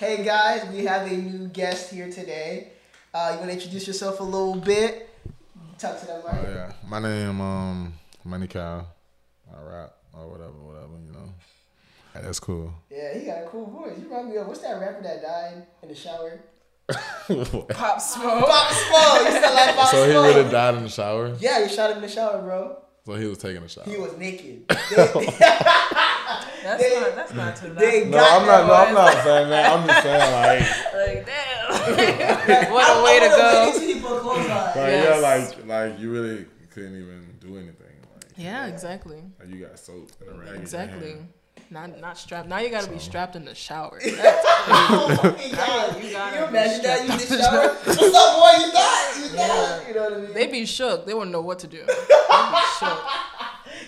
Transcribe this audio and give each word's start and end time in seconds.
Hey 0.00 0.24
guys, 0.24 0.64
we 0.72 0.86
have 0.86 1.06
a 1.06 1.14
new 1.14 1.46
guest 1.48 1.92
here 1.92 2.10
today. 2.10 2.68
Uh, 3.12 3.32
you 3.32 3.36
want 3.38 3.50
to 3.50 3.54
introduce 3.54 3.86
yourself 3.86 4.20
a 4.20 4.22
little 4.22 4.54
bit? 4.56 5.10
Talk 5.78 6.00
to 6.00 6.06
them, 6.06 6.22
Oh, 6.24 6.28
right? 6.28 6.42
yeah. 6.48 6.72
My 6.88 7.00
name 7.00 7.38
um 7.38 7.92
Money 8.24 8.46
Cow. 8.46 8.86
I 9.54 9.60
rap 9.62 9.92
or 10.14 10.26
whatever, 10.30 10.52
whatever, 10.52 10.92
you 11.04 11.12
know. 11.12 11.28
Yeah, 12.14 12.22
that's 12.22 12.40
cool. 12.40 12.72
Yeah, 12.90 13.12
he 13.12 13.26
got 13.26 13.42
a 13.42 13.46
cool 13.48 13.66
voice. 13.66 13.98
You 13.98 14.04
remind 14.08 14.30
me 14.30 14.36
of 14.38 14.46
what's 14.46 14.60
that 14.60 14.80
rapper 14.80 15.02
that 15.02 15.20
died 15.20 15.66
in 15.82 15.90
the 15.90 15.94
shower? 15.94 16.40
Pop 16.88 18.00
Smoke. 18.00 18.46
Pop 18.48 18.72
Smoke. 18.72 19.26
You 19.26 19.32
sound 19.38 19.54
like 19.54 19.76
Pop 19.76 19.88
so 19.88 20.06
he 20.06 20.12
Smoke. 20.12 20.34
really 20.34 20.50
died 20.50 20.76
in 20.76 20.84
the 20.84 20.88
shower. 20.88 21.36
Yeah, 21.40 21.58
you 21.58 21.68
shot 21.68 21.90
him 21.90 21.96
in 21.98 22.02
the 22.04 22.08
shower, 22.08 22.40
bro. 22.40 22.78
So 23.04 23.16
he 23.16 23.26
was 23.26 23.36
taking 23.36 23.62
a 23.62 23.68
shower. 23.68 23.84
He 23.84 23.98
was 23.98 24.16
naked. 24.16 24.64
That's 26.62 26.82
They- 26.82 27.00
not. 27.00 27.16
That's 27.16 27.32
not 27.34 27.56
too 27.56 27.74
they 27.74 28.02
bad. 28.02 28.10
no, 28.10 28.18
I'm 28.18 28.46
not. 28.46 28.66
No, 28.66 28.74
I'm 28.74 28.94
not 28.94 29.24
saying 29.24 29.50
that. 29.50 29.72
I'm 29.72 29.86
just 29.86 30.02
saying 30.02 30.32
like, 30.32 30.60
Like 31.16 31.26
damn. 31.26 32.72
what 32.72 32.98
a 32.98 33.02
way 33.04 33.20
to 33.20 33.28
go. 33.28 33.64
wanna 33.66 33.78
see 33.78 33.94
people 33.94 34.18
close 34.18 34.38
eyes. 34.48 34.76
like 34.76 34.76
Yes. 34.76 35.56
yeah, 35.56 35.66
like 35.66 35.66
like 35.90 36.00
you 36.00 36.10
really 36.12 36.46
couldn't 36.70 36.96
even 36.96 37.34
do 37.40 37.56
anything. 37.56 37.74
Like, 38.14 38.24
Yeah, 38.36 38.66
exactly. 38.66 39.22
like 39.38 39.48
you 39.50 39.64
got 39.66 39.78
soaked 39.78 40.16
in 40.22 40.28
a 40.28 40.38
rain. 40.38 40.60
Exactly. 40.60 41.16
Not 41.72 42.00
not 42.00 42.18
strapped. 42.18 42.48
Now 42.48 42.58
you 42.58 42.68
got 42.70 42.82
to 42.84 42.90
be 42.90 42.98
strapped 42.98 43.36
in 43.36 43.44
the 43.44 43.54
shower. 43.54 44.00
Oh 44.72 45.08
my 45.22 45.44
You 45.44 45.56
gotta 45.56 46.00
you 46.38 46.44
imagine 46.44 46.82
that? 46.82 47.06
You 47.06 47.12
in 47.12 47.18
the 47.18 47.26
shower? 47.42 47.68
What's 47.84 48.02
up, 48.02 48.36
boy? 48.36 48.66
You 48.66 48.72
got 48.72 49.16
You 49.16 49.28
got 49.28 49.82
Yeah. 49.82 49.88
You 49.88 49.94
know 49.94 50.02
what 50.02 50.12
I 50.12 50.16
mean? 50.20 50.34
They 50.34 50.46
be 50.48 50.66
shook. 50.66 51.06
They 51.06 51.14
wouldn't 51.14 51.32
know 51.32 51.40
what 51.40 51.58
to 51.60 51.66
do. 51.66 51.78
They 51.78 51.84
be 51.86 52.60
shook. 52.78 53.00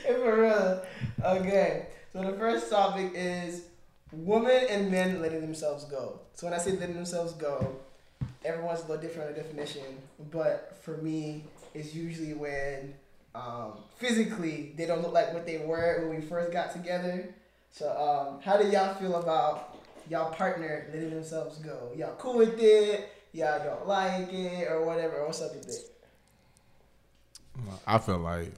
For 0.07 0.41
real. 0.43 0.83
Okay. 1.25 1.87
So 2.13 2.21
the 2.23 2.33
first 2.33 2.71
topic 2.71 3.13
is 3.15 3.63
women 4.13 4.67
and 4.69 4.91
men 4.91 5.23
letting 5.23 5.41
themselves 5.41 5.85
go. 5.87 6.21
So 6.35 6.47
when 6.47 6.53
I 6.53 6.59
say 6.59 6.73
letting 6.73 6.95
themselves 6.95 7.33
go, 7.33 7.77
everyone's 8.45 8.81
a 8.81 8.83
little 8.83 8.99
different 8.99 9.31
on 9.31 9.35
the 9.35 9.41
definition. 9.41 9.83
But 10.31 10.79
for 10.83 10.99
me, 10.99 11.45
it's 11.73 11.95
usually 11.95 12.35
when 12.35 12.95
um, 13.35 13.79
physically 13.97 14.75
they 14.77 14.85
don't 14.85 15.01
look 15.01 15.15
like 15.15 15.33
what 15.33 15.47
they 15.47 15.59
were 15.59 16.07
when 16.07 16.21
we 16.21 16.27
first 16.27 16.53
got 16.53 16.73
together. 16.73 17.35
So 17.71 17.89
um, 17.91 18.43
how 18.43 18.59
do 18.59 18.69
y'all 18.69 18.95
feel 18.95 19.17
about 19.17 19.79
y'all 20.11 20.33
partner 20.33 20.89
letting 20.93 21.11
themselves 21.11 21.59
go? 21.59 21.93
Y'all 21.97 22.15
cool 22.17 22.37
with 22.37 22.61
it? 22.61 23.11
Y'all 23.33 23.65
don't 23.65 23.89
like 23.89 24.31
it 24.31 24.69
or 24.71 24.85
whatever? 24.85 25.25
What's 25.25 25.41
up 25.41 25.55
with 25.55 25.67
it? 25.67 25.89
I 27.87 27.97
feel 27.97 28.19
like. 28.19 28.53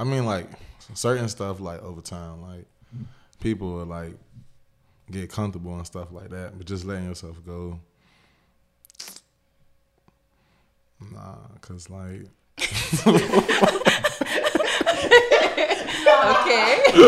I 0.00 0.04
mean, 0.04 0.24
like 0.24 0.46
certain 0.94 1.28
stuff, 1.28 1.60
like 1.60 1.82
over 1.82 2.00
time, 2.00 2.40
like 2.40 2.64
people 3.38 3.80
are 3.82 3.84
like 3.84 4.14
get 5.10 5.28
comfortable 5.30 5.74
and 5.76 5.86
stuff 5.86 6.08
like 6.10 6.30
that, 6.30 6.56
but 6.56 6.66
just 6.66 6.86
letting 6.86 7.04
yourself 7.06 7.36
go. 7.44 7.78
Nah, 11.12 11.36
cause 11.60 11.90
like 11.90 12.22
Okay. 16.20 16.82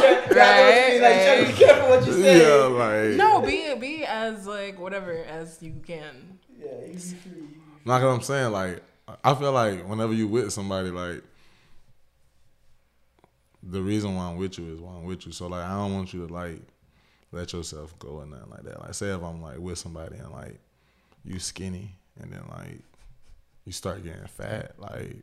right, 0.00 0.26
Right, 0.30 1.00
like, 1.00 1.46
be 1.48 1.52
careful 1.54 1.88
what 1.88 2.06
you 2.06 2.12
say. 2.12 2.40
yeah, 2.40 2.64
like 2.66 3.16
No, 3.16 3.40
be 3.42 3.74
be 3.74 4.04
as 4.04 4.46
like 4.46 4.78
whatever 4.78 5.12
as 5.24 5.58
you 5.60 5.74
can. 5.84 6.38
Yeah, 6.56 6.66
you 6.86 6.92
be 6.92 6.98
free. 6.98 7.42
Like 7.84 8.02
what 8.02 8.08
I'm 8.10 8.22
saying, 8.22 8.52
like 8.52 8.82
I 9.24 9.34
feel 9.34 9.52
like 9.52 9.88
whenever 9.88 10.12
you 10.12 10.28
with 10.28 10.52
somebody, 10.52 10.90
like 10.90 11.22
the 13.62 13.82
reason 13.82 14.14
why 14.16 14.24
I'm 14.24 14.36
with 14.36 14.58
you 14.58 14.72
is 14.72 14.80
why 14.80 14.92
I'm 14.94 15.04
with 15.04 15.26
you. 15.26 15.32
So 15.32 15.46
like 15.46 15.64
I 15.64 15.74
don't 15.74 15.94
want 15.94 16.12
you 16.12 16.26
to 16.26 16.32
like 16.32 16.60
let 17.32 17.52
yourself 17.52 17.96
go 17.98 18.20
and 18.20 18.30
nothing 18.32 18.50
like 18.50 18.62
that. 18.64 18.80
Like 18.80 18.94
say 18.94 19.08
if 19.08 19.22
I'm 19.22 19.42
like 19.42 19.58
with 19.58 19.78
somebody 19.78 20.16
and 20.16 20.30
like 20.32 20.58
you 21.24 21.38
skinny 21.38 21.92
and 22.20 22.32
then 22.32 22.42
like 22.50 22.80
you 23.64 23.72
start 23.72 24.02
getting 24.02 24.26
fat, 24.26 24.72
like 24.78 25.16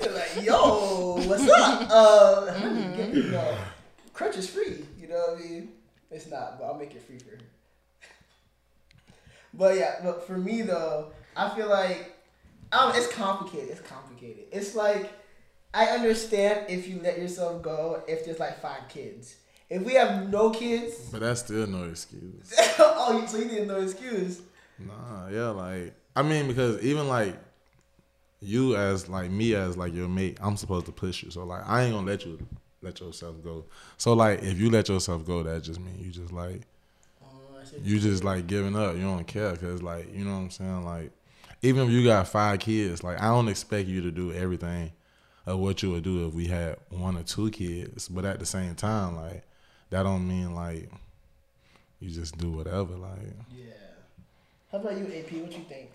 They're 0.00 0.12
like, 0.14 0.44
yo, 0.44 1.16
what's 1.26 1.48
up? 1.48 1.88
Uh, 1.90 2.52
honey, 2.52 2.96
get, 2.96 3.14
you 3.14 3.22
know, 3.24 3.56
crunch 4.12 4.36
is 4.36 4.48
free. 4.48 4.84
You 5.00 5.08
know 5.08 5.16
what 5.16 5.38
I 5.38 5.42
mean? 5.42 5.68
It's 6.10 6.30
not, 6.30 6.58
but 6.58 6.66
I'll 6.66 6.78
make 6.78 6.94
it 6.94 7.02
free 7.02 7.18
for 7.18 7.30
her. 7.30 7.38
But 9.54 9.76
yeah, 9.76 10.00
but 10.02 10.26
for 10.26 10.36
me 10.36 10.60
though, 10.62 11.12
I 11.36 11.54
feel 11.54 11.68
like 11.68 12.16
um, 12.72 12.92
it's 12.94 13.08
complicated. 13.12 13.70
It's 13.70 13.80
complicated. 13.82 14.44
It's 14.52 14.74
like 14.74 15.12
I 15.74 15.86
understand 15.88 16.66
if 16.70 16.88
you 16.88 17.00
let 17.02 17.18
yourself 17.18 17.62
go 17.62 18.02
if 18.08 18.24
there's 18.24 18.38
like 18.40 18.60
five 18.60 18.88
kids. 18.88 19.36
If 19.68 19.82
we 19.82 19.94
have 19.94 20.30
no 20.30 20.50
kids, 20.50 20.94
but 21.10 21.20
that's 21.20 21.40
still 21.40 21.66
no 21.66 21.84
excuse. 21.84 22.54
oh, 22.78 23.18
you- 23.20 23.26
so 23.26 23.38
you 23.38 23.46
need 23.46 23.66
no 23.66 23.80
excuse. 23.80 24.40
Nah, 24.78 25.28
yeah, 25.28 25.48
like 25.48 25.94
I 26.14 26.22
mean 26.22 26.46
because 26.48 26.80
even 26.82 27.08
like 27.08 27.36
you 28.40 28.76
as 28.76 29.08
like 29.08 29.30
me 29.30 29.54
as 29.54 29.76
like 29.76 29.94
your 29.94 30.08
mate, 30.08 30.38
I'm 30.40 30.56
supposed 30.56 30.86
to 30.86 30.92
push 30.92 31.22
you. 31.22 31.30
So 31.30 31.44
like 31.44 31.62
I 31.68 31.82
ain't 31.84 31.94
gonna 31.94 32.06
let 32.06 32.24
you 32.24 32.38
let 32.82 33.00
yourself 33.00 33.42
go. 33.42 33.64
So 33.96 34.12
like 34.12 34.42
if 34.42 34.58
you 34.58 34.70
let 34.70 34.88
yourself 34.88 35.26
go, 35.26 35.42
that 35.42 35.62
just 35.62 35.80
means 35.80 36.04
you 36.04 36.12
just 36.12 36.32
like 36.32 36.62
Oh, 37.24 37.26
you 37.82 37.98
just 37.98 38.22
like 38.24 38.46
giving 38.46 38.76
up. 38.76 38.94
You 38.94 39.02
don't 39.02 39.26
care 39.26 39.52
because 39.52 39.82
like 39.82 40.14
you 40.14 40.24
know 40.24 40.32
what 40.32 40.38
I'm 40.42 40.50
saying. 40.50 40.84
Like 40.84 41.10
even 41.62 41.86
if 41.86 41.90
you 41.90 42.04
got 42.04 42.28
five 42.28 42.60
kids, 42.60 43.02
like 43.02 43.20
I 43.20 43.28
don't 43.28 43.48
expect 43.48 43.88
you 43.88 44.02
to 44.02 44.10
do 44.10 44.32
everything 44.32 44.92
of 45.46 45.58
what 45.58 45.82
you 45.82 45.92
would 45.92 46.04
do 46.04 46.26
if 46.26 46.34
we 46.34 46.46
had 46.46 46.76
one 46.90 47.16
or 47.16 47.22
two 47.22 47.50
kids. 47.50 48.08
But 48.08 48.24
at 48.24 48.38
the 48.38 48.46
same 48.46 48.74
time, 48.74 49.16
like 49.16 49.42
that 49.90 50.02
don't 50.02 50.26
mean 50.26 50.54
like 50.54 50.90
you 52.00 52.10
just 52.10 52.36
do 52.38 52.50
whatever. 52.50 52.94
Like 52.94 53.18
Yeah. 53.54 53.64
How 54.72 54.78
about 54.78 54.96
you, 54.98 55.04
AP? 55.06 55.32
What 55.42 55.52
you 55.52 55.64
think? 55.68 55.90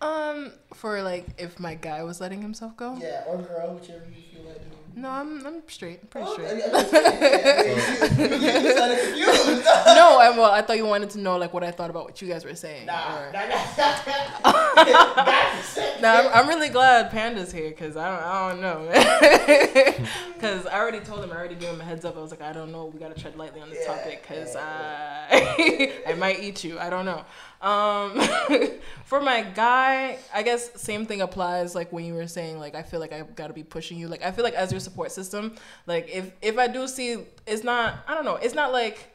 Um, 0.00 0.52
for 0.74 1.00
like 1.02 1.26
if 1.38 1.60
my 1.60 1.74
guy 1.74 2.02
was 2.02 2.20
letting 2.20 2.42
himself 2.42 2.76
go. 2.76 2.98
Yeah, 3.00 3.22
or 3.26 3.38
girl, 3.38 3.74
whichever 3.74 4.04
you 4.06 4.22
feel 4.32 4.42
like 4.48 4.58
doing. 4.58 4.81
No, 4.94 5.08
I'm 5.08 5.46
I'm 5.46 5.62
straight. 5.68 6.00
I'm 6.02 6.08
pretty 6.08 6.26
Oh, 6.28 6.32
straight. 6.34 6.48
I 6.48 6.52
I'm 6.52 6.70
just 6.70 6.90
saying, 6.90 7.22
yeah, 7.22 7.62
you, 7.62 8.58
you, 8.60 8.68
you 8.68 8.76
sounded 8.76 8.98
confused. 8.98 9.64
no, 9.86 10.18
I 10.20 10.34
well, 10.36 10.50
I 10.52 10.60
thought 10.62 10.76
you 10.76 10.86
wanted 10.86 11.10
to 11.10 11.18
know 11.18 11.36
like 11.38 11.52
what 11.54 11.64
I 11.64 11.70
thought 11.70 11.88
about 11.90 12.04
what 12.04 12.20
you 12.20 12.28
guys 12.28 12.44
were 12.44 12.54
saying. 12.54 12.86
Nah, 12.86 13.18
or- 13.18 13.32
nah, 13.32 13.46
nah. 13.46 13.56
That's 13.76 14.02
No, 16.02 16.08
I'm, 16.12 16.28
I'm 16.34 16.48
really 16.48 16.68
glad 16.68 17.10
Panda's 17.10 17.52
here 17.52 17.70
because 17.70 17.96
I 17.96 18.08
don't, 18.08 18.22
I 18.22 18.50
don't 18.50 18.60
know. 18.60 20.02
Because 20.34 20.66
I 20.72 20.78
already 20.80 21.00
told 21.00 21.22
him, 21.24 21.30
I 21.32 21.36
already 21.36 21.54
gave 21.54 21.70
him 21.70 21.80
a 21.80 21.84
heads 21.84 22.04
up. 22.04 22.16
I 22.16 22.20
was 22.20 22.30
like, 22.30 22.42
I 22.42 22.52
don't 22.52 22.72
know. 22.72 22.86
We 22.86 22.98
got 22.98 23.14
to 23.14 23.20
tread 23.20 23.36
lightly 23.36 23.60
on 23.60 23.70
this 23.70 23.78
Yeah, 23.86 23.94
topic 23.96 24.22
because 24.22 24.54
yeah, 24.54 25.26
I, 25.30 26.02
I 26.08 26.14
might 26.14 26.40
eat 26.40 26.64
you. 26.64 26.78
I 26.78 26.90
don't 26.90 27.04
know. 27.04 27.24
Um, 27.62 28.20
for 29.04 29.20
my 29.20 29.42
guy, 29.42 30.18
I 30.34 30.42
guess 30.42 30.70
same 30.80 31.06
thing 31.06 31.20
applies. 31.20 31.74
Like 31.74 31.92
when 31.92 32.04
you 32.04 32.14
were 32.14 32.26
saying, 32.26 32.58
like 32.58 32.74
I 32.74 32.82
feel 32.82 32.98
like 33.00 33.12
I've 33.12 33.34
got 33.36 33.46
to 33.48 33.52
be 33.52 33.62
pushing 33.62 33.98
you. 33.98 34.08
Like 34.08 34.22
I 34.24 34.32
feel 34.32 34.42
like 34.44 34.54
as 34.54 34.72
your 34.72 34.80
support 34.80 35.12
system, 35.12 35.54
like 35.86 36.08
if 36.12 36.32
if 36.42 36.58
I 36.58 36.66
do 36.66 36.88
see, 36.88 37.18
it's 37.46 37.62
not. 37.64 37.98
I 38.08 38.14
don't 38.14 38.24
know. 38.24 38.36
It's 38.36 38.54
not 38.54 38.72
like. 38.72 39.14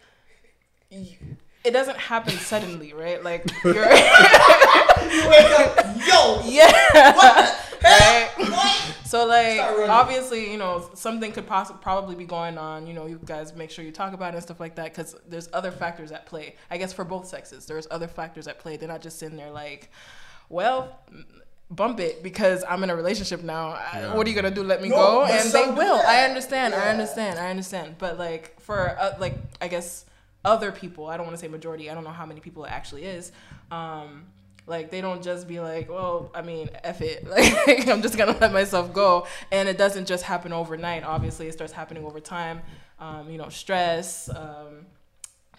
y- 0.91 1.17
It 1.63 1.71
doesn't 1.71 1.97
happen 1.97 2.31
suddenly, 2.33 2.93
right? 2.93 3.21
Like 3.23 3.43
you're, 3.65 3.73
you 3.75 5.29
wake 5.29 5.51
up, 5.59 5.85
yo, 6.07 6.41
yeah, 6.45 7.15
what 7.15 7.55
right. 7.83 8.29
What? 8.37 8.96
So 9.07 9.25
like 9.25 9.59
obviously, 9.90 10.51
you 10.51 10.57
know, 10.57 10.90
something 10.94 11.31
could 11.31 11.47
possibly 11.47 11.81
probably 11.81 12.16
be 12.16 12.25
going 12.25 12.57
on. 12.57 12.85
You 12.88 12.94
know, 12.94 13.06
you 13.06 13.19
guys 13.23 13.56
make 13.56 13.72
sure 13.72 13.85
you 13.85 13.91
talk 13.91 14.13
about 14.13 14.34
it 14.34 14.38
and 14.38 14.44
stuff 14.44 14.59
like 14.59 14.75
that 14.75 14.94
because 14.94 15.16
there's 15.28 15.50
other 15.53 15.72
factors 15.72 16.12
at 16.12 16.25
play. 16.25 16.56
I 16.69 16.78
guess 16.78 16.91
for 16.94 17.06
both 17.06 17.28
sexes, 17.28 17.66
there's 17.66 17.88
other 17.90 18.07
factors 18.07 18.47
at 18.47 18.59
play. 18.59 18.75
They're 18.78 18.88
not 18.90 19.01
just 19.01 19.18
sitting 19.19 19.38
there 19.38 19.51
like, 19.51 19.91
well, 20.50 21.00
bump 21.72 22.00
it 22.00 22.22
because 22.23 22.63
I'm 22.68 22.84
in 22.84 22.90
a 22.90 22.95
relationship 22.95 23.44
now. 23.44 23.69
I- 23.69 24.00
Yeah. 24.01 24.13
What 24.16 24.28
are 24.28 24.29
you 24.29 24.35
gonna 24.35 24.51
do? 24.51 24.63
Let 24.63 24.81
me 24.81 24.90
No, 24.90 24.95
go? 24.95 25.25
And 25.25 25.51
they 25.51 25.69
will. 25.69 25.95
I 26.06 26.19
yeah. 26.22 26.25
understand. 26.27 26.74
I 26.74 26.89
understand. 26.89 27.39
I 27.39 27.50
understand. 27.50 27.95
But 27.98 28.18
like 28.19 28.60
for 28.60 28.95
uh, 29.00 29.15
like 29.19 29.36
I 29.62 29.68
guess 29.69 30.06
other 30.45 30.71
people, 30.71 31.07
I 31.07 31.18
don't 31.18 31.25
want 31.25 31.36
to 31.38 31.42
say 31.42 31.48
majority. 31.48 31.89
I 31.89 31.94
don't 31.94 32.03
know 32.03 32.10
how 32.12 32.25
many 32.25 32.39
people 32.42 32.63
it 32.65 32.71
actually 32.71 33.03
is. 33.06 33.31
Um, 33.71 34.25
like 34.67 34.91
they 34.91 35.01
don't 35.01 35.23
just 35.23 35.47
be 35.47 35.59
like, 35.59 35.89
well, 35.89 36.29
I 36.35 36.41
mean, 36.41 36.69
f 36.83 37.01
it. 37.01 37.25
Like 37.67 37.87
I'm 37.87 38.01
just 38.01 38.17
gonna 38.17 38.37
let 38.39 38.51
myself 38.53 38.93
go, 38.93 39.25
and 39.51 39.67
it 39.67 39.77
doesn't 39.77 40.05
just 40.05 40.23
happen 40.23 40.53
overnight. 40.53 41.03
Obviously, 41.03 41.47
it 41.47 41.53
starts 41.53 41.73
happening 41.73 42.05
over 42.05 42.19
time. 42.19 42.61
Um, 42.99 43.29
you 43.29 43.37
know, 43.37 43.49
stress, 43.49 44.29
um, 44.29 44.87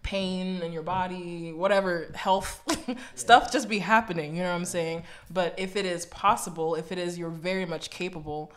pain 0.02 0.60
in 0.62 0.72
your 0.72 0.82
body, 0.82 1.52
whatever 1.52 2.10
health 2.14 2.62
stuff 3.14 3.50
just 3.50 3.69
be 3.69 3.78
happening. 3.78 4.37
You 4.37 4.43
know 4.43 4.50
what 4.50 4.56
I'm 4.56 4.64
saying? 4.64 5.05
But 5.31 5.55
if 5.56 5.76
it 5.76 5.87
is 5.87 6.06
possible, 6.06 6.75
if 6.75 6.93
it 6.93 6.99
is 6.99 7.19
you're 7.19 7.31
very 7.31 7.64
much 7.64 7.90
capable, 7.90 8.52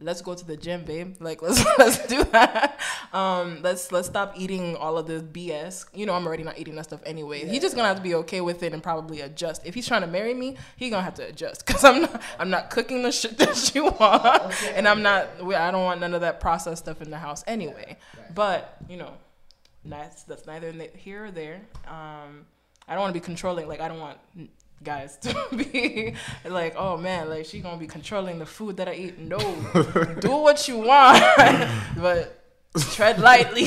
let's 0.00 0.20
go 0.22 0.34
to 0.34 0.44
the 0.44 0.56
gym, 0.56 0.84
babe. 0.84 1.16
Like 1.20 1.42
let's 1.46 1.64
let's 1.78 2.06
do 2.06 2.24
that. 2.24 2.78
Um, 3.12 3.60
let's 3.62 3.92
let's 3.92 4.08
stop 4.08 4.34
eating 4.36 4.76
all 4.76 4.98
of 4.98 5.06
this 5.06 5.22
BS. 5.22 5.86
You 5.94 6.06
know, 6.06 6.12
I'm 6.14 6.26
already 6.26 6.42
not 6.42 6.58
eating 6.58 6.74
that 6.76 6.84
stuff 6.84 7.00
anyway. 7.06 7.46
He's 7.46 7.62
just 7.62 7.74
gonna 7.76 7.88
have 7.88 7.96
to 7.96 8.02
be 8.02 8.14
okay 8.16 8.40
with 8.40 8.62
it 8.62 8.72
and 8.72 8.82
probably 8.82 9.20
adjust. 9.20 9.62
If 9.64 9.74
he's 9.74 9.86
trying 9.86 10.02
to 10.02 10.06
marry 10.06 10.34
me, 10.34 10.56
he 10.76 10.90
gonna 10.90 11.02
have 11.02 11.14
to 11.14 11.26
adjust 11.26 11.66
because 11.66 11.84
I'm 11.84 12.02
not 12.02 12.22
I'm 12.38 12.50
not 12.50 12.70
cooking 12.70 13.02
the 13.02 13.12
shit 13.12 13.38
that 13.38 13.74
you 13.74 13.84
want, 13.86 14.24
Okay. 14.44 14.74
and 14.76 14.86
I'm 14.86 15.02
not. 15.02 15.28
I 15.40 15.70
don't 15.70 15.84
want 15.84 16.00
none 16.00 16.14
of 16.14 16.20
that 16.20 16.40
processed 16.40 16.84
stuff 16.84 17.00
in 17.00 17.10
the 17.10 17.18
house 17.18 17.42
anyway. 17.46 17.96
Right. 18.16 18.34
But 18.34 18.76
you 18.88 18.96
know, 18.96 19.12
that's 19.84 20.24
that's 20.24 20.46
neither 20.46 20.72
here 20.94 21.26
or 21.26 21.30
there. 21.30 21.60
Um, 21.86 22.46
I 22.88 22.92
don't 22.92 23.00
want 23.00 23.14
to 23.14 23.20
be 23.20 23.24
controlling. 23.24 23.66
Like 23.68 23.80
I 23.80 23.88
don't 23.88 24.00
want 24.00 24.18
guys 24.82 25.16
to 25.18 25.34
be 25.56 26.14
like, 26.44 26.74
oh 26.76 26.96
man, 26.96 27.28
like 27.28 27.46
she 27.46 27.60
gonna 27.60 27.76
be 27.78 27.86
controlling 27.86 28.38
the 28.38 28.46
food 28.46 28.76
that 28.78 28.88
I 28.88 28.94
eat. 28.94 29.18
No, 29.18 29.38
do 30.20 30.30
what 30.30 30.68
you 30.68 30.78
want, 30.78 31.22
but 31.96 32.42
tread 32.92 33.18
lightly. 33.20 33.66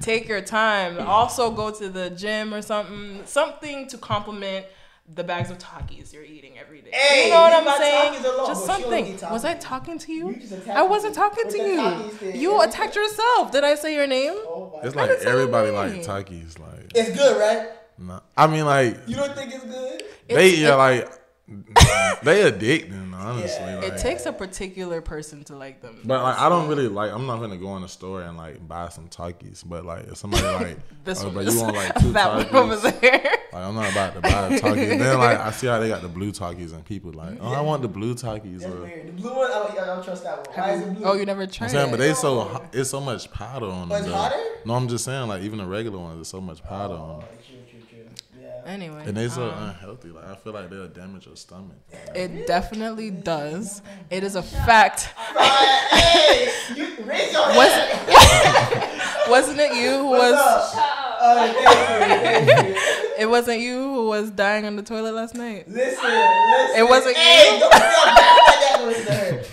Take 0.00 0.28
your 0.28 0.40
time. 0.42 1.00
Also 1.00 1.50
go 1.50 1.70
to 1.70 1.88
the 1.88 2.10
gym 2.10 2.52
or 2.52 2.62
something. 2.62 3.22
Something 3.24 3.86
to 3.88 3.98
complement 3.98 4.66
the 5.14 5.22
bags 5.22 5.50
of 5.50 5.58
Takis 5.58 6.12
you're 6.14 6.24
eating 6.24 6.58
every 6.58 6.80
day. 6.80 6.90
Hey, 6.92 7.24
you 7.26 7.30
know 7.30 7.40
what 7.42 7.52
I'm 7.52 7.78
saying? 7.78 8.24
Alone. 8.24 8.46
Just 8.46 8.66
But 8.66 8.76
she 8.78 8.84
only 8.84 9.04
something. 9.18 9.30
Was 9.30 9.44
I 9.44 9.54
talking 9.54 9.98
to 9.98 10.12
you? 10.12 10.30
You 10.30 10.72
I 10.72 10.82
wasn't 10.82 11.14
talking 11.14 11.44
to 11.44 11.58
the 11.58 11.64
you. 11.68 11.76
Takis 11.78 12.10
thing. 12.12 12.40
You 12.40 12.62
attacked 12.62 12.96
yourself. 12.96 13.52
Did 13.52 13.64
I 13.64 13.74
say 13.74 13.94
your 13.94 14.06
name? 14.06 14.32
Oh 14.34 14.72
my 14.74 14.86
It's 14.86 14.94
God. 14.94 15.08
like 15.10 15.18
everybody 15.20 15.68
your 15.68 15.76
like. 15.76 15.92
Takis. 16.02 16.58
Like, 16.58 16.92
It's 16.94 17.16
good, 17.16 17.38
right? 17.38 17.68
Nah. 17.98 18.20
I 18.36 18.46
mean, 18.46 18.64
like 18.64 18.98
You 19.06 19.16
don't 19.16 19.34
think 19.34 19.54
it's 19.54 19.64
good? 19.64 20.02
they 20.28 20.48
It's- 20.54 20.58
yeah, 20.58 20.74
like 20.74 21.08
they 22.22 22.50
addicting. 22.50 23.12
Honestly, 23.14 23.64
Yeah. 23.66 23.76
like, 23.76 23.84
It 23.92 23.98
takes 23.98 24.26
a 24.26 24.32
particular 24.32 25.00
person 25.02 25.44
to 25.44 25.56
like 25.56 25.80
them. 25.82 26.00
But 26.04 26.22
like 26.22 26.38
I 26.38 26.48
don't 26.48 26.68
really 26.68 26.88
like 26.88 27.10
I'm 27.12 27.26
not 27.26 27.38
gonna 27.40 27.56
go 27.58 27.76
in 27.76 27.82
the 27.82 27.88
store 27.88 28.22
and 28.22 28.36
like 28.36 28.66
buy 28.66 28.88
some 28.88 29.08
Takis. 29.08 29.62
But 29.66 29.84
like 29.84 30.04
if 30.08 30.16
somebody 30.16 30.42
like 30.42 30.76
oh, 30.92 30.96
this 31.04 31.22
oh, 31.22 31.26
one 31.26 31.34
but 31.34 31.46
is 31.46 31.54
you 31.54 31.62
want 31.62 31.76
like 31.76 31.94
two 32.00 32.12
that 32.12 32.48
Takis, 32.48 32.52
one 32.52 32.62
over 32.72 32.90
there. 32.90 33.22
like 33.52 33.62
I'm 33.62 33.74
not 33.74 33.92
about 33.92 34.14
to 34.14 34.20
buy 34.22 34.48
the 34.48 34.56
Takis. 34.56 34.98
then 34.98 35.18
like 35.18 35.38
I 35.38 35.50
see 35.52 35.66
how 35.66 35.78
they 35.78 35.88
got 35.88 36.02
the 36.02 36.08
blue 36.08 36.32
Takis 36.32 36.72
and 36.72 36.84
people 36.84 37.12
like 37.12 37.38
oh 37.40 37.52
I 37.52 37.60
want 37.60 37.82
the 37.82 37.88
blue 37.88 38.14
Takis. 38.14 38.60
That's 38.60 38.72
Or, 38.72 38.80
weird. 38.82 39.08
The 39.08 39.12
blue 39.12 39.34
one, 39.34 39.48
oh, 39.50 39.64
I 39.70 39.74
don't, 39.74 39.78
I 39.82 39.86
don't 39.86 40.04
trust 40.04 40.24
that 40.24 40.46
one. 40.48 40.58
Why 40.58 40.72
is 40.72 40.80
it 40.82 40.94
blue? 40.94 41.04
Oh, 41.06 41.12
you 41.14 41.26
never 41.26 41.42
I'm 41.42 41.48
tried 41.50 41.70
saying, 41.70 41.90
but 41.90 41.98
they 41.98 42.14
so 42.14 42.62
it's 42.72 42.90
so 42.90 43.00
much 43.00 43.30
powder 43.30 43.66
on 43.66 43.90
Oh, 43.92 43.94
them. 43.94 44.04
it's 44.04 44.12
hotter? 44.14 44.36
No, 44.66 44.74
I'm 44.74 44.88
just 44.88 45.04
saying 45.04 45.28
like 45.28 45.42
even 45.42 45.58
the 45.58 45.66
regular 45.66 45.98
ones, 45.98 46.16
there's 46.16 46.28
so 46.28 46.40
much 46.40 46.62
powder 46.62 46.94
on 46.94 47.00
Oh, 47.00 47.18
them. 47.20 47.28
true, 47.46 47.56
true, 47.70 47.80
true. 47.88 48.42
Yeah. 48.42 48.53
Anyway, 48.64 49.02
And 49.06 49.16
they're 49.16 49.28
so 49.28 49.50
um, 49.50 49.68
unhealthy. 49.68 50.08
Like 50.08 50.24
I 50.26 50.34
feel 50.36 50.52
like 50.52 50.70
they'll 50.70 50.88
damage 50.88 51.26
your 51.26 51.36
stomach. 51.36 51.76
it 52.14 52.46
definitely 52.46 53.10
does. 53.10 53.82
It 54.10 54.24
is 54.24 54.36
a 54.36 54.42
fact. 54.42 55.02
hey, 55.36 56.50
you 56.74 57.04
raise 57.04 57.32
your 57.32 57.46
Was 57.48 57.72
hand. 57.72 59.02
wasn't 59.30 59.60
it 59.60 59.74
you 59.74 59.90
who 59.98 60.06
What's 60.06 60.32
was? 60.32 60.74
up? 60.76 61.03
Thank 61.24 61.56
you, 61.56 61.66
thank 61.66 62.68
you. 62.68 62.74
It 63.16 63.26
wasn't 63.26 63.60
you 63.60 63.82
who 63.82 64.08
was 64.08 64.30
dying 64.30 64.64
on 64.64 64.76
the 64.76 64.82
toilet 64.82 65.14
last 65.14 65.34
night. 65.34 65.68
Listen, 65.68 66.04
listen. 66.04 66.76
It 66.76 66.88
wasn't 66.88 67.16
hey, 67.16 67.54
you? 67.54 67.60
Don't 67.60 67.72
feel 67.72 67.80
bad 67.80 68.86
like 68.86 69.06
that 69.06 69.46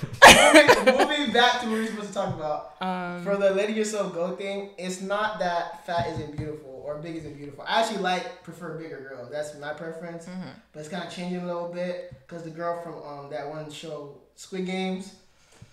it's 0.53 0.85
moving, 0.85 1.07
moving 1.07 1.33
back 1.33 1.61
to 1.61 1.67
what 1.67 1.75
we 1.75 1.81
were 1.81 1.87
supposed 1.87 2.07
to 2.09 2.13
talk 2.13 2.35
about. 2.35 2.75
Um, 2.81 3.23
For 3.23 3.37
the 3.37 3.51
letting 3.51 3.75
yourself 3.75 4.13
go 4.13 4.35
thing, 4.35 4.71
it's 4.77 5.01
not 5.01 5.39
that 5.39 5.85
fat 5.85 6.09
isn't 6.09 6.37
beautiful 6.37 6.83
or 6.85 6.97
big 6.97 7.15
isn't 7.15 7.35
beautiful. 7.35 7.63
I 7.67 7.81
actually 7.81 7.99
like 8.01 8.43
prefer 8.43 8.77
bigger 8.77 8.99
girls. 8.99 9.29
That's 9.31 9.57
my 9.59 9.73
preference. 9.73 10.25
Mm-hmm. 10.25 10.49
But 10.73 10.79
it's 10.79 10.89
kind 10.89 11.03
of 11.03 11.11
changing 11.11 11.41
a 11.41 11.45
little 11.45 11.69
bit 11.69 12.13
because 12.27 12.43
the 12.43 12.49
girl 12.49 12.81
from 12.81 12.95
um 13.03 13.29
that 13.31 13.47
one 13.47 13.69
show 13.71 14.17
Squid 14.35 14.65
Games, 14.65 15.15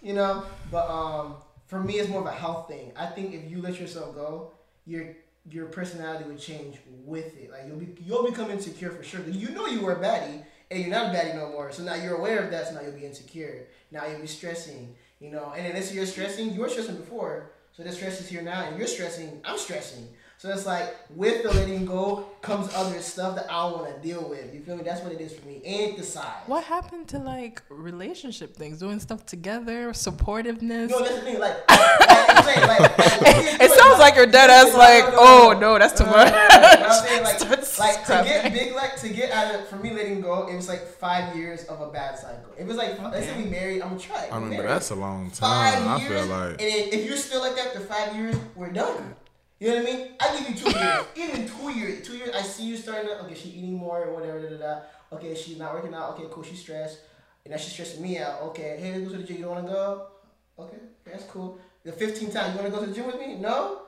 you 0.03 0.15
know. 0.15 0.45
But 0.71 0.89
um 0.89 1.37
for 1.67 1.81
me, 1.81 1.95
it's 1.95 2.09
more 2.09 2.21
of 2.21 2.27
a 2.27 2.33
health 2.33 2.69
thing. 2.69 2.93
I 2.97 3.07
think 3.07 3.35
if 3.35 3.51
you 3.51 3.61
let 3.61 3.79
yourself 3.81 4.15
go, 4.15 4.53
your 4.87 5.15
your 5.51 5.67
personality 5.67 6.25
would 6.25 6.39
change 6.39 6.79
with 7.05 7.37
it. 7.39 7.51
Like 7.51 7.63
you'll 7.67 7.79
be 7.79 7.95
you'll 8.05 8.29
become 8.29 8.51
insecure 8.51 8.91
for 8.91 9.03
sure. 9.03 9.21
You 9.29 9.51
know 9.51 9.67
you 9.67 9.81
were 9.81 9.93
a 9.93 10.01
baddie 10.01 10.43
and 10.71 10.81
you're 10.81 10.91
not 10.91 11.15
a 11.15 11.19
baddie 11.19 11.35
no 11.35 11.51
more. 11.51 11.73
So 11.73 11.83
now 11.83 11.95
you're 11.95 12.17
aware 12.17 12.43
of 12.45 12.51
that. 12.51 12.69
So 12.69 12.75
now 12.75 12.83
you'll 12.83 12.93
be 12.93 13.07
insecure. 13.07 13.67
Now 13.91 14.07
you'll 14.07 14.21
be 14.21 14.27
stressing. 14.27 14.95
You 15.21 15.31
know, 15.31 15.53
and 15.57 15.77
this 15.77 15.93
you're 15.93 16.07
stressing. 16.07 16.53
You 16.53 16.61
were 16.61 16.69
stressing 16.69 16.97
before. 16.97 17.51
So 17.73 17.83
the 17.83 17.93
stress 17.93 18.21
is 18.21 18.29
here 18.29 18.43
now, 18.43 18.65
and 18.65 18.77
you're 18.77 18.89
stressing. 18.89 19.41
I'm 19.45 19.59
stressing. 19.59 20.09
So 20.39 20.49
it's 20.51 20.67
like 20.67 20.95
with 21.17 21.43
the 21.43 21.53
letting 21.53 21.85
go 21.85 22.29
comes 22.43 22.73
other 22.73 23.01
stuff 23.01 23.35
that 23.35 23.47
I 23.51 23.69
don't 23.69 23.81
want 23.81 23.97
to 23.97 24.01
deal 24.01 24.29
with. 24.29 24.55
You 24.55 24.61
feel 24.61 24.77
me? 24.77 24.85
That's 24.85 25.01
what 25.03 25.11
it 25.11 25.21
is 25.21 25.35
for 25.35 25.45
me. 25.45 25.61
And 25.65 25.99
the 25.99 26.05
size. 26.05 26.45
what 26.47 26.63
happened 26.63 27.09
to 27.09 27.19
like 27.19 27.61
relationship 27.69 28.55
things, 28.55 28.79
doing 28.79 29.01
stuff 29.01 29.27
together, 29.27 29.91
supportiveness? 29.91 30.91
No, 30.91 31.01
that's 31.01 31.17
the 31.17 31.21
thing. 31.23 31.41
Like, 31.41 31.57
like 31.69 32.37
I'm 32.37 32.45
saying, 32.45 32.69
like, 32.69 32.97
your 34.19 34.27
dead 34.27 34.51
ass 34.51 34.73
No, 34.73 34.79
like, 34.79 35.05
no, 35.05 35.11
no, 35.11 35.17
oh 35.21 35.53
no. 35.55 35.61
no, 35.61 35.79
that's 35.79 35.99
too 35.99 36.05
uh, 36.05 36.11
much. 36.11 36.33
I'm 36.35 36.93
saying, 37.07 37.23
like, 37.79 38.05
to 38.07 38.25
get 38.25 38.53
big, 38.53 38.75
like 38.75 38.97
to 39.01 39.09
get 39.09 39.31
out 39.31 39.55
of 39.55 39.69
for 39.69 39.77
me 39.77 39.91
letting 39.93 40.21
go, 40.21 40.47
it 40.49 40.57
was 40.57 40.69
like 40.69 40.87
five 40.87 41.35
years 41.37 41.65
of 41.65 41.81
a 41.81 41.91
bad 41.91 42.19
cycle. 42.19 42.53
It 42.59 42.67
was 42.67 42.77
like 42.77 43.01
let's 43.01 43.27
say 43.27 43.37
we 43.43 43.49
married, 43.49 43.81
I'm 43.83 43.91
gonna 43.91 44.01
try. 44.01 44.25
it. 44.25 44.33
I 44.33 44.37
We 44.39 44.43
mean, 44.45 44.51
but 44.51 44.57
married. 44.65 44.71
that's 44.71 44.91
a 44.91 44.95
long 44.97 45.31
five 45.31 45.75
time. 45.79 45.89
I 45.89 45.97
years, 46.01 46.27
feel 46.27 46.27
like 46.37 46.51
and 46.63 46.93
if 46.93 47.07
you're 47.07 47.17
still 47.17 47.41
like 47.41 47.55
that 47.57 47.69
after 47.69 47.81
five 47.81 48.15
years, 48.17 48.37
we're 48.57 48.73
done. 48.73 49.15
You 49.61 49.71
know 49.71 49.77
what 49.83 49.89
I 49.89 49.93
mean? 49.93 50.09
I 50.21 50.39
give 50.39 50.49
you 50.51 50.55
two 50.71 50.79
years. 50.79 51.05
Even 51.17 51.49
two 51.49 51.71
years. 51.71 52.07
Two 52.07 52.17
years. 52.17 52.31
I 52.35 52.43
see 52.43 52.65
you 52.65 52.77
starting 52.77 53.09
to. 53.09 53.21
Okay, 53.25 53.35
she 53.35 53.49
eating 53.51 53.75
more 53.75 54.05
or 54.05 54.15
whatever. 54.15 54.41
Da, 54.41 54.51
da, 54.51 54.57
da. 54.57 54.81
Okay, 55.17 55.35
she's 55.35 55.59
not 55.59 55.75
working 55.75 55.95
out. 55.95 56.11
Okay, 56.11 56.29
cool. 56.31 56.45
She's 56.45 56.61
stressed. 56.61 56.99
And 57.45 57.51
now 57.53 57.57
she's 57.59 57.73
stressing 57.73 58.01
me 58.03 58.19
out. 58.19 58.41
Okay, 58.43 58.77
hey, 58.81 58.93
let's 58.97 59.07
go 59.07 59.13
to 59.15 59.19
the 59.19 59.25
gym. 59.25 59.39
You 59.39 59.43
don't 59.45 59.55
want 59.55 59.67
to 59.67 59.73
go? 59.73 60.07
Okay, 60.61 60.77
that's 61.05 61.25
cool. 61.25 61.59
The 61.85 61.91
15 61.93 62.31
times 62.31 62.55
you 62.55 62.61
want 62.61 62.73
to 62.73 62.79
go 62.79 62.85
to 62.85 62.87
the 62.91 62.95
gym 62.95 63.07
with 63.07 63.19
me? 63.19 63.35
No. 63.37 63.83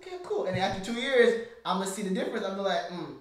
Okay, 0.00 0.16
cool. 0.24 0.46
And 0.46 0.56
then 0.56 0.62
after 0.62 0.92
two 0.92 0.98
years, 0.98 1.46
I'm 1.64 1.78
gonna 1.78 1.90
see 1.90 2.02
the 2.02 2.14
difference. 2.14 2.44
I'm 2.44 2.56
gonna 2.56 2.62
be 2.62 2.68
like, 2.68 2.84
hmm. 2.90 3.12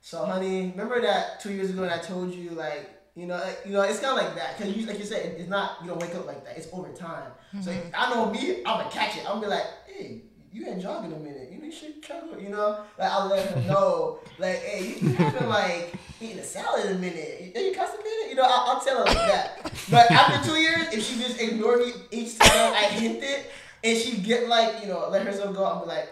So, 0.00 0.24
honey, 0.24 0.70
remember 0.70 1.00
that 1.00 1.40
two 1.40 1.52
years 1.52 1.70
ago 1.70 1.82
when 1.82 1.90
I 1.90 1.98
told 1.98 2.34
you 2.34 2.50
like. 2.50 2.90
You 3.16 3.26
know, 3.26 3.36
like, 3.36 3.60
you 3.64 3.70
know, 3.70 3.82
it's 3.82 4.00
kind 4.00 4.18
of 4.18 4.24
like 4.24 4.34
that 4.34 4.58
because 4.58 4.76
you, 4.76 4.86
like 4.86 4.98
you 4.98 5.04
said, 5.04 5.36
it's 5.38 5.48
not 5.48 5.78
you 5.80 5.86
don't 5.86 6.00
wake 6.00 6.16
up 6.16 6.26
like 6.26 6.44
that. 6.44 6.58
It's 6.58 6.66
over 6.72 6.88
time. 6.92 7.30
So 7.62 7.72
I 7.96 8.12
know 8.12 8.28
me, 8.28 8.56
I'm 8.66 8.78
gonna 8.78 8.90
catch 8.90 9.16
it. 9.16 9.20
I'm 9.20 9.40
gonna 9.40 9.42
be 9.42 9.46
like, 9.46 9.66
hey, 9.86 10.22
you 10.52 10.66
ain't 10.66 10.82
jogging 10.82 11.12
a 11.12 11.18
minute. 11.20 11.48
You 11.52 11.64
should 11.74 12.02
try 12.02 12.20
you 12.38 12.50
know, 12.50 12.84
like 12.98 13.10
I'll 13.10 13.28
let 13.28 13.50
her 13.50 13.60
know, 13.62 14.20
like, 14.38 14.62
hey, 14.62 14.96
you, 15.00 15.08
haven't 15.14 15.48
like 15.48 15.94
eating 16.20 16.38
a 16.38 16.44
salad 16.44 16.86
in 16.86 16.96
a 16.96 16.98
minute. 16.98 17.52
You, 17.54 17.62
you 17.62 17.74
constipated? 17.74 18.30
You 18.30 18.36
know, 18.36 18.44
I'll, 18.44 18.76
I'll 18.76 18.80
tell 18.80 18.98
her 18.98 19.04
like 19.04 19.16
that. 19.16 19.72
But 19.90 20.10
after 20.10 20.50
two 20.50 20.56
years, 20.56 20.92
if 20.92 21.04
she 21.04 21.18
just 21.20 21.40
ignore 21.40 21.78
me 21.78 21.92
each 22.10 22.38
time 22.38 22.72
I 22.74 22.84
hint 22.84 23.22
it, 23.22 23.50
and 23.84 23.98
she 23.98 24.16
get 24.16 24.48
like, 24.48 24.80
you 24.80 24.88
know, 24.88 25.08
let 25.12 25.26
herself 25.26 25.54
go, 25.54 25.64
I'm 25.64 25.84
be 25.84 25.86
like, 25.86 26.08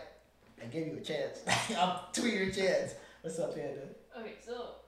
I 0.61 0.67
gave 0.67 0.87
you 0.87 0.99
a 1.01 1.01
chance. 1.01 1.41
I'm 1.75 1.97
two 2.13 2.29
your 2.29 2.53
chance. 2.53 2.95
What's 3.25 3.41
up, 3.41 3.57
Panda? 3.57 3.89
Okay, 4.13 4.37
so 4.45 4.85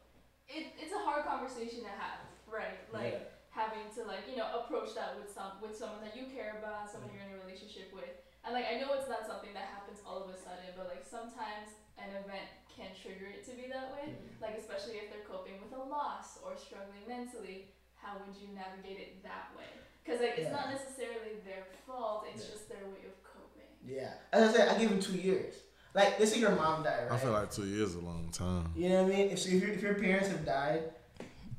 it, 0.46 0.76
it's 0.78 0.92
a 0.92 1.00
hard 1.02 1.24
conversation 1.24 1.80
to 1.82 1.90
have, 1.90 2.20
right? 2.44 2.84
Like 2.92 3.16
Yeah. 3.16 3.32
having 3.50 3.88
to 3.96 4.04
like 4.04 4.28
you 4.28 4.36
know 4.36 4.46
approach 4.60 4.92
that 4.94 5.16
with 5.16 5.32
some 5.32 5.58
with 5.64 5.74
someone 5.74 6.04
that 6.04 6.12
you 6.12 6.28
care 6.28 6.60
about, 6.60 6.92
someone 6.92 7.10
you're 7.10 7.24
in 7.24 7.34
a 7.34 7.42
relationship 7.42 7.90
with, 7.96 8.12
and 8.44 8.52
like 8.52 8.68
I 8.68 8.78
know 8.78 8.92
it's 8.94 9.08
not 9.08 9.24
something 9.24 9.56
that 9.56 9.72
happens 9.72 10.04
all 10.04 10.20
of 10.22 10.28
a 10.28 10.36
sudden, 10.36 10.76
but 10.76 10.92
like 10.92 11.02
sometimes 11.08 11.72
an 11.96 12.12
event 12.20 12.46
can 12.68 12.90
trigger 12.92 13.30
it 13.30 13.46
to 13.48 13.56
be 13.56 13.70
that 13.72 13.94
way. 13.96 14.12
Mm-hmm. 14.12 14.44
Like 14.44 14.60
especially 14.60 15.00
if 15.00 15.08
they're 15.08 15.26
coping 15.26 15.56
with 15.62 15.72
a 15.72 15.82
loss 15.82 16.38
or 16.44 16.54
struggling 16.58 17.06
mentally, 17.08 17.72
how 17.96 18.20
would 18.20 18.36
you 18.36 18.52
navigate 18.52 19.00
it 19.00 19.10
that 19.24 19.54
way? 19.56 19.72
Because 20.04 20.20
like 20.20 20.34
it's 20.36 20.48
Yeah. 20.50 20.52
not 20.52 20.70
necessarily 20.70 21.40
their 21.44 21.64
fault; 21.86 22.26
it's 22.32 22.44
Yeah. 22.44 22.50
just 22.52 22.68
their 22.68 22.84
way 22.84 23.06
of 23.08 23.16
coping. 23.24 23.70
Yeah. 23.86 24.12
As 24.32 24.50
I 24.50 24.56
said, 24.56 24.68
I 24.68 24.78
give 24.78 24.90
him 24.90 25.00
two 25.00 25.14
years. 25.16 25.54
Like, 25.94 26.18
let's 26.18 26.32
say 26.32 26.40
your 26.40 26.50
mom 26.56 26.82
died, 26.82 27.04
right? 27.08 27.12
I 27.12 27.16
feel 27.22 27.30
like 27.32 27.50
two 27.52 27.66
years 27.66 27.90
is 27.90 27.94
a 27.94 28.00
long 28.00 28.28
time. 28.32 28.72
You 28.74 28.88
know 28.88 29.04
what 29.04 29.12
I 29.12 29.16
mean? 29.16 29.30
If, 29.30 29.38
so 29.38 29.48
if, 29.50 29.62
your, 29.62 29.70
if 29.70 29.80
your 29.82 29.94
parents 29.94 30.28
have 30.28 30.44
died, 30.44 30.82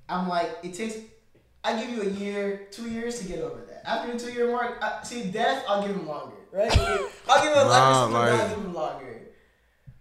I'm 0.09 0.27
like, 0.27 0.57
it 0.61 0.73
takes, 0.73 0.97
I 1.63 1.79
give 1.81 1.89
you 1.89 2.01
a 2.01 2.09
year, 2.09 2.67
two 2.69 2.89
years 2.89 3.17
to 3.19 3.25
get 3.29 3.39
over 3.39 3.61
that. 3.61 3.87
After 3.87 4.11
the 4.11 4.19
two 4.19 4.33
year 4.33 4.51
mark, 4.51 4.77
I, 4.83 5.01
see, 5.03 5.31
death, 5.31 5.63
I'll 5.69 5.81
give 5.87 5.95
him 5.95 6.05
longer, 6.05 6.35
right? 6.51 6.69
I'll 6.77 7.43
give 7.43 7.53
him, 7.53 7.67
Nah, 7.67 8.05
like, 8.07 8.11
like- 8.31 8.41
I'll 8.41 8.49
give 8.49 8.57
him 8.57 8.73
longer. 8.73 9.21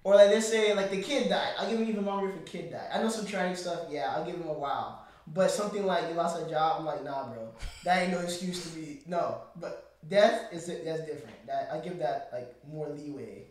Or 0.02 0.16
like, 0.16 0.30
let's 0.30 0.48
say, 0.48 0.74
like, 0.74 0.90
the 0.90 1.00
kid 1.00 1.28
died. 1.28 1.52
I'll 1.56 1.70
give 1.70 1.78
him 1.78 1.88
even 1.88 2.04
longer 2.04 2.28
if 2.30 2.34
the 2.34 2.42
kid 2.50 2.72
died. 2.72 2.88
I 2.92 3.00
know 3.00 3.08
some 3.08 3.24
tragic 3.26 3.56
stuff, 3.56 3.82
yeah, 3.88 4.12
I'll 4.16 4.24
give 4.24 4.34
him 4.34 4.48
a 4.48 4.52
while. 4.52 5.03
But 5.26 5.50
something 5.50 5.86
like 5.86 6.08
you 6.08 6.14
lost 6.14 6.40
a 6.44 6.48
job, 6.48 6.76
I'm 6.80 6.84
like, 6.84 7.02
nah, 7.04 7.28
bro. 7.28 7.48
That 7.84 8.02
ain't 8.02 8.12
no 8.12 8.20
excuse 8.20 8.62
to 8.64 8.78
be, 8.78 9.00
no. 9.06 9.38
But 9.56 9.96
death, 10.08 10.52
is 10.52 10.66
that's 10.66 11.00
different. 11.00 11.46
That 11.46 11.70
I 11.72 11.78
give 11.78 11.98
that, 11.98 12.28
like, 12.32 12.54
more 12.70 12.88
leeway. 12.90 13.44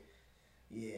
Yeah. 0.69 0.97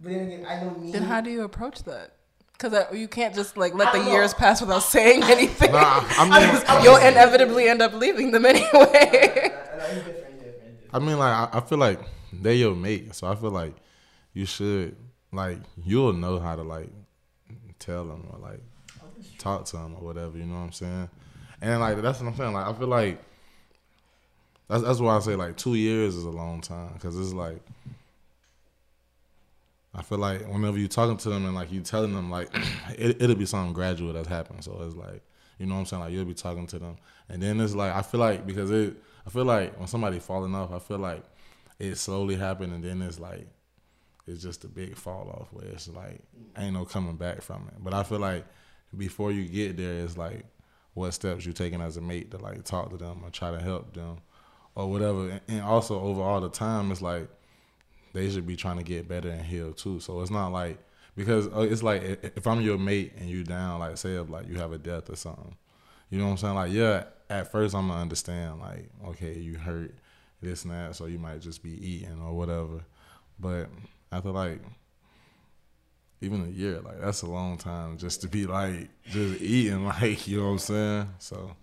But 0.00 0.12
then 0.12 0.26
again, 0.26 0.46
I 0.46 0.62
know 0.62 0.70
me. 0.70 0.92
Then 0.92 1.02
how 1.02 1.20
do 1.20 1.30
you 1.30 1.42
approach 1.42 1.82
that? 1.84 2.12
Because 2.52 2.86
you 2.96 3.06
can't 3.06 3.34
just 3.34 3.56
like 3.56 3.74
let 3.74 3.92
the 3.92 3.98
know. 3.98 4.12
years 4.12 4.32
pass 4.32 4.60
without 4.60 4.82
saying 4.82 5.22
anything. 5.24 5.72
Nah, 5.72 6.02
I 6.06 6.24
mean, 6.24 6.82
You'll 6.84 6.96
inevitably 6.96 7.68
end 7.68 7.82
up 7.82 7.92
leaving 7.94 8.30
them 8.30 8.46
anyway. 8.46 9.52
I 10.92 10.98
mean, 10.98 11.18
like 11.18 11.32
I, 11.32 11.58
I 11.58 11.60
feel 11.60 11.78
like 11.78 12.00
they 12.32 12.56
your 12.56 12.74
mate, 12.74 13.14
so 13.14 13.26
I 13.26 13.34
feel 13.34 13.50
like 13.50 13.74
you 14.32 14.46
should 14.46 14.96
like 15.32 15.58
you'll 15.84 16.12
know 16.14 16.38
how 16.38 16.56
to 16.56 16.62
like 16.62 16.90
tell 17.78 18.04
them 18.04 18.26
or 18.32 18.38
like 18.38 18.60
talk 19.38 19.64
to 19.66 19.76
them 19.76 19.94
or 19.98 20.04
whatever. 20.04 20.36
You 20.38 20.44
know 20.46 20.54
what 20.54 20.60
I'm 20.60 20.72
saying? 20.72 21.10
And 21.62 21.80
like 21.80 22.00
that's 22.02 22.20
what 22.20 22.28
I'm 22.28 22.36
saying. 22.36 22.52
Like 22.54 22.66
I 22.66 22.72
feel 22.74 22.88
like 22.88 23.20
That's 24.68 24.82
that's 24.82 25.00
why 25.00 25.16
I 25.16 25.20
say 25.20 25.36
like 25.36 25.56
two 25.56 25.74
years 25.74 26.14
is 26.16 26.24
a 26.24 26.30
long 26.30 26.60
time 26.60 26.92
because 26.94 27.18
it's 27.18 27.32
like 27.32 27.60
I 29.94 30.02
feel 30.02 30.18
like 30.18 30.46
whenever 30.48 30.78
you're 30.78 30.88
talking 30.88 31.16
to 31.18 31.30
them 31.30 31.46
and 31.46 31.54
like 31.54 31.72
you 31.72 31.80
telling 31.80 32.14
them 32.14 32.30
like 32.30 32.48
it, 32.98 33.22
it'll 33.22 33.36
be 33.36 33.46
something 33.46 33.72
gradual 33.72 34.12
that's 34.12 34.28
happened. 34.28 34.64
So 34.64 34.82
it's 34.86 34.96
like 34.96 35.22
you 35.58 35.66
know 35.66 35.74
what 35.74 35.80
I'm 35.80 35.86
saying 35.86 36.02
like 36.02 36.12
you'll 36.12 36.24
be 36.24 36.34
talking 36.34 36.66
to 36.68 36.78
them 36.78 36.96
and 37.28 37.42
then 37.42 37.60
it's 37.60 37.74
like 37.74 37.94
I 37.94 38.02
feel 38.02 38.20
like 38.20 38.46
because 38.46 38.70
it 38.70 38.96
I 39.26 39.30
feel 39.30 39.44
like 39.44 39.78
when 39.78 39.88
somebody 39.88 40.18
falling 40.18 40.54
off 40.54 40.72
I 40.72 40.78
feel 40.78 40.98
like 40.98 41.24
it 41.78 41.96
slowly 41.96 42.36
happened 42.36 42.72
and 42.72 42.84
then 42.84 43.02
it's 43.02 43.18
like 43.20 43.46
it's 44.26 44.42
just 44.42 44.64
a 44.64 44.68
big 44.68 44.96
fall 44.96 45.30
off 45.30 45.48
where 45.52 45.66
it's 45.66 45.88
like 45.88 46.20
ain't 46.58 46.74
no 46.74 46.84
coming 46.84 47.16
back 47.16 47.42
from 47.42 47.68
it. 47.68 47.74
But 47.82 47.94
I 47.94 48.02
feel 48.02 48.18
like 48.18 48.44
before 48.96 49.32
you 49.32 49.46
get 49.48 49.76
there, 49.76 50.04
it's 50.04 50.16
like 50.16 50.44
what 50.94 51.12
steps 51.12 51.44
you 51.46 51.52
taking 51.52 51.80
as 51.80 51.96
a 51.96 52.00
mate 52.00 52.30
to 52.30 52.38
like 52.38 52.64
talk 52.64 52.90
to 52.90 52.96
them 52.96 53.20
or 53.24 53.30
try 53.30 53.50
to 53.50 53.60
help 53.60 53.94
them 53.94 54.18
or 54.74 54.90
whatever. 54.90 55.28
And- 55.30 55.40
And 55.48 55.60
also 55.62 56.00
over 56.00 56.20
all 56.22 56.40
the 56.40 56.48
time, 56.50 56.90
it's 56.92 57.02
like 57.02 57.28
they 58.12 58.30
should 58.30 58.46
be 58.46 58.56
trying 58.56 58.78
to 58.78 58.82
get 58.84 59.08
better 59.08 59.28
and 59.28 59.42
heal 59.42 59.72
too. 59.72 60.00
So 60.00 60.20
it's 60.22 60.30
not 60.30 60.48
like 60.52 60.78
because 61.16 61.46
uh, 61.48 61.60
it's 61.60 61.82
like 61.82 62.02
if 62.36 62.46
I'm 62.46 62.60
your 62.60 62.78
mate 62.78 63.12
and 63.18 63.28
you 63.28 63.44
down, 63.44 63.80
like 63.80 63.96
say 63.98 64.14
if 64.16 64.28
like 64.30 64.48
you 64.48 64.56
have 64.56 64.72
a 64.72 64.78
death 64.78 65.10
or 65.10 65.16
something, 65.16 65.54
you 66.10 66.18
know 66.18 66.24
what 66.26 66.30
I'm 66.32 66.36
saying? 66.38 66.54
Like 66.54 66.72
yeah, 66.72 67.04
at 67.28 67.50
first 67.52 67.74
I'm 67.74 67.88
gonna 67.88 68.00
understand 68.00 68.60
like 68.60 68.88
okay 69.08 69.38
you 69.38 69.56
hurt 69.58 69.94
this 70.40 70.64
and 70.64 70.72
that, 70.72 70.94
so 70.96 71.06
you 71.06 71.18
might 71.18 71.40
just 71.40 71.62
be 71.62 71.72
eating 71.86 72.20
or 72.22 72.32
whatever. 72.34 72.84
But 73.38 73.68
after 74.12 74.30
like 74.30 74.60
even 76.20 76.42
a 76.42 76.48
year, 76.48 76.80
like 76.80 77.00
that's 77.00 77.22
a 77.22 77.26
long 77.26 77.58
time 77.58 77.98
just 77.98 78.22
to 78.22 78.28
be 78.28 78.46
like 78.46 78.88
just 79.10 79.40
eating, 79.40 79.84
like 79.86 80.26
you 80.26 80.38
know 80.38 80.44
what 80.46 80.50
I'm 80.52 80.58
saying. 80.58 81.08
So 81.18 81.56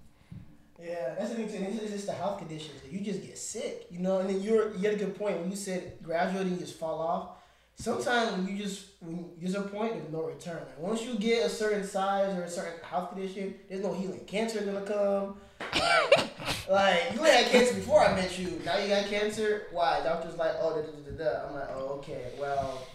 Yeah, 0.81 1.15
that's 1.17 1.29
the 1.29 1.35
thing 1.35 1.47
too. 1.49 1.83
It's 1.83 1.91
just 1.91 2.05
the 2.07 2.13
health 2.13 2.39
conditions. 2.39 2.81
You 2.89 2.99
just 2.99 3.21
get 3.21 3.37
sick, 3.37 3.87
you 3.89 3.99
know. 3.99 4.19
And 4.19 4.29
then 4.29 4.41
you're 4.41 4.73
you 4.75 4.89
had 4.89 4.93
a 4.93 4.97
good 4.97 5.17
point 5.17 5.39
when 5.39 5.49
you 5.49 5.57
said 5.57 5.97
gradually 6.01 6.49
you 6.49 6.57
just 6.57 6.77
fall 6.77 6.99
off. 6.99 7.29
Sometimes 7.75 8.33
when 8.33 8.47
you 8.47 8.63
just 8.63 8.85
when 9.01 9.31
there's 9.41 9.55
a 9.55 9.61
point 9.61 9.93
there's 9.93 10.11
no 10.11 10.23
return. 10.23 10.57
Like 10.57 10.79
once 10.79 11.01
you 11.03 11.15
get 11.15 11.45
a 11.45 11.49
certain 11.49 11.83
size 11.83 12.37
or 12.37 12.43
a 12.43 12.49
certain 12.49 12.79
health 12.83 13.09
condition, 13.09 13.55
there's 13.67 13.83
no 13.83 13.93
healing. 13.93 14.23
Cancer 14.25 14.59
is 14.59 14.65
gonna 14.65 14.81
come. 14.81 15.37
Like, 15.59 16.69
like 16.69 17.13
you 17.13 17.23
had 17.23 17.47
cancer 17.47 17.73
before 17.73 18.01
I 18.05 18.13
met 18.15 18.37
you. 18.37 18.61
Now 18.63 18.77
you 18.77 18.87
got 18.89 19.07
cancer. 19.07 19.63
Why? 19.71 20.01
Doctor's 20.03 20.37
like, 20.37 20.53
oh, 20.59 20.75
da, 20.75 20.81
da, 20.83 21.17
da, 21.17 21.23
da. 21.23 21.47
I'm 21.47 21.55
like, 21.55 21.69
oh, 21.73 21.95
okay. 21.97 22.33
Well, 22.39 22.87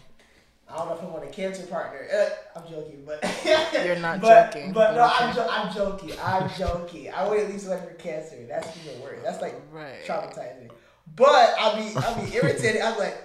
I 0.70 0.76
don't 0.76 0.88
know 0.88 0.94
if 0.96 1.02
I 1.02 1.06
want 1.06 1.24
a 1.24 1.28
cancer 1.28 1.66
partner. 1.66 2.06
Uh, 2.14 2.58
I'm 2.58 2.70
joking, 2.70 3.02
but 3.06 3.22
You're 3.86 3.96
not 3.96 4.20
but, 4.20 4.52
joking, 4.52 4.72
But 4.72 4.94
no, 4.94 5.10
I'm, 5.18 5.34
jo- 5.34 5.48
I'm 5.50 5.74
joking. 5.74 6.12
I'm 6.22 6.50
joking. 6.58 7.10
I 7.12 7.26
would 7.26 7.40
at 7.40 7.48
least 7.50 7.68
like 7.68 7.88
for 7.88 7.94
cancer. 7.94 8.36
That's 8.48 8.68
even 8.84 9.00
worse. 9.02 9.18
That's 9.24 9.40
like 9.40 9.54
Right. 9.72 10.04
traumatizing. 10.06 10.70
But 11.16 11.54
I'll 11.58 11.74
be 11.76 11.90
I'll 11.96 12.22
be 12.22 12.34
irritated. 12.34 12.82
I'm 12.82 12.98
like, 12.98 13.16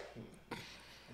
I'll 0.51 0.57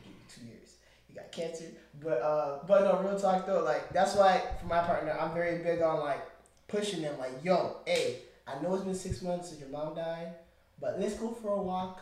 give 0.04 0.06
you 0.06 0.14
two 0.30 0.46
years. 0.46 0.76
You 1.10 1.16
got 1.16 1.32
cancer. 1.32 1.66
But 2.02 2.22
uh, 2.22 2.60
but 2.68 2.84
no, 2.84 3.02
real 3.02 3.20
talk 3.20 3.48
though. 3.48 3.64
Like 3.64 3.92
that's 3.92 4.16
why 4.16 4.42
for 4.62 4.68
my 4.68 4.82
partner, 4.84 5.18
I'm 5.20 5.34
very 5.34 5.64
big 5.64 5.82
on 5.82 6.00
like 6.00 6.22
pushing 6.68 7.02
them. 7.02 7.18
Like, 7.18 7.44
yo, 7.44 7.78
hey, 7.88 8.18
I 8.48 8.62
know 8.62 8.76
it's 8.76 8.84
been 8.84 8.94
six 8.96 9.22
months 9.24 9.50
since 9.50 9.60
your 9.62 9.70
mom 9.70 9.96
died, 9.96 10.36
but 10.80 11.00
let's 11.00 11.16
go 11.16 11.32
for 11.32 11.50
a 11.54 11.62
walk, 11.62 12.02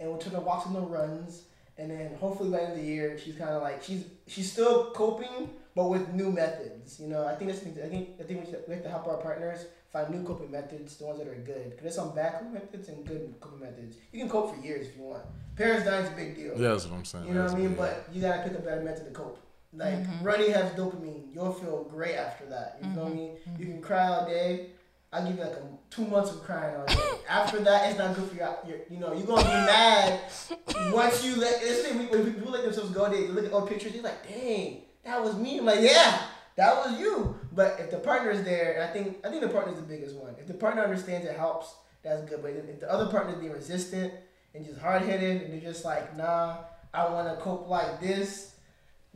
and 0.00 0.08
we'll 0.10 0.18
turn 0.18 0.32
the 0.32 0.40
walks 0.40 0.66
into 0.66 0.80
runs. 0.80 1.44
And 1.78 1.90
then 1.90 2.14
hopefully 2.20 2.50
by 2.50 2.56
the 2.58 2.62
end 2.64 2.72
of 2.72 2.78
the 2.78 2.84
year, 2.84 3.18
she's 3.18 3.36
kind 3.36 3.50
of 3.50 3.62
like 3.62 3.82
she's 3.82 4.04
she's 4.26 4.50
still 4.50 4.90
coping, 4.90 5.50
but 5.76 5.88
with 5.88 6.08
new 6.12 6.30
methods. 6.32 6.98
You 7.00 7.06
know, 7.08 7.24
I 7.26 7.34
think 7.36 7.50
that's 7.52 7.62
I 7.64 7.88
think 7.88 8.08
I 8.20 8.24
think 8.24 8.44
we, 8.44 8.50
should, 8.50 8.64
we 8.66 8.74
have 8.74 8.82
to 8.82 8.90
help 8.90 9.06
our 9.06 9.18
partners 9.18 9.66
find 9.92 10.10
new 10.10 10.22
coping 10.24 10.50
methods, 10.50 10.96
the 10.96 11.04
ones 11.06 11.18
that 11.18 11.28
are 11.28 11.34
good. 11.36 11.70
Because 11.70 11.82
there's 11.82 11.94
some 11.94 12.14
bad 12.14 12.32
coping 12.34 12.52
methods 12.54 12.88
and 12.88 13.06
good 13.06 13.32
coping 13.40 13.60
methods. 13.60 13.96
You 14.12 14.18
can 14.20 14.28
cope 14.28 14.54
for 14.54 14.60
years 14.60 14.88
if 14.88 14.96
you 14.96 15.04
want. 15.04 15.22
Parents 15.56 15.84
dying 15.86 16.04
is 16.04 16.12
a 16.12 16.16
big 16.16 16.34
deal. 16.36 16.52
yeah, 16.60 16.68
that's 16.70 16.84
what 16.86 16.94
I'm 16.98 17.04
saying. 17.04 17.26
You 17.28 17.34
know 17.34 17.44
what 17.44 17.52
I 17.52 17.58
mean? 17.58 17.74
But 17.74 18.08
you 18.12 18.20
gotta 18.20 18.42
pick 18.42 18.58
a 18.58 18.60
better 18.62 18.82
method 18.82 19.04
to 19.06 19.12
cope. 19.12 19.38
Like 19.72 19.94
Mhm. 19.94 20.24
running 20.24 20.50
has 20.52 20.72
dopamine. 20.72 21.32
You'll 21.34 21.52
feel 21.52 21.84
great 21.84 22.16
after 22.16 22.46
that. 22.46 22.78
You 22.82 22.88
know 22.90 23.04
what 23.04 23.12
feel 23.12 23.16
me? 23.16 23.32
You 23.58 23.66
can 23.66 23.82
cry 23.82 24.08
all 24.08 24.26
day. 24.26 24.70
I'll 25.12 25.26
give 25.26 25.36
you 25.36 25.42
like 25.42 25.52
a, 25.52 25.62
two 25.90 26.06
months 26.06 26.32
of 26.32 26.42
crying 26.42 26.76
all 26.76 26.86
day. 26.86 26.96
after 27.28 27.60
that, 27.60 27.88
it's 27.88 27.98
not 27.98 28.14
good 28.14 28.28
for 28.28 28.36
your, 28.36 28.58
your 28.66 28.78
you 28.90 28.98
know, 28.98 29.12
you're 29.12 29.26
gonna 29.26 29.42
be 29.42 29.48
mad 29.48 30.20
once 30.92 31.24
you 31.24 31.36
let 31.36 31.60
this 31.60 31.86
thing 31.86 32.08
when 32.10 32.32
people 32.32 32.52
let 32.52 32.62
themselves 32.62 32.90
go, 32.90 33.08
they 33.10 33.28
look 33.28 33.46
at 33.46 33.52
old 33.52 33.68
pictures, 33.68 33.92
they're 33.92 34.02
like, 34.02 34.28
dang, 34.28 34.82
that 35.04 35.22
was 35.22 35.36
me. 35.36 35.58
I'm 35.58 35.64
like, 35.64 35.80
yeah, 35.80 36.22
that 36.56 36.76
was 36.76 36.98
you. 36.98 37.38
But 37.52 37.76
if 37.80 37.90
the 37.90 37.98
partner 37.98 38.30
is 38.30 38.44
there, 38.44 38.74
and 38.74 38.82
I 38.82 38.92
think 38.92 39.24
I 39.24 39.30
think 39.30 39.42
the 39.42 39.48
partner 39.48 39.72
is 39.72 39.78
the 39.78 39.86
biggest 39.86 40.16
one. 40.16 40.34
If 40.38 40.46
the 40.46 40.54
partner 40.54 40.82
understands 40.82 41.26
it 41.26 41.36
helps, 41.36 41.74
that's 42.02 42.22
good. 42.28 42.42
But 42.42 42.50
if 42.52 42.80
the 42.80 42.92
other 42.92 43.10
partner 43.10 43.32
is 43.32 43.38
being 43.38 43.52
resistant 43.52 44.12
and 44.54 44.64
just 44.64 44.78
hard 44.78 45.02
headed 45.02 45.42
and 45.42 45.52
they're 45.52 45.60
just 45.60 45.84
like, 45.84 46.16
nah, 46.16 46.58
I 46.92 47.08
wanna 47.08 47.36
cope 47.40 47.68
like 47.68 48.00
this, 48.00 48.54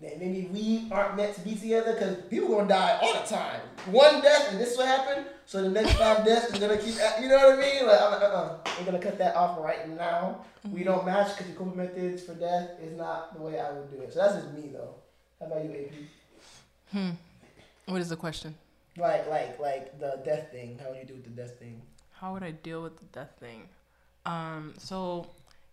then 0.03 0.19
maybe 0.19 0.49
we 0.53 0.89
aren't 0.91 1.17
meant 1.17 1.35
to 1.35 1.41
be 1.43 1.55
together 1.55 1.93
because 1.93 2.17
people 2.29 2.49
gonna 2.49 2.69
die 2.69 2.99
all 3.01 3.13
the 3.13 3.27
time. 3.27 3.61
One 3.87 4.21
death 4.21 4.51
and 4.51 4.61
this 4.61 4.77
will 4.77 4.87
happen, 4.87 5.25
so 5.47 5.63
the 5.63 5.71
next 5.71 5.93
five 5.93 6.25
deaths 6.25 6.53
is 6.53 6.59
gonna 6.59 6.77
keep. 6.77 6.95
You 7.21 7.29
know 7.29 7.37
what 7.37 7.59
I 7.59 7.61
mean? 7.61 7.87
Like, 7.87 8.01
I'm 8.01 8.13
like, 8.13 8.23
uh-uh, 8.23 8.59
we're 8.79 8.87
gonna 8.87 8.99
cut 8.99 9.19
that 9.19 9.37
off 9.37 9.59
right 9.61 9.89
now. 9.89 10.45
We 10.71 10.85
don't 10.85 11.05
match 11.07 11.37
because 11.37 11.49
your 11.51 11.59
coping 11.59 11.77
methods 11.77 12.23
for 12.23 12.35
death 12.35 12.71
is 12.83 12.97
not 12.97 13.35
the 13.35 13.43
way 13.43 13.61
I 13.61 13.73
would 13.73 13.91
do 13.91 14.01
it. 14.03 14.13
So 14.13 14.21
that's 14.21 14.35
just 14.35 14.53
me 14.53 14.71
though. 14.73 14.95
How 15.41 15.47
about 15.47 15.65
you, 15.65 15.71
AP? 15.71 15.93
Hmm. 16.93 17.11
What 17.87 18.01
is 18.01 18.09
the 18.09 18.17
question? 18.17 18.55
Like, 18.97 19.29
like, 19.29 19.59
like 19.59 19.99
the 19.99 20.21
death 20.25 20.51
thing. 20.53 20.79
How 20.83 20.91
would 20.91 20.99
you 20.99 21.05
do 21.05 21.15
with 21.15 21.25
the 21.25 21.31
death 21.31 21.59
thing? 21.59 21.81
How 22.13 22.33
would 22.33 22.43
I 22.43 22.51
deal 22.53 22.83
with 22.83 22.99
the 22.99 23.07
death 23.07 23.31
thing? 23.41 23.69
Um, 24.27 24.75
so 24.79 25.27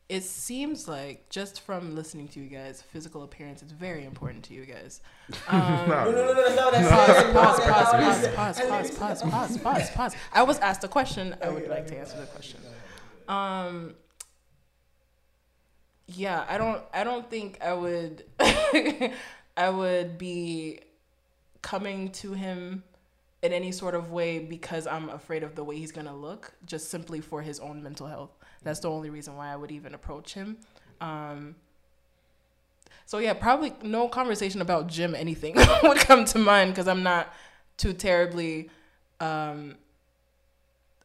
it 0.09 0.23
seems 0.23 0.87
like 0.87 1.29
just 1.29 1.61
from 1.61 1.95
listening 1.95 2.27
to 2.29 2.39
you 2.39 2.47
guys, 2.49 2.81
physical 2.81 3.21
appearance 3.21 3.61
is 3.61 3.71
very 3.71 4.05
important 4.05 4.43
to 4.45 4.53
you 4.55 4.65
guys. 4.65 5.01
Um, 5.47 5.59
Nah. 5.59 6.05
No, 6.05 6.11
no, 6.11 6.33
no, 6.33 6.55
no, 6.55 6.71
that's 6.71 6.91
I 6.91 7.31
Pause, 7.31 7.59
pause, 7.59 7.59
pause, 7.59 7.61
that's 7.61 7.93
not 7.93 7.93
what 7.93 7.93
I 7.93 8.35
pause, 8.35 8.59
pause, 8.67 8.91
pause, 8.91 9.21
pause, 9.21 9.21
pause, 9.21 9.57
pause, 9.59 9.89
pause. 9.91 10.15
I 10.33 10.41
was 10.41 10.57
asked 10.59 10.83
a 10.83 10.87
question. 10.87 11.35
I 11.43 11.49
would 11.49 11.67
like 11.67 11.85
to 11.87 11.97
answer 11.97 12.19
the 12.19 12.25
question. 12.25 12.59
Um, 13.27 13.93
yeah, 16.07 16.43
I 16.49 16.57
don't, 16.57 16.81
I 16.91 17.03
don't 17.03 17.29
think 17.29 17.61
I 17.61 17.73
would, 17.73 18.23
I 19.55 19.69
would 19.69 20.17
be 20.17 20.79
coming 21.61 22.11
to 22.13 22.33
him 22.33 22.83
in 23.43 23.53
any 23.53 23.71
sort 23.71 23.93
of 23.93 24.11
way 24.11 24.39
because 24.39 24.87
I'm 24.87 25.09
afraid 25.09 25.43
of 25.43 25.53
the 25.53 25.63
way 25.63 25.77
he's 25.77 25.91
gonna 25.91 26.15
look, 26.15 26.53
just 26.65 26.89
simply 26.89 27.21
for 27.21 27.43
his 27.43 27.59
own 27.59 27.83
mental 27.83 28.07
health. 28.07 28.31
That's 28.63 28.79
the 28.79 28.89
only 28.89 29.09
reason 29.09 29.35
why 29.35 29.51
I 29.51 29.55
would 29.55 29.71
even 29.71 29.93
approach 29.93 30.33
him. 30.33 30.57
Um, 31.01 31.55
so 33.05 33.17
yeah, 33.17 33.33
probably 33.33 33.73
no 33.81 34.07
conversation 34.07 34.61
about 34.61 34.87
gym 34.87 35.15
anything 35.15 35.55
would 35.83 35.97
come 35.97 36.25
to 36.25 36.37
mind 36.37 36.71
because 36.71 36.87
I'm 36.87 37.01
not 37.01 37.33
too 37.77 37.91
terribly, 37.91 38.69
um, 39.19 39.77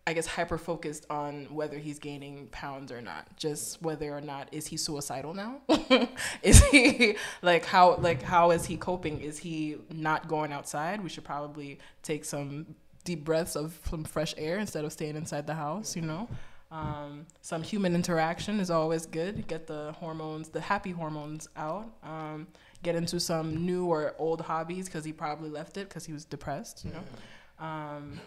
I 0.06 0.12
guess, 0.12 0.26
hyper 0.26 0.58
focused 0.58 1.06
on 1.08 1.46
whether 1.46 1.78
he's 1.78 1.98
gaining 1.98 2.48
pounds 2.48 2.92
or 2.92 3.00
not. 3.00 3.34
Just 3.38 3.80
whether 3.80 4.14
or 4.14 4.20
not 4.20 4.48
is 4.52 4.66
he 4.66 4.76
suicidal 4.76 5.32
now? 5.32 5.62
is 6.42 6.62
he 6.66 7.16
like 7.40 7.64
how 7.64 7.96
like 7.96 8.20
how 8.20 8.50
is 8.50 8.66
he 8.66 8.76
coping? 8.76 9.20
Is 9.20 9.38
he 9.38 9.76
not 9.90 10.28
going 10.28 10.52
outside? 10.52 11.02
We 11.02 11.08
should 11.08 11.24
probably 11.24 11.78
take 12.02 12.26
some 12.26 12.74
deep 13.04 13.24
breaths 13.24 13.56
of 13.56 13.80
some 13.88 14.04
fresh 14.04 14.34
air 14.36 14.58
instead 14.58 14.84
of 14.84 14.92
staying 14.92 15.16
inside 15.16 15.46
the 15.46 15.54
house. 15.54 15.96
You 15.96 16.02
know. 16.02 16.28
Um, 16.70 17.26
some 17.40 17.62
human 17.62 17.94
interaction 17.94 18.58
is 18.60 18.70
always 18.70 19.06
good. 19.06 19.46
Get 19.46 19.66
the 19.66 19.92
hormones, 19.98 20.48
the 20.48 20.60
happy 20.60 20.90
hormones 20.90 21.48
out. 21.56 21.86
Um, 22.02 22.48
get 22.82 22.96
into 22.96 23.20
some 23.20 23.64
new 23.64 23.86
or 23.86 24.14
old 24.18 24.40
hobbies 24.40 24.86
because 24.86 25.04
he 25.04 25.12
probably 25.12 25.50
left 25.50 25.76
it 25.76 25.88
because 25.88 26.04
he 26.04 26.12
was 26.12 26.24
depressed. 26.24 26.84
You 26.84 26.92
know. 26.92 27.64
Um, 27.64 28.20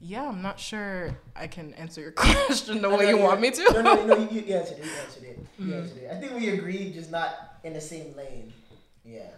yeah, 0.00 0.26
I'm 0.28 0.40
not 0.40 0.58
sure 0.58 1.18
I 1.36 1.46
can 1.46 1.74
answer 1.74 2.00
your 2.00 2.12
question 2.16 2.80
the 2.80 2.88
way 2.90 3.08
you 3.10 3.18
want 3.18 3.40
me 3.40 3.50
to. 3.50 3.82
no, 3.82 4.06
no, 4.06 4.16
you, 4.30 4.40
you 4.40 4.54
answered 4.54 4.78
it. 4.78 4.84
You 4.86 4.90
answered 5.04 5.22
it. 5.24 5.46
You 5.58 5.66
Mhm. 5.66 5.82
answered 5.82 5.98
it. 5.98 6.10
I 6.10 6.20
think 6.20 6.34
we 6.34 6.48
agreed, 6.50 6.94
just 6.94 7.10
not 7.10 7.58
in 7.64 7.74
the 7.74 7.80
same 7.80 8.16
lane. 8.16 8.52
Yeah. 9.04 9.28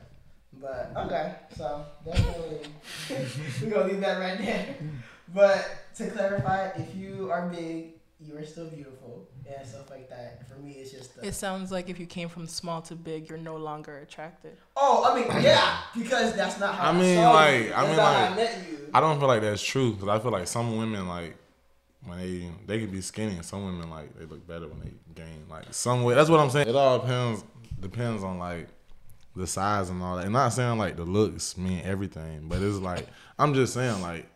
But 0.60 0.92
okay, 0.96 1.34
so 1.56 1.84
definitely 2.04 2.60
we're 3.62 3.70
gonna 3.70 3.88
leave 3.88 4.00
that 4.00 4.18
right 4.20 4.38
there. 4.38 4.76
But 5.34 5.68
to 5.96 6.08
clarify, 6.10 6.68
if 6.76 6.94
you 6.94 7.30
are 7.30 7.48
big, 7.48 7.94
you 8.18 8.36
are 8.36 8.44
still 8.44 8.66
beautiful 8.66 9.28
and 9.46 9.66
stuff 9.66 9.90
like 9.90 10.08
that. 10.08 10.48
For 10.48 10.58
me, 10.58 10.72
it's 10.72 10.90
just. 10.90 11.14
The, 11.16 11.26
It 11.28 11.34
sounds 11.34 11.70
like 11.70 11.88
if 11.90 11.98
you 12.00 12.06
came 12.06 12.28
from 12.28 12.46
small 12.46 12.80
to 12.82 12.94
big, 12.94 13.28
you're 13.28 13.38
no 13.38 13.56
longer 13.56 13.98
attracted. 13.98 14.56
oh, 14.76 15.04
I 15.10 15.14
mean, 15.14 15.44
yeah, 15.44 15.78
because 15.96 16.34
that's 16.34 16.58
not 16.58 16.74
how 16.74 16.90
I 16.90 16.94
I, 16.94 16.98
mean, 16.98 17.16
saw 17.16 17.32
like, 17.32 17.54
you. 17.54 17.60
I 17.60 17.68
That's 17.68 17.88
mean, 17.88 17.96
like, 17.98 18.30
I 18.30 18.34
met 18.34 18.68
you. 18.70 18.78
I 18.94 19.00
don't 19.00 19.18
feel 19.18 19.28
like 19.28 19.42
that's 19.42 19.62
true 19.62 19.92
because 19.92 20.08
I 20.08 20.18
feel 20.18 20.30
like 20.30 20.46
some 20.46 20.76
women 20.78 21.06
like 21.08 21.36
when 22.04 22.18
they 22.18 22.50
they 22.66 22.80
could 22.80 22.92
be 22.92 23.00
skinny 23.00 23.34
and 23.34 23.44
some 23.44 23.64
women 23.64 23.90
like 23.90 24.16
they 24.18 24.24
look 24.24 24.46
better 24.46 24.68
when 24.68 24.80
they 24.80 24.92
gain 25.14 25.44
like 25.50 25.66
some 25.72 26.02
way. 26.04 26.14
That's 26.14 26.30
what 26.30 26.40
I'm 26.40 26.50
saying. 26.50 26.68
It 26.68 26.76
all 26.76 26.98
depends 27.00 27.44
depends 27.80 28.24
on 28.24 28.38
like 28.38 28.68
the 29.34 29.46
size 29.46 29.90
and 29.90 30.02
all 30.02 30.16
that. 30.16 30.24
And 30.24 30.32
not 30.32 30.48
saying 30.54 30.78
like 30.78 30.96
the 30.96 31.04
looks 31.04 31.58
mean 31.58 31.82
everything, 31.84 32.48
but 32.48 32.62
it's 32.62 32.78
like 32.78 33.06
I'm 33.38 33.52
just 33.54 33.74
saying 33.74 34.00
like 34.00 34.26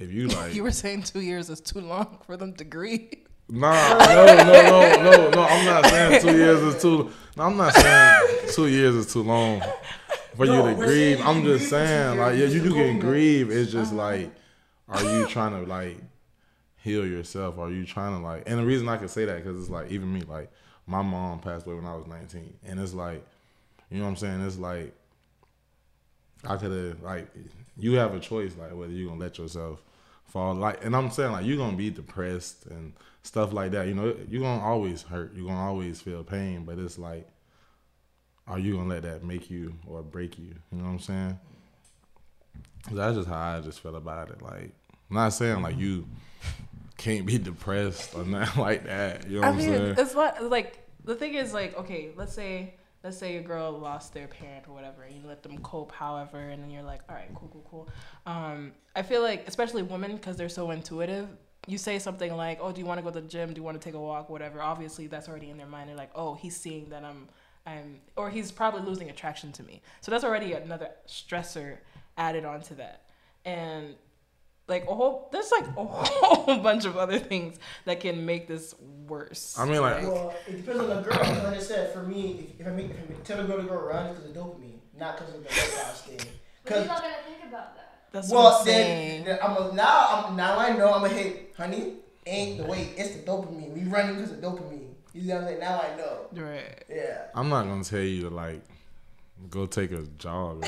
if 0.00 0.10
you 0.10 0.26
like 0.38 0.54
you 0.54 0.62
were 0.62 0.72
saying 0.72 1.02
two 1.02 1.20
years 1.20 1.48
is 1.50 1.60
too 1.60 1.80
long 1.80 2.18
for 2.26 2.36
them 2.36 2.54
to 2.54 2.64
agree. 2.64 3.24
Nah, 3.48 3.98
no, 3.98 4.26
no, 4.26 4.44
no, 4.44 5.02
no, 5.02 5.30
no. 5.30 5.42
I'm 5.42 5.66
not 5.66 5.84
saying 5.86 6.20
two 6.22 6.36
years 6.36 6.60
is 6.60 6.80
too. 6.82 7.10
No, 7.36 7.44
I'm 7.44 7.56
not 7.56 7.74
saying 7.74 8.48
two 8.54 8.68
years 8.68 8.94
is 8.94 9.12
too 9.12 9.22
long 9.22 9.60
for 10.36 10.46
No, 10.46 10.68
you 10.68 10.74
to 10.74 10.80
grieve. 10.80 11.20
I'm 11.20 11.42
just 11.42 11.68
grieve 11.68 11.70
for 11.70 11.76
two 11.76 11.86
saying, 11.86 12.18
like, 12.18 12.38
yeah, 12.38 12.46
you, 12.46 12.60
a 12.60 12.64
you 12.64 12.70
can 12.72 12.98
grieve. 13.00 13.50
It's 13.50 13.72
just 13.72 13.92
like, 13.92 14.30
are 14.88 15.02
you 15.02 15.26
trying 15.26 15.52
to 15.52 15.68
like 15.68 15.98
heal 16.76 17.04
yourself? 17.06 17.58
Are 17.58 17.70
you 17.70 17.84
trying 17.84 18.16
to 18.16 18.24
like? 18.24 18.44
And 18.46 18.58
the 18.58 18.64
reason 18.64 18.88
I 18.88 18.96
can 18.96 19.08
say 19.08 19.24
that 19.24 19.42
because 19.42 19.60
it's 19.60 19.70
like 19.70 19.90
even 19.90 20.12
me, 20.12 20.22
like 20.22 20.50
my 20.86 21.02
mom 21.02 21.40
passed 21.40 21.66
away 21.66 21.74
when 21.74 21.86
I 21.86 21.96
was 21.96 22.06
19, 22.06 22.54
and 22.66 22.78
it's 22.78 22.94
like, 22.94 23.26
you 23.90 23.98
know 23.98 24.04
what 24.04 24.10
I'm 24.10 24.16
saying? 24.16 24.40
It's 24.46 24.58
like 24.58 24.94
I 26.44 26.56
could 26.56 26.70
have 26.70 27.02
like 27.02 27.28
you 27.76 27.94
have 27.94 28.14
a 28.14 28.20
choice 28.20 28.56
like 28.56 28.74
whether 28.74 28.92
you're 28.92 29.08
gonna 29.08 29.20
let 29.20 29.38
yourself 29.38 29.82
fall 30.30 30.54
like 30.54 30.84
and 30.84 30.94
I'm 30.94 31.10
saying 31.10 31.32
like 31.32 31.44
you're 31.44 31.56
gonna 31.56 31.76
be 31.76 31.90
depressed 31.90 32.66
and 32.66 32.92
stuff 33.22 33.52
like 33.52 33.72
that. 33.72 33.88
You 33.88 33.94
know, 33.94 34.16
you're 34.28 34.42
gonna 34.42 34.62
always 34.62 35.02
hurt. 35.02 35.34
You're 35.34 35.46
gonna 35.46 35.60
always 35.60 36.00
feel 36.00 36.22
pain, 36.22 36.64
but 36.64 36.78
it's 36.78 36.98
like 36.98 37.28
are 38.46 38.58
you 38.58 38.76
gonna 38.76 38.88
let 38.88 39.02
that 39.02 39.24
make 39.24 39.50
you 39.50 39.74
or 39.86 40.02
break 40.02 40.38
you? 40.38 40.54
You 40.72 40.78
know 40.78 40.84
what 40.84 40.90
I'm 40.90 40.98
saying? 40.98 41.38
That's 42.92 43.16
just 43.16 43.28
how 43.28 43.56
I 43.56 43.60
just 43.60 43.80
feel 43.80 43.96
about 43.96 44.30
it. 44.30 44.42
Like 44.42 44.72
I'm 45.10 45.16
not 45.16 45.30
saying 45.30 45.62
like 45.62 45.78
you 45.78 46.06
can't 46.96 47.26
be 47.26 47.38
depressed 47.38 48.14
or 48.14 48.24
nothing 48.24 48.62
like 48.62 48.84
that. 48.84 49.28
You 49.28 49.40
know 49.40 49.48
what 49.48 49.54
I'm 49.54 49.60
saying? 49.60 49.74
I 49.74 49.78
mean, 49.78 49.94
saying? 49.96 50.06
it's 50.06 50.14
what 50.14 50.44
like 50.44 50.86
the 51.04 51.14
thing 51.14 51.34
is 51.34 51.52
like 51.52 51.76
okay, 51.76 52.10
let's 52.16 52.34
say 52.34 52.74
let's 53.02 53.16
say 53.16 53.36
a 53.36 53.42
girl 53.42 53.72
lost 53.72 54.12
their 54.12 54.28
parent 54.28 54.68
or 54.68 54.74
whatever, 54.74 55.02
and 55.02 55.14
you 55.14 55.22
let 55.26 55.42
them 55.42 55.58
cope, 55.58 55.92
however, 55.92 56.38
and 56.38 56.62
then 56.62 56.70
you're 56.70 56.82
like, 56.82 57.00
all 57.08 57.14
right, 57.14 57.30
cool, 57.34 57.48
cool, 57.52 57.66
cool. 57.70 57.88
Um, 58.26 58.72
I 58.94 59.02
feel 59.02 59.22
like 59.22 59.46
especially 59.48 59.82
women 59.82 60.16
because 60.16 60.36
they're 60.36 60.48
so 60.48 60.70
intuitive. 60.70 61.28
You 61.66 61.78
say 61.78 61.98
something 61.98 62.34
like, 62.36 62.58
"Oh, 62.60 62.72
do 62.72 62.80
you 62.80 62.86
want 62.86 62.98
to 62.98 63.02
go 63.02 63.10
to 63.10 63.20
the 63.20 63.28
gym? 63.28 63.52
Do 63.52 63.58
you 63.58 63.62
want 63.62 63.80
to 63.80 63.84
take 63.84 63.94
a 63.94 64.00
walk? 64.00 64.30
Whatever." 64.30 64.62
Obviously, 64.62 65.06
that's 65.06 65.28
already 65.28 65.50
in 65.50 65.58
their 65.58 65.66
mind. 65.66 65.88
They're 65.88 65.96
like, 65.96 66.10
"Oh, 66.14 66.34
he's 66.34 66.56
seeing 66.56 66.88
that 66.88 67.04
I'm, 67.04 67.28
I'm, 67.66 68.00
or 68.16 68.30
he's 68.30 68.50
probably 68.50 68.80
losing 68.80 69.10
attraction 69.10 69.52
to 69.52 69.62
me." 69.62 69.82
So 70.00 70.10
that's 70.10 70.24
already 70.24 70.54
another 70.54 70.90
stressor 71.06 71.76
added 72.16 72.46
onto 72.46 72.74
that, 72.76 73.02
and 73.44 73.94
like 74.70 74.84
a 74.88 74.94
whole 74.94 75.28
there's 75.32 75.50
like 75.52 75.66
a 75.76 75.84
whole 75.84 76.56
bunch 76.58 76.84
of 76.86 76.96
other 76.96 77.18
things 77.18 77.58
that 77.84 78.00
can 78.00 78.24
make 78.24 78.46
this 78.48 78.74
worse. 79.06 79.58
I 79.58 79.64
mean, 79.66 79.80
like- 79.82 80.02
Well, 80.02 80.32
it 80.48 80.56
depends 80.64 80.80
on 80.80 80.88
the 80.88 81.02
girl. 81.02 81.18
Like 81.18 81.56
I 81.56 81.58
said, 81.58 81.92
for 81.92 82.02
me, 82.04 82.48
if, 82.58 82.60
if 82.60 82.66
I 82.66 82.70
make, 82.70 82.86
if 82.90 82.96
I 83.10 83.22
tell 83.24 83.40
a 83.40 83.44
girl 83.44 83.58
to 83.58 83.64
go 83.64 83.74
run, 83.74 84.06
it's 84.06 84.20
because 84.20 84.30
of 84.30 84.36
dopamine, 84.42 84.78
not 84.98 85.18
because 85.18 85.34
of 85.34 85.42
the 85.42 85.48
weight 85.48 85.74
loss 85.84 86.02
thing. 86.02 86.16
But 86.64 86.70
you're 86.70 86.78
'Cause- 86.78 86.86
not 86.88 87.02
gonna 87.02 87.14
think 87.28 87.44
about 87.50 87.74
that. 87.76 87.86
That's 88.12 88.28
what 88.30 88.38
well, 88.38 88.58
I'm 88.60 88.64
then, 88.66 89.24
then 89.24 89.38
I'm 89.42 89.56
a, 89.56 89.72
now 89.74 90.24
I'm 90.26 90.36
now 90.36 90.58
I 90.58 90.76
know 90.76 90.92
I'm 90.94 91.04
a 91.04 91.08
hit, 91.08 91.52
honey. 91.56 91.94
Ain't 92.26 92.58
the 92.58 92.64
weight, 92.64 92.90
it's 92.96 93.16
the 93.16 93.22
dopamine. 93.22 93.72
We 93.72 93.84
running 93.88 94.16
because 94.16 94.32
of 94.32 94.38
dopamine. 94.40 94.88
You 95.12 95.22
know 95.28 95.34
what 95.36 95.42
I'm 95.42 95.48
saying? 95.48 95.60
Now 95.60 95.80
I 95.80 95.96
know. 95.96 96.44
Right. 96.46 96.84
Yeah. 96.88 97.22
I'm 97.34 97.48
not 97.48 97.64
gonna 97.66 97.82
tell 97.84 98.00
you 98.00 98.22
to 98.22 98.30
like 98.30 98.62
go 99.48 99.66
take 99.66 99.92
a 99.92 100.02
or. 100.18 100.62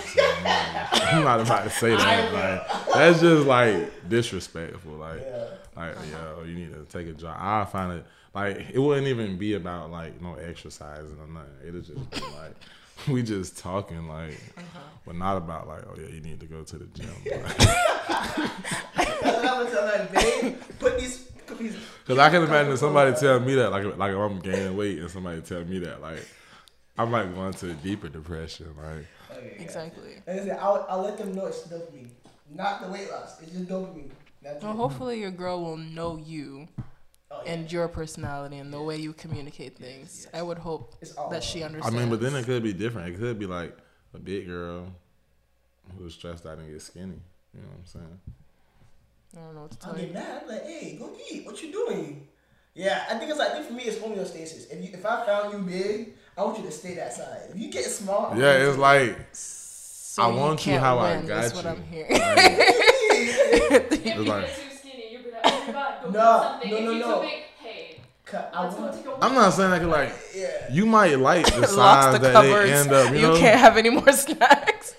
I'm 0.45 1.25
not 1.25 1.41
about 1.41 1.65
to 1.65 1.71
say 1.71 1.95
that. 1.97 2.33
Like 2.33 2.95
that's 2.95 3.21
just 3.21 3.47
like 3.47 4.09
disrespectful. 4.09 4.93
Like 4.93 5.21
Yeah. 5.21 5.45
like 5.77 5.97
yo, 6.11 6.45
you 6.45 6.55
need 6.55 6.73
to 6.73 6.85
take 6.85 7.07
a 7.09 7.13
jog. 7.13 7.37
I 7.39 7.65
find 7.65 7.93
it 7.99 8.07
like 8.35 8.71
it 8.73 8.79
wouldn't 8.79 9.07
even 9.09 9.37
be 9.37 9.55
about 9.55 9.91
like 9.91 10.21
no 10.21 10.35
exercising 10.35 11.19
or 11.21 11.27
nothing. 11.27 11.51
It'll 11.67 11.81
just 11.81 12.11
be 12.11 12.21
like 12.21 12.55
we 13.09 13.23
just 13.23 13.59
talking 13.59 14.07
like, 14.09 14.39
uh-huh. 14.57 14.79
but 15.07 15.17
not 15.17 15.37
about 15.37 15.67
like 15.69 15.83
oh 15.87 15.95
yeah, 16.01 16.09
you 16.09 16.21
need 16.21 16.41
to 16.41 16.47
go 16.47 16.63
to 16.63 16.79
the 16.79 16.87
gym. 16.87 17.09
That's 17.25 17.67
I'm 19.25 19.43
gonna 19.43 19.71
tell 19.71 19.87
her, 19.87 20.09
babe. 20.13 20.57
Put 20.79 20.99
these, 20.99 21.19
put 21.47 21.59
these. 21.59 21.77
Because 22.05 22.19
I 22.19 22.31
can 22.31 22.43
imagine 22.49 22.77
somebody 22.77 23.15
tell 23.19 23.41
me 23.41 23.55
that 23.57 23.71
like 23.71 23.97
like 23.97 24.13
if 24.13 24.19
I'm 24.19 24.41
gaining 24.41 24.77
weight 24.77 24.99
and 24.99 25.11
somebody 25.11 25.41
tell 25.43 25.65
me 25.65 25.79
that 25.81 26.01
like. 26.01 26.27
I 26.99 27.05
might 27.07 27.35
go 27.35 27.47
into 27.47 27.71
a 27.71 27.75
deeper 27.75 28.09
depression, 28.09 28.67
like 28.77 29.07
Okay, 29.39 29.55
yeah. 29.57 29.63
Exactly. 29.63 30.17
Like 30.27 30.37
I 30.41 30.45
said, 30.45 30.59
I'll, 30.61 30.87
I'll 30.89 31.03
let 31.03 31.17
them 31.17 31.33
know 31.35 31.47
it's 31.47 31.63
dopamine, 31.63 32.11
not 32.51 32.83
the 32.83 32.89
weight 32.89 33.11
loss. 33.11 33.41
It's 33.41 33.51
just 33.53 33.67
dopamine. 33.67 34.11
That's 34.43 34.63
Well, 34.63 34.73
it. 34.73 34.77
hopefully 34.77 35.21
your 35.21 35.31
girl 35.31 35.63
will 35.65 35.77
know 35.79 36.17
you 36.17 36.69
Oh, 37.31 37.41
yeah. 37.47 37.53
and 37.55 37.73
your 37.73 37.89
personality 37.89 38.59
and 38.59 38.71
the 38.71 38.83
way 38.83 38.99
you 38.99 39.15
communicate 39.15 39.79
things. 39.79 40.27
I 40.35 40.43
would 40.43 40.59
hope 40.59 40.95
that 41.31 41.43
she 41.43 41.63
understands. 41.63 41.97
I 41.97 41.99
mean, 41.99 42.11
but 42.11 42.21
then 42.21 42.35
it 42.37 42.45
could 42.45 42.63
be 42.63 42.75
different. 42.75 43.15
It 43.15 43.19
could 43.19 43.39
be 43.39 43.47
like 43.47 43.75
a 44.13 44.19
big 44.19 44.47
girl 44.47 44.93
who's 45.97 46.13
stressed 46.13 46.45
out 46.45 46.59
and 46.59 46.71
get 46.71 46.83
skinny. 46.83 47.15
You 47.55 47.61
know 47.63 47.69
what 47.69 47.79
I'm 47.79 47.87
saying? 47.87 48.21
I 49.35 49.41
don't 49.41 49.55
know 49.55 49.63
what 49.63 49.71
to 49.71 49.87
I'll 49.87 49.93
tell 49.95 50.01
get 50.01 50.09
you. 50.09 50.15
mad. 50.15 50.43
I'm 50.43 50.49
like, 50.49 50.67
hey, 50.67 50.97
go 50.99 51.11
eat. 51.31 51.47
What 51.47 51.63
you 51.63 51.73
doing? 51.73 52.29
Yeah, 52.75 53.05
I 53.11 53.15
think 53.19 53.31
it's 53.31 53.39
like 53.39 53.51
I 53.51 53.55
think 53.55 53.67
for 53.69 53.73
me 53.73 53.85
it's 53.85 53.97
homeostasis. 53.99 54.71
If 54.71 54.83
you 54.85 54.91
if 54.93 55.07
I 55.07 55.25
found 55.25 55.53
you 55.55 55.59
big, 55.61 56.13
I 56.37 56.43
want 56.45 56.59
you 56.59 56.65
to 56.65 56.71
stay 56.71 56.95
that 56.95 57.13
size. 57.13 57.51
If 57.55 57.59
you 57.59 57.71
get 57.71 57.85
small, 57.85 58.27
I 58.33 58.37
Yeah, 58.37 58.45
want 58.53 58.63
you 58.63 58.69
it's 58.71 58.79
like 58.79 59.19
So 59.33 60.23
I 60.23 60.27
want 60.29 60.61
you 60.67 60.73
can't 60.73 60.83
how 60.83 60.99
I 60.99 61.17
win, 61.17 61.27
got 61.27 61.45
is 61.45 61.55
what 61.55 61.65
you. 61.65 61.71
I'm 61.71 61.83
hearing. 61.85 62.13
like, 62.13 62.21
If 63.93 64.07
you 64.17 64.25
like- 64.25 64.47
get 64.47 64.57
too 64.57 64.77
skinny, 64.77 65.13
you'll 65.13 65.23
be 65.25 65.31
like, 65.31 65.41
oh 65.45 65.65
my 65.67 65.73
god, 65.73 66.03
go 66.05 66.11
No, 66.11 66.43
something. 66.43 66.71
no, 66.71 66.77
if 66.77 66.85
no, 66.85 66.91
you're 66.91 67.07
no. 67.07 67.15
too 67.17 67.21
big, 67.29 67.43
hey, 67.59 68.01
I 68.33 68.63
let's 68.63 68.75
go 68.77 68.81
want. 68.83 68.95
take 68.97 69.07
a 69.07 69.11
walk. 69.11 69.19
I'm 69.23 69.35
not 69.35 69.53
saying 69.53 69.71
that 69.73 69.81
'cause, 69.81 69.89
like 69.91 70.13
Yeah. 70.35 70.73
you 70.73 70.87
might 70.87 71.19
like 71.19 71.47
the 71.55 71.67
size 71.67 72.13
the 72.15 72.19
that 72.21 72.33
cupboards. 72.33 72.71
they 72.71 72.73
end 72.79 72.93
up. 72.93 73.11
You, 73.11 73.17
You 73.17 73.23
know, 73.29 73.39
can't 73.39 73.61
have 73.61 73.77
any 73.77 73.91
more 73.91 74.11
snacks. 74.13 74.95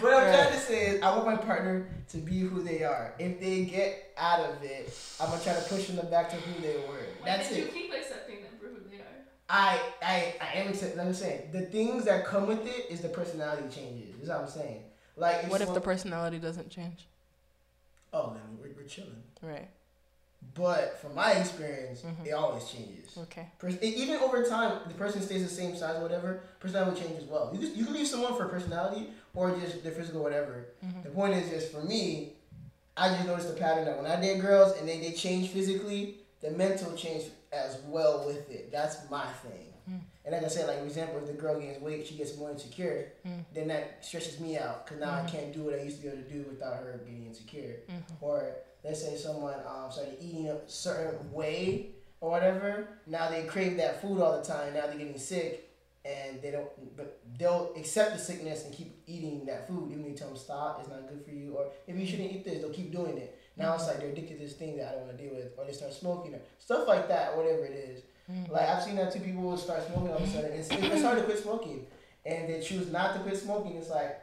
What 0.00 0.12
I'm 0.14 0.34
trying 0.34 0.52
to 0.52 0.58
say 0.58 0.86
is, 0.88 1.02
I 1.02 1.10
want 1.16 1.26
my 1.26 1.36
partner 1.36 1.86
to 2.14 2.20
be 2.20 2.40
who 2.40 2.62
they 2.62 2.84
are. 2.84 3.12
If 3.18 3.40
they 3.40 3.64
get 3.64 4.12
out 4.16 4.40
of 4.40 4.62
it, 4.62 4.96
I'm 5.20 5.30
gonna 5.30 5.42
try 5.42 5.54
to 5.54 5.62
push 5.62 5.88
them 5.88 6.08
back 6.10 6.30
to 6.30 6.36
who 6.36 6.62
they 6.62 6.76
were. 6.76 7.06
Why 7.20 7.26
That's 7.26 7.48
did 7.48 7.58
you 7.58 7.66
keep 7.66 7.92
accepting 7.92 8.36
them 8.36 8.52
for 8.60 8.68
who 8.68 8.88
they 8.88 8.98
are? 8.98 9.06
I, 9.48 9.80
I, 10.00 10.34
I 10.40 10.58
am 10.58 10.68
accepting. 10.68 10.98
like 10.98 11.08
I'm 11.08 11.14
saying. 11.14 11.50
The 11.52 11.62
things 11.62 12.04
that 12.04 12.24
come 12.24 12.46
with 12.46 12.64
it 12.66 12.86
is 12.88 13.00
the 13.00 13.08
personality 13.08 13.68
changes. 13.74 14.14
Is 14.22 14.28
what 14.28 14.38
I'm 14.38 14.48
saying. 14.48 14.82
Like, 15.16 15.50
What 15.50 15.60
if 15.60 15.74
the 15.74 15.80
personality 15.80 16.38
doesn't 16.38 16.70
change? 16.70 17.06
Oh, 18.12 18.32
then 18.32 18.58
we're, 18.60 18.74
we're 18.80 18.88
chilling. 18.88 19.22
Right. 19.42 19.68
But 20.54 20.98
from 21.00 21.14
my 21.14 21.32
experience, 21.32 22.02
Mhm. 22.02 22.26
it 22.26 22.32
always 22.32 22.64
changes. 22.68 23.16
Okay. 23.18 23.48
Pers- 23.58 23.82
e- 23.82 23.94
even 24.02 24.16
over 24.16 24.44
time, 24.44 24.80
the 24.86 24.94
person 24.94 25.20
stays 25.22 25.42
the 25.42 25.48
same 25.54 25.76
size 25.76 25.96
or 25.96 26.02
whatever, 26.02 26.40
personality 26.60 26.90
will 27.00 27.08
change 27.08 27.22
as 27.22 27.28
well. 27.28 27.50
You 27.52 27.58
can, 27.60 27.74
you 27.76 27.84
can 27.86 27.94
leave 27.94 28.06
someone 28.06 28.36
for 28.36 28.46
personality 28.46 29.10
or 29.34 29.50
just 29.58 29.82
their 29.82 29.92
physical 29.92 30.22
whatever. 30.22 30.66
Mhm. 30.84 31.02
The 31.02 31.10
point 31.10 31.34
is 31.34 31.50
just 31.50 31.72
for 31.72 31.80
me, 31.82 32.34
I 32.96 33.08
just 33.08 33.26
noticed 33.26 33.48
the 33.48 33.54
pattern 33.60 33.84
that 33.86 33.96
when 34.00 34.06
I 34.10 34.20
date 34.20 34.40
girls 34.40 34.76
and 34.78 34.88
they, 34.88 35.00
they 35.00 35.12
change 35.12 35.48
physically, 35.50 36.18
the 36.40 36.50
mental 36.50 36.92
change 36.94 37.24
as 37.52 37.78
well 37.88 38.24
with 38.26 38.48
it. 38.50 38.70
That's 38.70 39.08
my 39.10 39.26
thing. 39.44 39.72
Mm. 39.90 40.00
And 40.24 40.32
like 40.34 40.44
I 40.44 40.48
said, 40.48 40.68
like 40.68 40.78
for 40.78 40.84
example, 40.86 41.18
if 41.18 41.26
the 41.26 41.32
girl 41.32 41.58
gains 41.58 41.80
weight, 41.82 42.06
she 42.06 42.14
gets 42.16 42.36
more 42.36 42.50
insecure, 42.50 43.12
Mm. 43.26 43.44
then 43.52 43.68
that 43.68 44.04
stresses 44.04 44.38
me 44.40 44.56
out 44.56 44.84
because 44.86 45.00
now 45.00 45.10
I 45.12 45.22
Mhm. 45.22 45.28
can't 45.28 45.52
do 45.52 45.64
what 45.64 45.74
I 45.74 45.82
used 45.82 45.96
to 45.96 46.02
be 46.02 46.08
able 46.08 46.22
to 46.22 46.28
do 46.30 46.42
without 46.48 46.76
her 46.76 47.00
being 47.04 47.26
insecure 47.26 47.80
Mhm. 47.88 48.02
or 48.20 48.54
let's 48.84 49.02
say 49.02 49.16
someone 49.16 49.54
um, 49.66 49.90
started 49.90 50.16
eating 50.20 50.48
a 50.48 50.58
certain 50.68 51.32
way 51.32 51.88
or 52.20 52.30
whatever, 52.30 52.86
now 53.06 53.28
they 53.30 53.44
crave 53.44 53.76
that 53.78 54.00
food 54.00 54.20
all 54.20 54.38
the 54.38 54.44
time. 54.46 54.74
Now 54.74 54.86
they're 54.86 54.96
getting 54.98 55.18
sick, 55.18 55.70
and 56.04 56.40
they 56.42 56.50
don't. 56.50 56.96
But 56.96 57.18
they'll 57.38 57.72
accept 57.76 58.12
the 58.12 58.18
sickness 58.18 58.64
and 58.64 58.74
keep 58.74 58.94
eating 59.06 59.44
that 59.46 59.66
food, 59.68 59.90
even 59.90 60.04
if 60.04 60.10
you 60.12 60.16
tell 60.16 60.28
them 60.28 60.36
stop, 60.36 60.78
it's 60.80 60.88
not 60.88 61.08
good 61.08 61.24
for 61.24 61.30
you, 61.32 61.54
or 61.56 61.66
maybe 61.86 62.00
you 62.00 62.06
shouldn't 62.06 62.30
eat 62.32 62.44
this. 62.44 62.60
They'll 62.60 62.70
keep 62.70 62.92
doing 62.92 63.16
it. 63.18 63.38
Now 63.56 63.74
it's 63.74 63.86
like 63.86 63.98
they're 63.98 64.08
addicted 64.08 64.38
to 64.38 64.44
this 64.44 64.54
thing 64.54 64.76
that 64.78 64.88
I 64.88 64.92
don't 64.92 65.06
want 65.06 65.16
to 65.18 65.22
deal 65.24 65.34
with, 65.34 65.52
or 65.56 65.64
they 65.64 65.72
start 65.72 65.92
smoking 65.92 66.34
or 66.34 66.40
stuff 66.58 66.88
like 66.88 67.08
that, 67.08 67.36
whatever 67.36 67.64
it 67.64 67.72
is. 67.72 68.02
Mhm. 68.30 68.50
Like 68.50 68.68
I've 68.68 68.82
seen 68.82 68.96
that 68.96 69.12
two 69.12 69.20
people 69.20 69.42
will 69.42 69.56
start 69.56 69.86
smoking 69.86 70.08
all 70.08 70.16
of 70.16 70.22
a 70.22 70.26
sudden. 70.26 70.52
It's, 70.52 70.68
it's 70.70 71.02
hard 71.02 71.18
to 71.18 71.24
quit 71.24 71.38
smoking, 71.38 71.86
and 72.26 72.48
they 72.48 72.60
choose 72.60 72.90
not 72.90 73.14
to 73.14 73.20
quit 73.20 73.36
smoking. 73.36 73.76
It's 73.76 73.90
like 73.90 74.20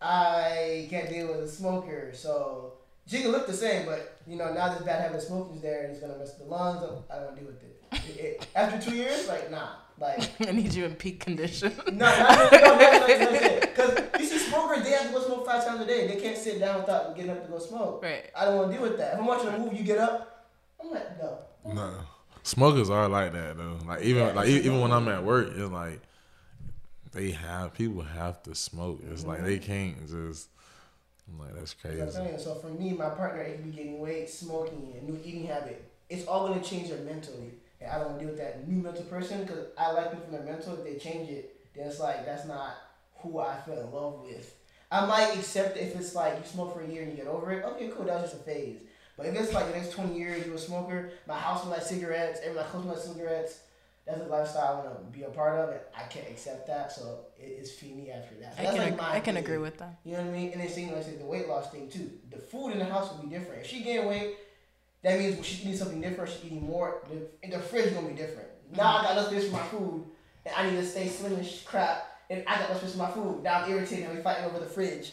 I 0.00 0.86
can't 0.90 1.08
deal 1.08 1.28
with 1.28 1.40
a 1.40 1.48
smoker, 1.48 2.10
so 2.12 2.73
Jigga 3.08 3.24
looked 3.24 3.32
look 3.32 3.46
the 3.48 3.52
same, 3.52 3.86
but 3.86 4.18
you 4.26 4.36
know 4.36 4.52
now 4.52 4.72
this 4.72 4.82
bad 4.82 5.02
habit 5.02 5.28
of 5.28 5.54
is 5.54 5.60
there 5.60 5.82
and 5.84 5.92
it's 5.92 6.00
gonna 6.00 6.16
mess 6.16 6.34
the 6.34 6.44
lungs. 6.44 6.82
I 7.10 7.16
don't 7.16 7.36
deal 7.36 7.46
with 7.46 7.62
it. 7.62 7.82
It, 7.92 8.24
it. 8.24 8.46
After 8.54 8.90
two 8.90 8.96
years, 8.96 9.28
like 9.28 9.50
nah, 9.50 9.68
like 9.98 10.30
I 10.48 10.52
need 10.52 10.72
you 10.72 10.86
in 10.86 10.94
peak 10.94 11.20
condition. 11.20 11.72
No, 11.86 11.92
no, 11.92 11.98
not. 11.98 13.06
Because 13.60 14.00
you 14.18 14.26
see, 14.26 14.38
smokers 14.38 14.84
they 14.84 14.92
have 14.92 15.08
to 15.08 15.12
go 15.12 15.22
smoke 15.22 15.46
five 15.46 15.66
times 15.66 15.82
a 15.82 15.86
day. 15.86 16.06
They 16.06 16.20
can't 16.20 16.36
sit 16.36 16.58
down 16.58 16.80
without 16.80 17.14
getting 17.14 17.30
up 17.30 17.44
to 17.44 17.50
go 17.50 17.58
smoke. 17.58 18.02
Right. 18.02 18.30
I 18.34 18.46
don't 18.46 18.56
want 18.56 18.70
to 18.70 18.78
deal 18.78 18.88
with 18.88 18.96
that. 18.98 19.14
If 19.14 19.20
I'm 19.20 19.26
watching 19.26 19.48
a 19.48 19.58
movie, 19.58 19.76
you 19.76 19.84
get 19.84 19.98
up. 19.98 20.48
I'm 20.82 20.90
like 20.90 21.18
no. 21.18 21.38
No, 21.66 21.94
smokers 22.42 22.88
are 22.88 23.08
like 23.08 23.32
that 23.32 23.58
though. 23.58 23.78
Like 23.86 24.02
even 24.02 24.26
yeah, 24.26 24.32
like 24.32 24.48
even 24.48 24.80
when 24.80 24.92
I'm 24.92 25.08
at 25.08 25.24
work, 25.24 25.48
it's 25.54 25.70
like 25.70 26.00
they 27.12 27.32
have 27.32 27.74
people 27.74 28.02
have 28.02 28.42
to 28.44 28.54
smoke. 28.54 29.00
It's 29.10 29.20
mm-hmm. 29.20 29.30
like 29.30 29.44
they 29.44 29.58
can't 29.58 30.08
just 30.08 30.48
I'm 31.28 31.38
like 31.38 31.54
that's 31.54 31.74
You 31.84 31.90
know 31.90 31.96
I'm 32.04 32.10
crazy. 32.10 32.16
saying? 32.26 32.38
So 32.38 32.54
for 32.56 32.68
me, 32.68 32.92
my 32.92 33.08
partner, 33.10 33.42
it 33.42 33.56
could 33.56 33.64
be 33.64 33.76
getting 33.76 33.98
weight, 34.00 34.28
smoking, 34.28 34.94
a 35.00 35.04
new 35.04 35.18
eating 35.24 35.46
habit. 35.46 35.90
It's 36.08 36.26
all 36.26 36.48
gonna 36.48 36.62
change 36.62 36.90
her 36.90 36.96
mentally, 36.98 37.52
and 37.80 37.90
I 37.90 37.98
don't 37.98 38.08
want 38.08 38.18
to 38.20 38.24
deal 38.26 38.34
with 38.34 38.40
that 38.42 38.68
new 38.68 38.82
mental 38.82 39.04
person 39.04 39.42
because 39.42 39.66
I 39.78 39.92
like 39.92 40.10
them 40.10 40.20
from 40.20 40.32
their 40.32 40.42
mental. 40.42 40.74
If 40.74 40.84
they 40.84 40.96
change 40.96 41.30
it, 41.30 41.56
then 41.74 41.86
it's 41.88 41.98
like 41.98 42.26
that's 42.26 42.46
not 42.46 42.74
who 43.16 43.38
I 43.38 43.56
fell 43.64 43.78
in 43.80 43.90
love 43.90 44.20
with. 44.22 44.54
I 44.90 45.06
might 45.06 45.34
accept 45.36 45.76
if 45.78 45.96
it's 45.96 46.14
like 46.14 46.34
you 46.38 46.44
smoke 46.44 46.74
for 46.74 46.82
a 46.82 46.86
year 46.88 47.02
and 47.02 47.10
you 47.12 47.16
get 47.16 47.26
over 47.26 47.50
it. 47.52 47.64
Okay, 47.64 47.90
cool, 47.96 48.04
that 48.04 48.20
was 48.20 48.30
just 48.30 48.42
a 48.42 48.44
phase. 48.44 48.80
But 49.16 49.26
if 49.26 49.34
it's 49.34 49.52
like 49.54 49.66
the 49.72 49.78
next 49.78 49.92
twenty 49.92 50.18
years 50.18 50.44
you're 50.44 50.56
a 50.56 50.58
smoker, 50.58 51.12
my 51.26 51.38
house 51.38 51.64
was 51.64 51.70
like 51.72 51.82
cigarettes, 51.82 52.40
and 52.44 52.54
my 52.54 52.62
clothes 52.64 52.84
like 52.86 52.98
cigarettes. 52.98 53.60
That's 54.06 54.20
a 54.20 54.24
lifestyle 54.24 54.82
I 54.82 54.86
want 54.86 55.12
to 55.12 55.18
be 55.18 55.24
a 55.24 55.30
part 55.30 55.58
of, 55.58 55.70
and 55.70 55.80
I 55.96 56.02
can't 56.02 56.28
accept 56.28 56.66
that. 56.66 56.92
So 56.92 57.20
it 57.38 57.44
is 57.46 57.72
feed 57.72 57.96
me 57.96 58.10
after 58.10 58.34
that. 58.36 58.56
So 58.56 58.62
I 58.62 58.66
can 58.66 58.76
like 58.76 58.92
ag- 58.94 59.00
I 59.00 59.20
can 59.20 59.34
thing. 59.34 59.44
agree 59.44 59.58
with 59.58 59.78
that. 59.78 59.98
You 60.04 60.12
know 60.12 60.18
what 60.22 60.28
I 60.28 60.32
mean? 60.32 60.52
And 60.52 60.60
then 60.60 60.68
same 60.68 60.92
like 60.92 61.18
the 61.18 61.24
weight 61.24 61.48
loss 61.48 61.70
thing 61.72 61.88
too. 61.88 62.10
The 62.30 62.38
food 62.38 62.70
in 62.72 62.78
the 62.78 62.84
house 62.84 63.10
will 63.10 63.22
be 63.22 63.28
different. 63.30 63.62
If 63.62 63.68
she 63.68 63.82
gain 63.82 64.06
weight, 64.06 64.34
that 65.02 65.18
means 65.18 65.44
she's 65.46 65.62
eating 65.62 65.76
something 65.76 66.00
different, 66.02 66.30
she's 66.30 66.44
eating 66.44 66.66
more. 66.66 67.02
The, 67.10 67.48
the 67.48 67.58
fridge 67.58 67.94
gonna 67.94 68.08
be 68.08 68.14
different. 68.14 68.48
Now 68.76 68.98
I 68.98 69.02
got 69.04 69.16
no 69.16 69.24
space 69.26 69.46
for 69.48 69.52
my 69.56 69.62
food, 69.68 70.04
and 70.44 70.54
I 70.54 70.68
need 70.70 70.76
to 70.76 70.86
stay 70.86 71.08
slim 71.08 71.42
sh- 71.44 71.62
crap. 71.64 72.10
And 72.30 72.42
I 72.46 72.58
got 72.58 72.70
no 72.70 72.76
space 72.78 72.92
for 72.92 72.98
my 72.98 73.10
food. 73.10 73.42
Now 73.42 73.62
I'm 73.62 73.70
irritated. 73.70 74.04
and 74.06 74.16
we 74.16 74.22
fighting 74.22 74.44
over 74.44 74.58
the 74.58 74.66
fridge 74.66 75.12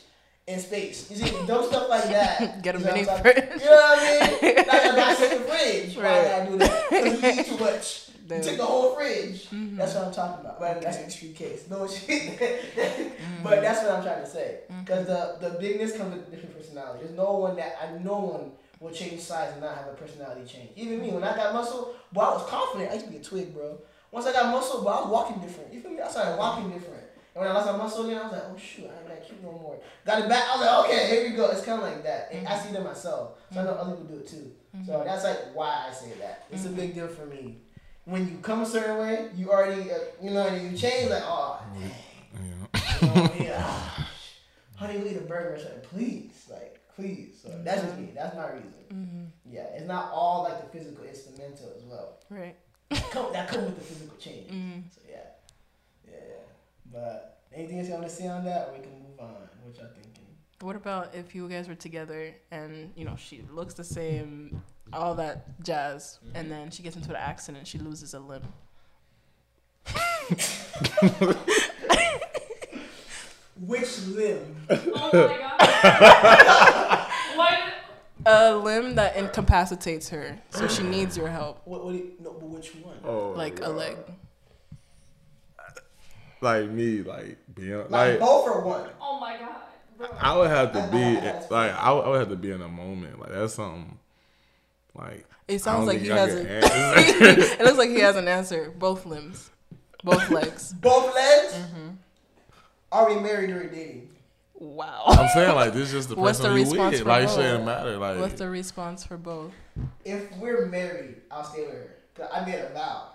and 0.50 0.62
space. 0.62 1.10
You 1.12 1.18
see, 1.18 1.32
dumb 1.48 1.64
stuff 1.66 1.88
like 1.90 2.04
that. 2.06 2.62
Get 2.62 2.76
a 2.76 2.80
what 2.80 2.88
I'm 2.90 2.94
mini 2.96 3.06
fridge. 3.06 3.62
You 3.62 3.66
know 3.66 3.72
what 3.72 4.00
I 4.00 4.38
mean? 4.42 4.56
Like 4.56 4.68
I 4.70 4.96
got 4.96 5.18
the 5.20 5.26
fridge. 5.50 5.96
Why 5.98 6.04
Right. 6.04 6.32
I 6.42 6.46
do 6.46 6.58
that? 6.58 6.90
Because 6.90 7.22
you 7.24 7.30
eat 7.42 7.46
too 7.46 7.58
much. 7.58 8.08
You 8.32 8.42
Then- 8.42 8.50
took 8.50 8.58
the 8.58 8.66
whole 8.66 8.96
fridge. 8.96 9.50
Mhm. 9.50 9.78
That's 9.78 9.94
what 9.96 10.06
I'm 10.06 10.14
talking 10.14 10.46
about. 10.46 10.60
But 10.60 10.82
that's 10.82 10.98
an 10.98 11.04
extreme 11.06 11.34
case. 11.34 11.66
No 11.70 11.88
shit. 11.96 12.40
Mm-hmm. 12.40 13.44
But 13.44 13.62
that's 13.62 13.84
what 13.84 13.92
I'm 13.92 14.04
trying 14.04 14.24
to 14.24 14.30
say. 14.30 14.60
Because 14.80 15.06
the, 15.08 15.38
the 15.42 15.58
bigness 15.60 15.98
comes 15.98 16.16
with 16.16 16.32
different 16.32 16.58
personality. 16.58 17.04
There's 17.06 17.16
no 17.18 17.34
one 17.34 17.56
that 17.58 17.76
I 17.82 17.98
no 18.00 18.18
one 18.20 18.52
will 18.80 18.92
change 18.92 19.20
size 19.22 19.52
and 19.54 19.62
not 19.62 19.76
have 19.78 19.88
a 19.88 19.94
personality 19.94 20.46
change. 20.46 20.70
Even 20.76 21.02
me, 21.02 21.12
when 21.12 21.24
I 21.24 21.36
got 21.36 21.54
muscle, 21.54 21.94
boy, 22.12 22.22
I 22.22 22.34
was 22.34 22.50
confident. 22.50 22.90
I 22.90 22.94
used 22.96 23.06
to 23.06 23.12
be 23.12 23.18
a 23.18 23.24
twig, 23.24 23.54
bro. 23.54 23.78
Once 24.12 24.26
I 24.26 24.34
got 24.34 24.52
muscle, 24.52 24.82
boy, 24.84 24.90
I 24.90 25.02
was 25.02 25.10
walking 25.10 25.40
different. 25.40 25.74
You 25.74 25.82
feel 25.82 25.92
me? 25.92 26.02
I 26.02 26.10
started 26.10 26.38
walking 26.38 26.72
different. 26.72 27.04
And 27.34 27.42
when 27.46 27.50
I 27.50 27.54
lost 27.54 27.68
my 27.72 27.78
muscle 27.78 28.06
again, 28.08 28.18
I 28.20 28.24
was 28.24 28.32
like, 28.34 28.44
oh 28.54 28.58
shoot, 28.58 28.90
I 28.94 29.00
ain't 29.00 29.08
that 29.08 29.26
cute 29.26 29.42
no 29.42 29.52
more. 29.54 29.80
Got 30.06 30.24
it 30.24 30.28
back. 30.30 30.44
I 30.50 30.58
was 30.58 30.66
like, 30.66 30.86
okay, 30.90 31.10
here 31.10 31.30
we 31.30 31.36
go. 31.38 31.50
It's 31.50 31.64
kind 31.64 31.82
of 31.82 31.88
like 31.88 32.04
that. 32.04 32.30
And 32.34 32.46
I 32.48 32.58
see 32.60 32.74
that 32.74 32.84
myself. 32.84 33.38
So 33.54 33.62
I 33.62 33.64
know 33.64 33.72
other 33.72 33.92
people 33.96 34.16
do 34.16 34.20
it 34.22 34.28
too. 34.28 34.52
So 34.86 35.02
that's 35.06 35.24
like 35.24 35.56
why 35.56 35.86
I 35.90 35.94
say 35.94 36.12
that. 36.20 36.46
It's 36.52 36.66
a 36.66 36.70
big 36.70 36.94
deal 36.94 37.08
for 37.08 37.26
me. 37.26 37.60
When 38.06 38.28
you 38.28 38.38
come 38.42 38.62
a 38.62 38.66
certain 38.66 38.98
way, 38.98 39.30
you 39.36 39.52
already, 39.52 39.92
uh, 39.92 39.98
you 40.22 40.32
know, 40.32 40.48
and 40.48 40.72
you 40.72 40.78
change, 40.78 41.10
like, 41.10 41.24
oh, 41.26 41.62
dang. 41.74 41.84
Yeah. 41.84 41.92
You 43.02 43.08
know, 43.08 43.32
yeah. 43.40 43.64
ah, 43.64 44.10
Honey, 44.76 45.00
we 45.00 45.10
eat 45.12 45.18
a 45.18 45.22
burger 45.22 45.56
or 45.56 45.60
something. 45.60 45.82
Please, 45.82 46.48
like, 46.50 46.80
please. 46.96 47.40
So 47.42 47.50
that's 47.64 47.82
just 47.84 47.98
me. 47.98 48.10
That's 48.16 48.36
my 48.36 48.52
reason. 48.52 48.74
Mm-hmm. 48.92 49.24
Yeah, 49.46 49.66
it's 49.76 49.88
not 49.88 50.12
all 50.12 50.44
like 50.44 50.62
the 50.62 50.78
physical; 50.78 51.04
it's 51.04 51.24
the 51.24 51.38
mental 51.38 51.72
as 51.76 51.84
well. 51.84 52.18
Right. 52.30 52.56
Come, 53.12 53.32
that 53.34 53.48
comes 53.48 53.66
with 53.66 53.78
the 53.78 53.84
physical 53.84 54.18
change. 54.18 54.50
Mm. 54.50 54.84
So 54.94 55.02
yeah, 55.10 55.18
yeah, 56.08 56.18
yeah. 56.30 56.92
But 56.92 57.40
anything 57.54 57.80
else 57.80 57.88
you 57.88 57.94
want 57.94 58.08
to 58.08 58.10
say 58.10 58.28
on 58.28 58.44
that, 58.46 58.70
or 58.70 58.74
we 58.74 58.80
can 58.80 58.92
move 58.92 59.20
on. 59.20 59.36
What 59.64 59.78
y'all 59.78 59.88
thinking? 59.94 60.26
What 60.62 60.76
about 60.76 61.16
if 61.16 61.34
you 61.34 61.48
guys 61.48 61.68
were 61.68 61.76
together 61.76 62.36
and 62.52 62.92
you 62.96 63.06
know 63.06 63.16
she 63.18 63.44
looks 63.52 63.74
the 63.74 63.84
same, 63.84 64.62
all 64.94 65.16
that 65.16 65.62
jazz, 65.64 66.20
and 66.34 66.48
mm-hmm. 66.48 66.50
then 66.50 66.72
she 66.72 66.84
gets 66.84 66.96
into 66.96 67.10
an 67.10 67.16
accident, 67.16 67.68
she 67.68 67.78
loses 67.78 68.14
a 68.14 68.20
limb. 68.20 68.44
Which 73.60 74.02
limb? 74.08 74.56
Oh 74.70 75.10
my 75.14 75.38
god. 75.38 77.08
Why 77.36 77.60
did 77.66 77.74
A 78.26 78.56
limb 78.56 78.96
that 78.96 79.16
incapacitates 79.16 80.10
her, 80.10 80.40
so 80.50 80.68
she 80.68 80.84
needs 80.84 81.16
your 81.18 81.28
help, 81.28 81.62
What? 81.66 81.86
What? 81.86 81.92
Do 81.92 81.98
you, 81.98 82.12
no, 82.20 82.32
but 82.34 82.50
which 82.50 82.70
one? 82.76 82.98
Oh, 83.04 83.32
like 83.32 83.60
a 83.62 83.70
leg. 83.70 83.98
Like 86.42 86.70
me, 86.70 87.04
like 87.04 87.38
being 87.54 87.78
Like, 87.78 87.92
like 87.92 88.20
both 88.20 88.48
or 88.48 88.62
one? 88.62 88.90
Oh 89.00 89.20
my 89.20 89.38
god, 89.38 89.62
bro. 89.98 90.08
I 90.20 90.36
would 90.38 90.50
have 90.50 90.74
to 90.74 90.82
I- 90.82 90.90
be 90.90 90.98
I- 90.98 91.30
I- 91.30 91.48
like 91.50 91.72
I 91.76 91.92
would, 91.94 92.04
I 92.06 92.10
would 92.10 92.20
have 92.20 92.30
to 92.30 92.36
be 92.36 92.52
in 92.52 92.62
a 92.62 92.68
moment. 92.68 93.20
Like 93.20 93.30
that's 93.32 93.54
something. 93.54 94.00
Like 94.96 95.26
It 95.48 95.60
sounds 95.60 95.88
like 95.88 96.00
he 96.00 96.08
has 96.08 96.34
can 96.36 96.46
a. 96.46 96.50
answer. 96.50 97.54
it 97.60 97.66
looks 97.66 97.78
like 97.78 97.90
he 97.90 98.00
has 98.00 98.16
an 98.16 98.28
answer. 98.28 98.72
Both 98.78 99.06
limbs, 99.06 99.50
both 100.04 100.30
legs. 100.30 100.74
Both 100.82 101.14
legs? 101.16 101.54
Mm-hmm. 101.54 101.90
Are 102.92 103.08
we 103.14 103.22
married 103.22 103.52
or 103.52 103.68
dating? 103.70 104.10
Wow. 104.54 105.04
I'm 105.08 105.30
saying 105.30 105.56
like 105.56 105.74
this 105.74 105.88
is 105.88 105.92
just 105.94 106.10
the 106.10 106.16
What's 106.16 106.40
the 106.40 106.50
person 106.50 106.58
you 106.60 106.64
response 106.66 106.92
with. 106.94 107.02
for 107.04 107.08
Like 107.10 107.24
it 107.24 107.26
both? 107.28 107.36
shouldn't 107.36 107.66
matter. 107.66 107.98
Like 107.98 108.20
What's 108.20 108.34
the 108.40 108.50
response 108.50 109.04
for 109.06 109.18
both? 109.18 109.52
If 110.06 110.36
we're 110.38 110.66
married, 110.68 111.16
I'll 111.32 111.44
stay 111.44 111.64
with 111.66 111.74
her. 111.74 111.96
Cause 112.16 112.28
I 112.34 112.46
made 112.46 112.60
a 112.60 112.70
vow. 112.74 113.08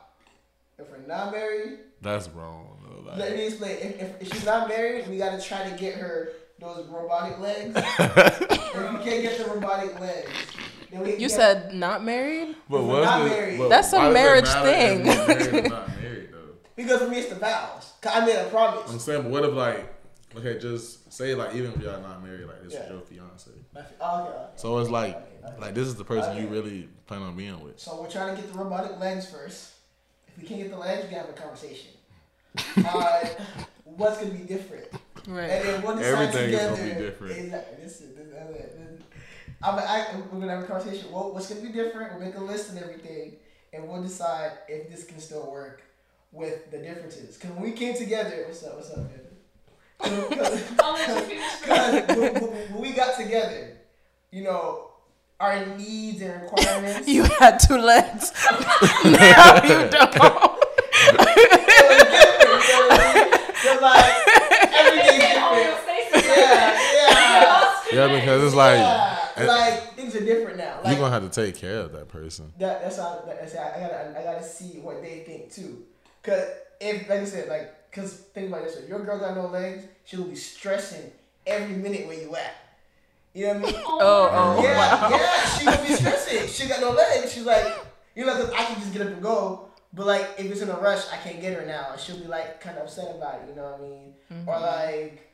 If 0.79 0.91
we're 0.91 1.07
not 1.07 1.33
married, 1.33 1.79
that's 2.03 2.29
wrong. 2.31 2.79
though, 3.05 3.13
let 3.17 3.35
me 3.35 3.47
explain. 3.47 3.77
If, 3.79 4.01
if, 4.01 4.23
if 4.23 4.33
she's 4.33 4.45
not 4.45 4.69
married, 4.69 5.07
we 5.09 5.19
gotta 5.19 5.41
try 5.41 5.69
to 5.69 5.77
get 5.77 5.95
her 5.95 6.33
those 6.59 6.87
robotic 6.89 7.39
legs. 7.39 7.75
if 7.77 8.75
you 8.75 8.99
can't 8.99 9.23
get 9.23 9.39
the 9.39 9.45
robotic 9.53 9.99
legs, 10.01 10.29
then 10.55 10.57
we 10.59 10.66
You 11.05 11.17
get- 11.19 11.31
said 11.31 11.75
not 11.75 12.05
married. 12.05 12.57
but 12.69 12.79
If 12.81 12.85
we're 12.85 13.05
not 13.05 13.19
the- 13.25 13.29
married. 13.31 13.59
but 13.59 13.69
That's 13.69 13.93
a 13.93 13.97
why 13.97 14.03
does 14.05 14.11
it 14.11 14.15
marriage 14.15 14.45
matter 14.45 14.67
thing. 14.71 15.05
married 15.07 15.71
not 15.71 15.89
married 16.01 16.29
though. 16.33 16.39
because 16.77 17.01
for 17.03 17.09
me 17.09 17.19
it's 17.19 17.29
the 17.29 17.35
vows. 17.37 17.93
I 18.09 18.25
made 18.25 18.37
a 18.37 18.49
promise. 18.49 18.91
I'm 18.91 18.99
saying, 18.99 19.23
but 19.23 19.31
what 19.33 19.45
if 19.45 19.53
like, 19.55 19.93
okay, 20.37 20.59
just 20.59 21.13
say 21.13 21.35
like 21.35 21.55
even 21.55 21.73
if 21.73 21.81
y'all 21.83 22.01
not 22.01 22.23
married, 22.23 22.47
like 22.47 22.63
this 22.63 22.73
Yeah. 22.75 22.85
is 22.85 22.91
your 22.91 23.01
fiance. 23.01 23.51
Oh, 24.01 24.21
okay, 24.23 24.31
okay. 24.31 24.47
So 24.57 24.79
it's 24.79 24.91
like, 24.91 25.17
Okay, 25.17 25.25
okay. 25.45 25.61
like 25.61 25.75
this 25.75 25.89
is 25.89 25.95
the 25.97 26.05
person 26.05 26.37
you 26.37 26.47
really 26.49 26.89
plan 27.07 27.23
on 27.23 27.37
being 27.37 27.59
with. 27.63 27.79
So 27.81 28.01
we're 28.01 28.11
trying 28.11 28.35
to 28.37 28.41
get 28.41 28.53
the 28.53 28.59
robotic 28.59 28.99
lens 29.01 29.29
first. 29.31 29.73
If 30.29 30.39
we 30.43 30.49
can't 30.49 30.61
get 30.61 30.71
the 30.71 30.79
lens, 30.79 31.05
we 31.05 31.11
gotta 31.11 31.27
have 31.27 31.31
a 31.31 31.33
conversation. 31.41 31.91
uh, 32.87 33.25
what's 33.85 34.19
gonna 34.19 34.31
be 34.31 34.45
different? 34.45 34.87
Right. 35.29 35.45
And 35.51 35.65
then 35.69 35.83
we'll 35.83 35.97
decide 35.97 36.13
Everything 36.13 36.51
is 36.53 36.61
gonna 36.61 36.95
be 36.95 37.01
different. 37.01 37.39
Exactly. 37.39 37.83
This 37.83 38.01
is, 38.01 38.15
this, 38.17 38.27
this, 38.29 38.73
this. 38.73 39.03
I'm, 39.63 39.79
I, 39.79 40.07
we're 40.31 40.41
gonna 40.41 40.53
have 40.55 40.65
a 40.65 40.67
conversation. 40.67 41.11
What, 41.11 41.33
what's 41.35 41.49
gonna 41.49 41.61
be 41.63 41.69
different? 41.73 42.13
We'll 42.15 42.25
make 42.27 42.37
a 42.37 42.41
list 42.41 42.71
and 42.71 42.79
everything, 42.79 43.37
and 43.73 43.89
we'll 43.89 44.03
decide 44.03 44.53
if 44.69 44.91
this 44.91 45.05
can 45.05 45.19
still 45.19 45.51
work 45.51 45.83
with 46.33 46.71
the 46.71 46.79
differences. 46.79 47.37
Because 47.37 47.51
when 47.57 47.63
we 47.63 47.73
came 47.73 47.95
together, 47.97 48.45
what's 48.47 48.63
up? 48.65 48.77
What's 48.77 48.91
up, 48.91 48.99
man? 48.99 49.11
Because 50.29 50.63
I'll 50.81 50.93
let 50.93 51.09
you 51.09 51.21
finish. 51.25 52.07
when, 52.09 52.35
when- 52.35 52.43
when 52.73 52.81
we 52.83 52.93
got 52.93 53.17
together, 53.17 53.77
you 54.31 54.45
know, 54.45 54.91
our 55.41 55.65
needs 55.77 56.21
and 56.23 56.43
requirements. 56.43 57.09
You 57.15 57.23
had 57.25 57.59
two 57.59 57.77
legs. 57.79 58.33
now 59.05 59.63
you 59.63 59.89
don't. 59.89 60.53
Like 63.83 64.15
everything's 64.73 65.23
different. 65.23 65.39
Homeostasis. 65.39 66.25
Yeah, 66.37 66.81
yeah. 66.95 67.83
Yeah, 67.93 68.21
because 68.21 68.43
it's 68.45 68.55
like 68.55 68.79
yeah, 68.79 69.11
and- 69.11 69.16
like 69.45 69.95
things 69.95 70.15
are 70.15 70.25
different 70.25 70.57
now. 70.59 70.79
Like 70.83 70.93
you're 70.93 71.01
gonna 71.09 71.15
have 71.21 71.31
to 71.31 71.45
take 71.45 71.57
care 71.57 71.79
of 71.81 71.93
that 71.93 72.09
person. 72.09 72.53
that, 72.59 72.83
that's 72.83 72.97
how. 72.97 73.23
That's 73.27 73.55
how 73.55 73.73
I 73.77 73.81
gotta. 73.81 74.15
I 74.19 74.23
gotta 74.23 74.43
see 74.45 74.79
what 74.79 75.03
they 75.03 75.21
think 75.21 75.53
too. 75.53 75.85
Cause 76.23 76.43
if, 76.81 77.09
like 77.09 77.21
I 77.21 77.25
said, 77.25 77.49
like, 77.49 77.91
cause 77.93 78.15
think 78.35 78.49
about 78.49 78.65
this: 78.65 78.77
if 78.77 78.89
your 78.89 79.05
girl 79.05 79.19
got 79.19 79.35
no 79.37 79.47
legs, 79.47 79.85
she'll 80.05 80.25
be 80.25 80.37
stressing 80.37 81.11
every 81.47 81.77
minute 81.77 82.07
where 82.07 82.19
you 82.21 82.35
at. 82.37 82.55
You 83.35 83.47
know 83.49 83.55
what 83.61 83.69
I 83.69 83.73
mean? 83.73 83.81
Oh, 83.87 84.31
oh, 84.59 84.63
yeah, 84.63 84.79
wow. 85.03 85.11
yeah. 85.11 85.45
She 85.59 85.67
will 85.67 85.87
be 85.87 85.95
stressing. 85.95 86.49
She 86.49 86.69
got 86.69 86.81
no 86.81 86.91
legs. 86.93 87.33
She's 87.33 87.45
like, 87.45 87.67
you 88.15 88.25
know, 88.25 88.33
'cause 88.35 88.51
I 88.51 88.65
can 88.65 88.77
just 88.81 88.93
get 88.93 89.03
up 89.03 89.09
and 89.09 89.23
go. 89.23 89.69
But 89.93 90.07
like, 90.07 90.27
if 90.39 90.47
it's 90.51 90.61
in 90.63 90.69
a 90.71 90.77
rush, 90.79 91.07
I 91.13 91.17
can't 91.19 91.41
get 91.41 91.53
her 91.59 91.65
now. 91.67 91.89
And 91.93 92.01
she'll 92.01 92.19
be 92.19 92.27
like, 92.27 92.61
kind 92.61 92.77
of 92.79 92.85
upset 92.85 93.15
about 93.15 93.37
it. 93.43 93.49
You 93.51 93.55
know 93.57 93.63
what 93.65 93.79
I 93.81 93.83
mean? 93.83 94.15
Mm-hmm. 94.33 94.49
Or 94.49 94.61
like, 94.61 95.31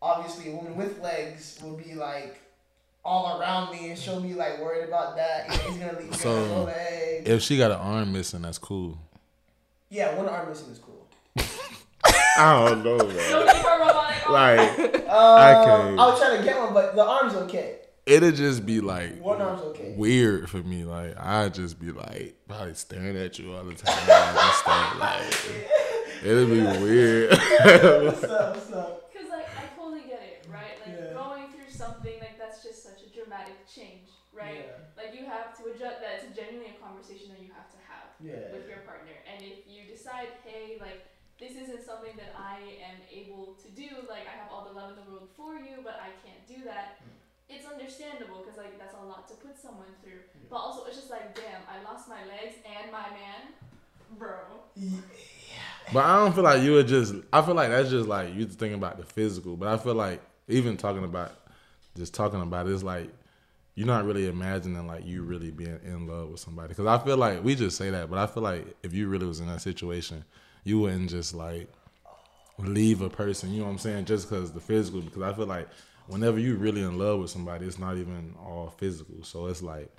obviously, 0.00 0.52
a 0.52 0.56
woman 0.56 0.76
with 0.76 1.00
legs 1.00 1.58
will 1.62 1.76
be 1.76 1.94
like 1.94 2.40
all 3.04 3.38
around 3.40 3.70
me, 3.72 3.90
and 3.90 3.98
she'll 3.98 4.20
be 4.20 4.34
like 4.34 4.60
worried 4.60 4.88
about 4.88 5.16
that. 5.16 5.46
You 5.50 5.56
know, 5.56 5.62
he's 5.70 5.78
gonna 5.78 5.98
leave 5.98 6.10
me 6.10 6.16
So, 6.16 6.40
with 6.40 6.66
legs. 6.74 7.28
If 7.28 7.42
she 7.42 7.58
got 7.58 7.70
an 7.70 7.78
arm 7.78 8.12
missing, 8.12 8.42
that's 8.42 8.58
cool. 8.58 8.98
yeah, 9.90 10.14
one 10.16 10.28
arm 10.28 10.48
missing 10.48 10.70
is 10.72 10.78
cool. 10.78 11.06
I 12.36 12.66
don't 12.68 12.84
know, 12.84 12.98
Don't 12.98 13.08
give 13.08 13.16
her 13.62 13.78
robotic 13.80 14.28
arm. 14.28 14.32
Like 14.32 14.78
Um, 15.08 15.64
can't. 15.64 16.00
I 16.00 16.06
was 16.08 16.18
trying 16.20 16.38
to 16.38 16.44
get 16.44 16.58
one, 16.58 16.74
but 16.74 16.94
the 16.96 17.04
arm's 17.04 17.34
okay. 17.34 17.76
it'll 18.06 18.32
just 18.32 18.66
be 18.66 18.80
like 18.80 19.20
One 19.20 19.40
arm's 19.40 19.62
okay. 19.62 19.94
weird 19.96 20.50
for 20.50 20.58
me. 20.58 20.84
Like 20.84 21.14
I 21.18 21.48
just 21.48 21.78
be 21.80 21.92
like 21.92 22.34
probably 22.48 22.74
staring 22.74 23.16
at 23.16 23.38
you 23.38 23.54
all 23.54 23.62
the 23.64 23.74
time. 23.74 23.96
and 24.10 24.54
stuff. 24.54 24.98
Like 24.98 26.24
it'll 26.24 26.46
be 26.46 26.60
weird. 26.82 27.30
What's 28.04 28.24
up? 28.24 28.54
What's 28.56 28.72
up? 28.72 29.12
Because 29.12 29.30
like 29.30 29.46
I 29.56 29.76
totally 29.76 30.00
get 30.02 30.20
it, 30.22 30.46
right? 30.52 30.74
Like 30.84 30.96
Yeah. 30.98 31.12
going 31.14 31.44
through 31.52 31.70
something 31.70 32.18
like 32.18 32.36
that's 32.38 32.62
just 32.64 32.82
such 32.82 32.98
a 33.06 33.14
dramatic 33.16 33.54
change, 33.72 34.08
right? 34.32 34.66
Like 34.96 35.13
you 35.24 35.30
have 35.32 35.56
to 35.56 35.72
adjust. 35.72 36.04
That's 36.04 36.28
genuinely 36.36 36.76
a 36.76 36.78
conversation 36.78 37.32
that 37.32 37.40
you 37.40 37.48
have 37.56 37.72
to 37.72 37.80
have 37.88 38.12
Yeah. 38.20 38.52
with 38.52 38.68
your 38.68 38.84
partner. 38.84 39.16
And 39.24 39.40
if 39.40 39.64
you 39.64 39.88
decide, 39.88 40.36
hey, 40.44 40.76
like 40.80 41.08
this 41.40 41.56
isn't 41.56 41.82
something 41.84 42.14
that 42.20 42.36
I 42.36 42.60
am 42.84 43.00
able 43.10 43.56
to 43.64 43.68
do, 43.72 44.04
like 44.08 44.28
I 44.28 44.36
have 44.36 44.52
all 44.52 44.64
the 44.68 44.76
love 44.76 44.92
in 44.92 44.96
the 45.00 45.06
world 45.10 45.32
for 45.34 45.56
you, 45.56 45.80
but 45.82 45.96
I 45.98 46.12
can't 46.20 46.44
do 46.46 46.62
that. 46.68 47.00
Hmm. 47.00 47.16
It's 47.48 47.66
understandable 47.66 48.44
because 48.44 48.56
like 48.56 48.78
that's 48.78 48.94
a 48.94 49.04
lot 49.04 49.26
to 49.28 49.34
put 49.40 49.56
someone 49.58 49.92
through. 50.04 50.22
Hmm. 50.36 50.46
But 50.52 50.56
also 50.60 50.84
it's 50.84 50.96
just 50.96 51.10
like, 51.10 51.34
damn, 51.34 51.64
I 51.64 51.82
lost 51.82 52.08
my 52.08 52.22
legs 52.28 52.60
and 52.68 52.92
my 52.92 53.08
man, 53.16 53.56
bro. 54.20 54.60
Yeah. 54.76 55.00
But 55.92 56.04
I 56.04 56.16
don't 56.16 56.34
feel 56.34 56.44
like 56.44 56.62
you 56.62 56.72
would 56.72 56.88
just. 56.88 57.14
I 57.32 57.42
feel 57.42 57.54
like 57.54 57.70
that's 57.70 57.90
just 57.90 58.08
like 58.08 58.34
you 58.34 58.46
thinking 58.46 58.74
about 58.78 58.98
the 58.98 59.04
physical. 59.04 59.56
But 59.56 59.68
I 59.68 59.76
feel 59.76 59.94
like 59.94 60.20
even 60.48 60.76
talking 60.76 61.04
about 61.04 61.32
just 61.96 62.14
talking 62.14 62.40
about 62.40 62.66
it, 62.66 62.72
it's 62.72 62.82
like 62.82 63.10
you're 63.74 63.86
not 63.86 64.04
really 64.04 64.28
imagining 64.28 64.86
like 64.86 65.04
you 65.04 65.22
really 65.22 65.50
being 65.50 65.80
in 65.84 66.06
love 66.06 66.28
with 66.30 66.40
somebody. 66.40 66.68
Because 66.68 66.86
I 66.86 66.98
feel 67.04 67.16
like 67.16 67.42
we 67.42 67.54
just 67.54 67.76
say 67.76 67.90
that, 67.90 68.08
but 68.08 68.18
I 68.18 68.26
feel 68.26 68.42
like 68.42 68.76
if 68.82 68.92
you 68.94 69.08
really 69.08 69.26
was 69.26 69.40
in 69.40 69.48
that 69.48 69.60
situation, 69.62 70.24
you 70.62 70.78
wouldn't 70.80 71.10
just 71.10 71.34
like 71.34 71.68
leave 72.58 73.00
a 73.02 73.10
person. 73.10 73.50
You 73.52 73.60
know 73.60 73.64
what 73.66 73.72
I'm 73.72 73.78
saying? 73.78 74.04
Just 74.04 74.28
because 74.28 74.52
the 74.52 74.60
physical. 74.60 75.00
Because 75.00 75.22
I 75.22 75.32
feel 75.32 75.46
like 75.46 75.68
whenever 76.06 76.38
you 76.38 76.56
really 76.56 76.82
in 76.82 76.98
love 76.98 77.20
with 77.20 77.30
somebody, 77.30 77.66
it's 77.66 77.78
not 77.78 77.96
even 77.96 78.34
all 78.38 78.72
physical. 78.76 79.22
So 79.24 79.46
it's 79.46 79.62
like 79.62 79.90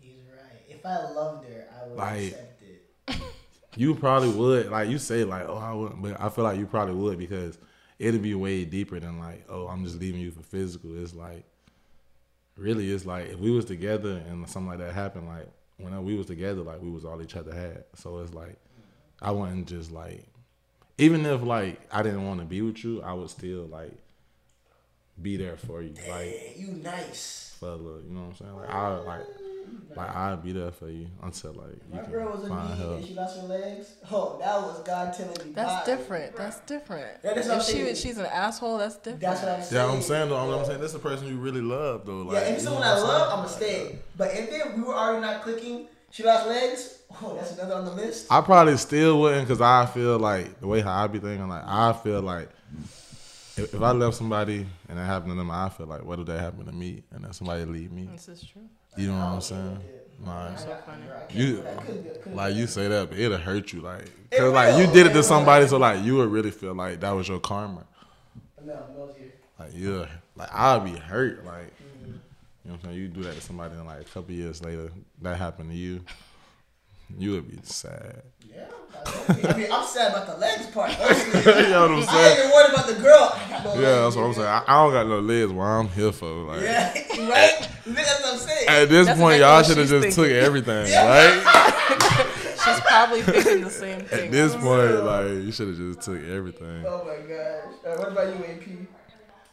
He's 0.00 0.16
right. 0.30 0.62
If 0.68 0.84
I 0.84 1.10
loved 1.10 1.46
her, 1.48 1.66
I 1.82 1.88
would 1.88 1.96
Like- 1.96 2.22
accept 2.32 2.62
it. 2.62 3.22
you 3.76 3.94
probably 3.94 4.30
would. 4.30 4.70
Like 4.70 4.88
you 4.90 4.98
say, 4.98 5.24
like 5.24 5.46
oh 5.48 5.56
I 5.56 5.72
wouldn't, 5.72 6.02
but 6.02 6.20
I 6.20 6.28
feel 6.28 6.44
like 6.44 6.58
you 6.58 6.66
probably 6.66 6.94
would 6.94 7.18
because 7.18 7.58
it'd 7.98 8.22
be 8.22 8.34
way 8.34 8.64
deeper 8.66 9.00
than 9.00 9.18
like 9.18 9.44
oh 9.48 9.68
I'm 9.68 9.84
just 9.84 9.98
leaving 9.98 10.20
you 10.20 10.30
for 10.32 10.42
physical. 10.42 11.02
It's 11.02 11.14
like 11.14 11.44
really, 12.56 12.90
it's 12.90 13.06
like 13.06 13.26
if 13.28 13.38
we 13.38 13.50
was 13.50 13.64
together 13.64 14.22
and 14.28 14.48
something 14.48 14.68
like 14.68 14.78
that 14.78 14.92
happened, 14.94 15.28
like 15.28 15.48
when 15.78 16.04
we 16.04 16.14
was 16.16 16.26
together, 16.26 16.62
like 16.62 16.82
we 16.82 16.90
was 16.90 17.04
all 17.04 17.20
each 17.22 17.36
other 17.36 17.54
had. 17.54 17.84
So 17.94 18.18
it's 18.18 18.34
like 18.34 18.56
I 19.20 19.30
wouldn't 19.30 19.68
just 19.68 19.92
like 19.92 20.26
even 20.98 21.24
if 21.26 21.42
like 21.42 21.80
I 21.92 22.02
didn't 22.02 22.26
want 22.26 22.40
to 22.40 22.46
be 22.46 22.62
with 22.62 22.82
you, 22.84 23.02
I 23.02 23.12
would 23.12 23.30
still 23.30 23.66
like 23.66 23.92
be 25.20 25.36
there 25.36 25.56
for 25.56 25.82
you, 25.82 25.94
like 26.08 26.08
Hey, 26.08 26.54
you 26.56 26.68
nice. 26.72 27.56
for 27.58 27.76
you 27.76 28.04
know 28.10 28.20
what 28.22 28.26
I'm 28.28 28.34
saying. 28.36 28.56
Like 28.56 28.70
I 28.70 28.88
like 28.98 29.26
like 29.96 30.14
I'd 30.14 30.42
be 30.42 30.52
there 30.52 30.70
for 30.70 30.88
you 30.88 31.06
until 31.22 31.52
like 31.54 31.70
you 31.70 31.94
My 31.94 32.02
can 32.02 32.12
girl 32.12 32.32
was 32.32 32.44
a 32.44 32.48
find 32.48 32.78
need 32.78 32.86
and 32.86 33.06
she 33.06 33.14
lost 33.14 33.40
her 33.40 33.46
legs. 33.46 33.94
Oh, 34.10 34.36
that 34.38 34.60
was 34.60 34.82
God 34.82 35.14
telling 35.14 35.46
me. 35.46 35.52
That's 35.54 35.86
bye. 35.88 35.96
different. 35.96 36.36
That's 36.36 36.60
different. 36.60 37.18
Yeah, 37.24 37.34
that's 37.34 37.48
what 37.48 37.56
if 37.56 37.62
I'm 37.62 37.66
she 37.66 37.72
saying. 37.72 37.94
she's 37.94 38.18
an 38.18 38.26
asshole, 38.26 38.78
that's 38.78 38.96
different. 38.96 39.20
That's 39.20 39.42
what 39.42 39.52
I'm 39.52 39.62
saying. 39.62 39.88
Yeah, 39.88 39.94
I'm 39.94 40.02
saying 40.02 40.28
though. 40.28 40.36
I'm, 40.36 40.58
I'm 40.58 40.66
saying 40.66 40.80
this 40.80 40.90
is 40.90 40.96
a 40.96 41.00
person 41.00 41.28
you 41.28 41.36
really 41.38 41.62
love 41.62 42.04
though. 42.04 42.22
Like, 42.22 42.34
yeah, 42.34 42.40
if 42.48 42.54
it's 42.56 42.64
someone 42.64 42.82
I 42.82 42.98
love. 42.98 43.38
I'ma 43.38 43.46
stay. 43.46 43.98
But 44.16 44.32
if 44.32 44.50
it, 44.52 44.76
we 44.76 44.82
were 44.82 44.94
already 44.94 45.22
not 45.22 45.42
clicking, 45.42 45.86
she 46.10 46.22
lost 46.22 46.46
legs. 46.46 46.98
Oh, 47.22 47.34
that's 47.34 47.52
another 47.52 47.74
on 47.74 47.84
the 47.86 47.92
list. 47.92 48.26
I 48.30 48.40
probably 48.42 48.76
still 48.76 49.20
wouldn't 49.20 49.46
because 49.46 49.60
I 49.60 49.86
feel 49.86 50.18
like 50.18 50.60
the 50.60 50.66
way 50.66 50.80
how 50.80 51.04
I 51.04 51.06
be 51.06 51.18
thinking. 51.18 51.48
Like 51.48 51.64
I 51.66 51.92
feel 51.92 52.20
like 52.20 52.50
if, 53.56 53.72
if 53.72 53.80
I 53.80 53.92
love 53.92 54.14
somebody 54.14 54.66
and 54.88 54.98
it 54.98 55.02
happened 55.02 55.32
to 55.32 55.36
them, 55.36 55.50
I 55.50 55.70
feel 55.70 55.86
like 55.86 56.04
what 56.04 56.18
if 56.18 56.26
that 56.26 56.40
happened 56.40 56.66
to 56.66 56.72
me 56.72 57.02
and 57.12 57.24
then 57.24 57.32
somebody 57.32 57.64
leave 57.64 57.92
me? 57.92 58.08
This 58.12 58.28
is 58.28 58.44
true. 58.44 58.68
You 58.96 59.08
know 59.08 59.18
what 59.18 59.24
I 59.24 59.34
I'm 59.34 59.40
saying? 59.40 59.80
Like, 60.24 60.58
So 60.58 60.76
funny. 60.86 61.02
I 61.14 61.18
can't 61.20 61.34
You- 61.34 61.46
do 61.56 61.62
that. 61.62 61.78
I 61.78 61.82
couldn't 61.82 62.02
do 62.02 62.08
it. 62.08 62.22
Couldn't 62.22 62.36
like 62.36 62.54
you 62.54 62.66
say 62.66 62.88
that, 62.88 63.10
but 63.10 63.18
it'll 63.18 63.38
hurt 63.38 63.72
you. 63.72 63.80
Like, 63.82 64.04
cause 64.32 64.52
like 64.52 64.78
you 64.78 64.86
did 64.86 65.06
it 65.06 65.10
It 65.10 65.14
to 65.14 65.22
somebody, 65.22 65.66
so 65.68 65.76
like 65.78 66.02
you 66.04 66.16
would 66.16 66.30
really 66.30 66.50
feel 66.50 66.74
like 66.74 67.00
that 67.00 67.10
was 67.10 67.28
your 67.28 67.38
karma. 67.40 67.84
No, 68.64 68.72
no, 68.74 69.14
you. 69.20 69.32
Like 69.58 69.74
you, 69.74 70.06
like 70.36 70.52
I'd 70.52 70.84
be 70.84 70.92
hurt. 70.98 71.44
Like 71.44 71.72
you 72.04 72.12
know 72.12 72.18
what 72.64 72.74
I'm 72.74 72.80
saying. 72.84 72.96
You 72.96 73.08
do 73.08 73.22
that 73.24 73.34
to 73.34 73.40
somebody, 73.40 73.74
and 73.74 73.86
like 73.86 74.00
a 74.00 74.04
couple 74.04 74.32
years 74.34 74.62
later, 74.64 74.90
that 75.22 75.36
happened 75.36 75.70
to 75.70 75.76
you. 75.76 76.00
You 77.18 77.32
would 77.32 77.50
be 77.50 77.58
sad. 77.62 78.22
Yeah. 78.48 78.64
I 79.28 79.56
mean, 79.56 79.68
I'm 79.72 79.86
sad 79.86 80.12
about 80.12 80.26
the 80.26 80.36
legs 80.38 80.66
part. 80.66 80.90
Honestly. 81.00 81.40
you 81.40 81.68
know 81.70 81.82
what 81.82 81.90
I'm 81.90 82.02
saying? 82.02 82.08
I 82.08 82.28
ain't 82.28 82.36
saying? 82.36 82.38
even 82.38 82.50
worried 82.50 82.74
about 82.74 82.86
the 82.86 82.94
girl. 82.94 83.32
I 83.34 83.48
got 83.50 83.64
no 83.64 83.74
Yeah, 83.74 83.78
legs, 83.88 84.02
that's 84.02 84.16
what 84.16 84.24
I'm 84.24 84.34
saying. 84.34 84.46
I, 84.48 84.62
I 84.66 84.82
don't 84.82 84.92
got 84.92 85.06
no 85.06 85.20
legs. 85.20 85.52
What 85.52 85.64
I'm 85.64 85.88
here 85.88 86.12
for, 86.12 86.26
like. 86.26 86.62
Yeah, 86.62 86.92
right. 87.28 87.68
That's 87.86 88.22
what 88.22 88.32
I'm 88.32 88.38
saying. 88.38 88.68
At 88.68 88.88
this 88.88 89.06
That's 89.06 89.20
point, 89.20 89.40
y'all 89.40 89.62
should 89.62 89.76
have 89.78 89.88
she's 89.88 90.02
just 90.02 90.16
took 90.16 90.26
thinking. 90.26 90.44
everything, 90.44 90.92
right? 90.92 91.72
She's 92.66 92.80
probably 92.80 93.22
thinking 93.22 93.60
the 93.62 93.70
same 93.70 94.00
thing. 94.00 94.02
At 94.02 94.08
thing. 94.08 94.30
this 94.32 94.56
point, 94.56 95.04
like 95.04 95.26
you 95.26 95.52
should 95.52 95.68
have 95.68 95.76
just 95.76 96.00
took 96.02 96.20
everything. 96.24 96.84
Oh 96.84 97.04
my 97.04 97.24
gosh. 97.24 97.74
Uh, 97.86 97.96
what 97.98 98.10
about 98.10 98.36
you, 98.36 98.44
AP? 98.44 98.88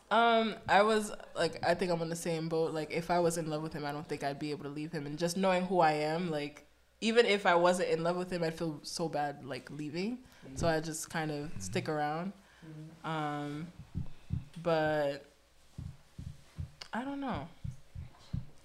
Um, 0.10 0.56
I 0.68 0.82
was 0.82 1.12
like, 1.36 1.64
I 1.64 1.76
think 1.76 1.92
I'm 1.92 2.02
on 2.02 2.10
the 2.10 2.16
same 2.16 2.50
boat. 2.50 2.74
Like, 2.74 2.92
if 2.92 3.12
I 3.12 3.20
was 3.20 3.38
in 3.38 3.50
love 3.52 3.62
with 3.62 3.74
him, 3.74 3.86
I 3.86 3.92
don't 3.92 4.08
think 4.08 4.24
I'd 4.24 4.40
be 4.40 4.50
able 4.52 4.64
to 4.64 4.70
leave 4.70 4.92
him. 4.92 5.06
And 5.06 5.18
just 5.20 5.38
knowing 5.38 5.66
who 5.66 5.80
I 5.80 5.92
am, 5.94 6.32
like, 6.32 6.66
even 7.04 7.26
if 7.26 7.46
I 7.46 7.56
wasn't 7.56 7.90
in 7.90 8.02
love 8.02 8.16
with 8.16 8.32
him, 8.32 8.44
I'd 8.44 8.54
feel 8.58 8.80
so 8.84 9.10
bad 9.10 9.44
like 9.46 9.70
leaving. 9.70 10.20
So 10.56 10.68
I 10.68 10.80
just 10.80 11.10
kind 11.10 11.32
of 11.32 11.52
stick 11.60 11.90
around. 11.90 12.32
Um, 13.04 13.68
but 14.62 15.26
I 16.94 17.04
don't 17.04 17.20
know. 17.20 17.48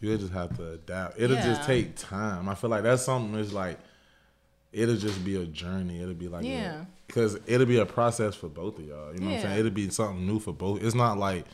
You'll 0.01 0.18
just 0.18 0.33
have 0.33 0.57
to 0.57 0.72
adapt. 0.74 1.18
It'll 1.18 1.37
Yeah. 1.37 1.44
just 1.46 1.64
take 1.64 1.96
time. 1.96 2.48
I 2.48 2.55
feel 2.55 2.70
like 2.70 2.85
that's 2.85 3.03
something 3.03 3.33
that's 3.33 3.53
like, 3.53 3.79
it'll 4.72 4.96
just 4.96 5.24
be 5.24 5.35
a 5.37 5.46
journey. 5.46 6.01
It'll 6.01 6.14
be 6.14 6.29
like, 6.29 6.44
Yeah. 6.44 6.85
because 7.09 7.38
it'll 7.46 7.66
be 7.66 7.79
a 7.79 7.87
process 7.87 8.37
for 8.37 8.48
both 8.48 8.79
of 8.79 8.85
y'all. 8.87 9.12
You 9.12 9.20
know 9.20 9.27
what 9.31 9.37
I'm 9.37 9.42
saying? 9.42 9.59
It'll 9.59 9.70
be 9.72 9.90
something 9.90 10.24
new 10.27 10.38
for 10.38 10.53
both. 10.53 10.83
It's 10.83 10.94
not 10.94 11.18
like 11.18 11.44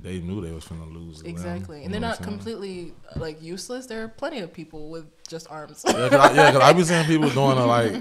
they 0.00 0.20
knew 0.20 0.40
they 0.40 0.52
was 0.52 0.64
finna 0.64 0.92
lose. 0.92 1.22
a 1.22 1.26
Exactly, 1.28 1.78
you 1.78 1.84
and 1.84 1.94
they're 1.94 2.00
not 2.00 2.18
what 2.20 2.20
I'm 2.20 2.24
saying? 2.24 2.38
completely 2.38 2.92
like 3.16 3.42
useless. 3.42 3.86
There 3.86 4.04
are 4.04 4.08
plenty 4.08 4.40
of 4.40 4.52
people 4.52 4.90
with 4.90 5.06
just 5.26 5.50
arms. 5.50 5.82
Yeah, 5.86 5.92
cause 6.08 6.12
I, 6.12 6.32
yeah, 6.34 6.52
'cause 6.52 6.60
I 6.62 6.72
be 6.72 6.82
seeing 6.90 7.04
people 7.06 7.30
doing 7.30 7.58
a, 7.58 7.64
like 7.66 7.94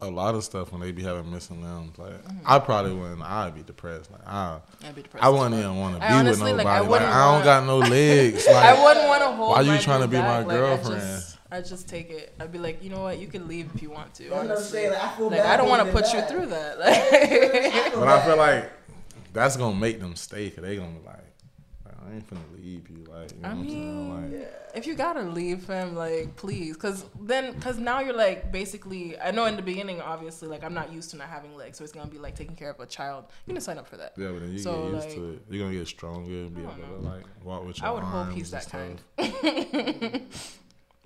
a 0.00 0.08
lot 0.08 0.34
of 0.36 0.44
stuff 0.44 0.70
when 0.70 0.80
they 0.80 0.92
be 0.92 1.02
having 1.02 1.30
missing 1.30 1.62
limbs. 1.62 1.98
Like 1.98 2.12
Mm-hmm. 2.24 2.38
I 2.46 2.58
probably 2.60 2.94
wouldn't. 2.94 3.20
I'd 3.22 3.54
be 3.54 3.62
depressed. 3.62 4.10
Like 4.12 4.26
I, 4.26 4.60
I'd 4.86 4.94
be 4.94 5.02
depressed. 5.02 5.24
I 5.24 5.28
wouldn't 5.28 5.54
even 5.56 5.76
want 5.76 5.94
to 5.96 6.00
be 6.00 6.06
honestly, 6.06 6.52
with 6.52 6.64
like, 6.64 6.66
nobody. 6.66 6.76
I 6.76 6.80
Like, 6.80 6.90
wouldn't 6.90 7.10
I 7.10 7.24
don't 7.24 7.32
wanna- 7.32 7.44
got 7.44 7.66
no 7.66 7.78
legs. 7.96 8.46
Like 8.46 8.56
I 8.56 8.84
wouldn't 8.84 9.08
want 9.08 9.22
to 9.22 9.30
hold. 9.32 9.50
Why 9.56 9.60
you 9.62 9.78
trying 9.78 10.00
to 10.00 10.06
dude 10.06 10.12
be 10.12 10.18
my 10.18 10.22
back. 10.38 10.46
Like, 10.46 10.56
I 10.56 10.60
girlfriend? 10.60 11.00
just, 11.02 11.38
I 11.50 11.60
just 11.62 11.88
take 11.88 12.10
it. 12.10 12.34
I'd 12.40 12.52
be 12.52 12.58
like, 12.58 12.82
you 12.82 12.90
know 12.90 13.02
what? 13.02 13.18
You 13.18 13.26
can 13.26 13.48
leave 13.48 13.70
if 13.74 13.82
you 13.82 13.90
want 13.90 14.14
to. 14.14 14.22
That's 14.24 14.34
I'm 14.34 14.46
honestly. 14.50 14.70
saying. 14.78 14.92
Like, 14.92 15.02
I 15.02 15.08
feel 15.16 15.26
Like 15.30 15.38
bad 15.42 15.46
I 15.52 15.56
don't 15.56 15.68
want 15.68 15.86
to 15.86 15.92
put 15.92 16.04
it 16.06 16.14
you 16.14 16.22
through 16.22 16.46
that. 16.46 16.78
Like, 16.78 17.94
But 17.94 18.08
I 18.08 18.24
feel 18.24 18.36
like 18.36 18.70
that's 19.32 19.56
gonna 19.56 19.76
make 19.76 20.00
them 20.00 20.14
stay. 20.16 20.50
Cause 20.50 20.64
they 20.64 20.76
gonna 20.76 20.92
be 20.98 21.06
like, 21.06 21.24
I 22.06 22.14
ain't 22.14 22.30
finna 22.30 22.38
leave 22.56 22.88
you. 22.88 23.04
Like, 23.04 23.32
you 23.32 23.40
know 23.42 23.48
I 23.48 23.52
what 23.54 23.58
I'm 23.60 23.68
saying? 23.68 24.30
mean, 24.30 24.40
Like, 24.40 24.54
if 24.74 24.86
you 24.86 24.94
gotta 24.94 25.22
leave 25.22 25.66
him, 25.66 25.94
like 25.94 26.36
please, 26.36 26.76
cause 26.76 27.04
then, 27.20 27.58
cause 27.60 27.76
now 27.78 28.00
you're 28.00 28.14
like 28.16 28.50
basically. 28.52 29.18
I 29.18 29.30
know 29.30 29.44
in 29.46 29.56
the 29.56 29.62
beginning, 29.62 30.00
obviously, 30.00 30.48
like 30.48 30.62
I'm 30.64 30.74
not 30.74 30.92
used 30.92 31.10
to 31.10 31.16
not 31.16 31.28
having 31.28 31.54
legs, 31.56 31.76
so 31.78 31.84
it's 31.84 31.92
gonna 31.92 32.10
be 32.10 32.18
like 32.18 32.34
taking 32.34 32.56
care 32.56 32.70
of 32.70 32.80
a 32.80 32.86
child. 32.86 33.24
You 33.46 33.52
gonna 33.52 33.60
sign 33.60 33.78
up 33.78 33.86
for 33.88 33.96
that. 33.98 34.12
yeah, 34.16 34.28
but 34.28 34.40
then 34.40 34.52
you 34.52 34.58
So, 34.58 34.84
get 34.84 34.92
used 34.94 35.06
like- 35.08 35.16
to 35.16 35.30
it. 35.32 35.42
You're 35.50 35.64
gonna 35.66 35.78
get 35.78 35.88
stronger 35.88 36.30
and 36.30 36.54
be 36.54 36.62
able 36.62 36.72
to 36.74 37.08
like 37.08 37.24
walk 37.44 37.66
with 37.66 37.78
your 37.78 37.86
I 37.88 37.90
would 37.90 38.04
hope 38.04 38.30
he's 38.32 38.50
that 38.52 38.68
kind. 38.68 39.00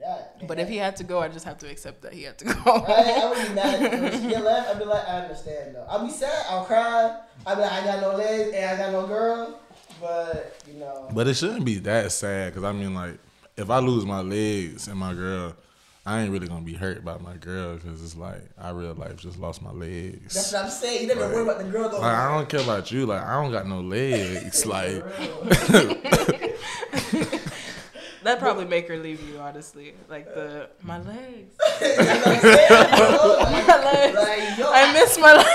stuff. 0.02 0.18
God, 0.38 0.48
But 0.48 0.58
if 0.58 0.68
he 0.68 0.76
had 0.76 0.96
to 0.96 1.04
go, 1.04 1.20
I 1.20 1.28
just 1.28 1.44
have 1.44 1.58
to 1.58 1.70
accept 1.70 2.02
that 2.02 2.12
he 2.12 2.24
had 2.24 2.38
to 2.38 2.44
go. 2.46 2.52
I, 2.66 3.20
I 3.22 3.28
would 3.28 3.48
be 3.48 3.54
mad 3.54 3.82
at 3.82 3.92
her. 3.92 4.12
She 4.12 4.28
get 4.28 4.44
left. 4.44 4.70
I'd 4.70 4.78
be 4.78 4.84
like, 4.84 5.08
I 5.08 5.20
understand 5.20 5.76
though. 5.76 5.86
I'll 5.88 6.04
be 6.04 6.10
sad. 6.12 6.46
I'll 6.48 6.64
cry. 6.64 7.20
I'll 7.46 7.56
be 7.56 7.62
like, 7.62 7.72
I 7.72 7.84
got 7.84 8.00
no 8.00 8.16
legs 8.16 8.52
and 8.54 8.64
I 8.64 8.76
got 8.76 8.92
no 8.92 9.06
girl. 9.06 9.58
But 10.00 10.60
you 10.66 10.80
know, 10.80 11.08
But 11.12 11.28
it 11.28 11.34
shouldn't 11.34 11.64
be 11.64 11.78
that 11.80 12.10
sad, 12.10 12.54
cause 12.54 12.64
I 12.64 12.72
mean, 12.72 12.94
like, 12.94 13.18
if 13.56 13.70
I 13.70 13.78
lose 13.78 14.04
my 14.04 14.20
legs 14.20 14.88
and 14.88 14.98
my 14.98 15.14
girl, 15.14 15.54
I 16.04 16.22
ain't 16.22 16.32
really 16.32 16.48
gonna 16.48 16.64
be 16.64 16.74
hurt 16.74 17.04
by 17.04 17.18
my 17.18 17.36
girl, 17.36 17.78
cause 17.78 18.02
it's 18.02 18.16
like 18.16 18.42
I 18.58 18.70
real 18.70 18.94
life 18.94 19.16
just 19.18 19.38
lost 19.38 19.62
my 19.62 19.70
legs. 19.70 20.34
that's 20.34 20.52
what 20.52 20.64
I'm 20.64 20.70
saying. 20.70 21.02
You 21.02 21.08
never 21.14 21.28
worry 21.28 21.42
about 21.42 21.58
the 21.58 21.64
girl 21.64 21.88
though. 21.88 22.00
Like 22.00 22.16
I 22.16 22.36
don't 22.36 22.48
care 22.48 22.60
about 22.60 22.90
you. 22.90 23.06
Like 23.06 23.22
I 23.22 23.40
don't 23.40 23.52
got 23.52 23.68
no 23.68 23.80
legs. 23.80 24.66
Like 24.72 25.04
That'd 28.22 28.40
probably 28.40 28.64
make 28.66 28.87
her 28.88 28.96
leave 28.96 29.20
you, 29.28 29.38
honestly. 29.38 29.94
Like 30.08 30.32
the 30.35 30.68
my 30.82 30.98
legs, 30.98 31.56
you 31.80 31.88
know 31.88 32.04
what 32.04 32.26
I'm 32.26 32.40
saying? 32.40 32.68
bro? 32.68 33.38
my 33.50 33.85
legs. 33.92 34.16
Like, 34.16 34.58
yo, 34.58 34.70
I 34.70 34.92
miss 34.92 35.18
my 35.18 35.32
legs. 35.35 35.48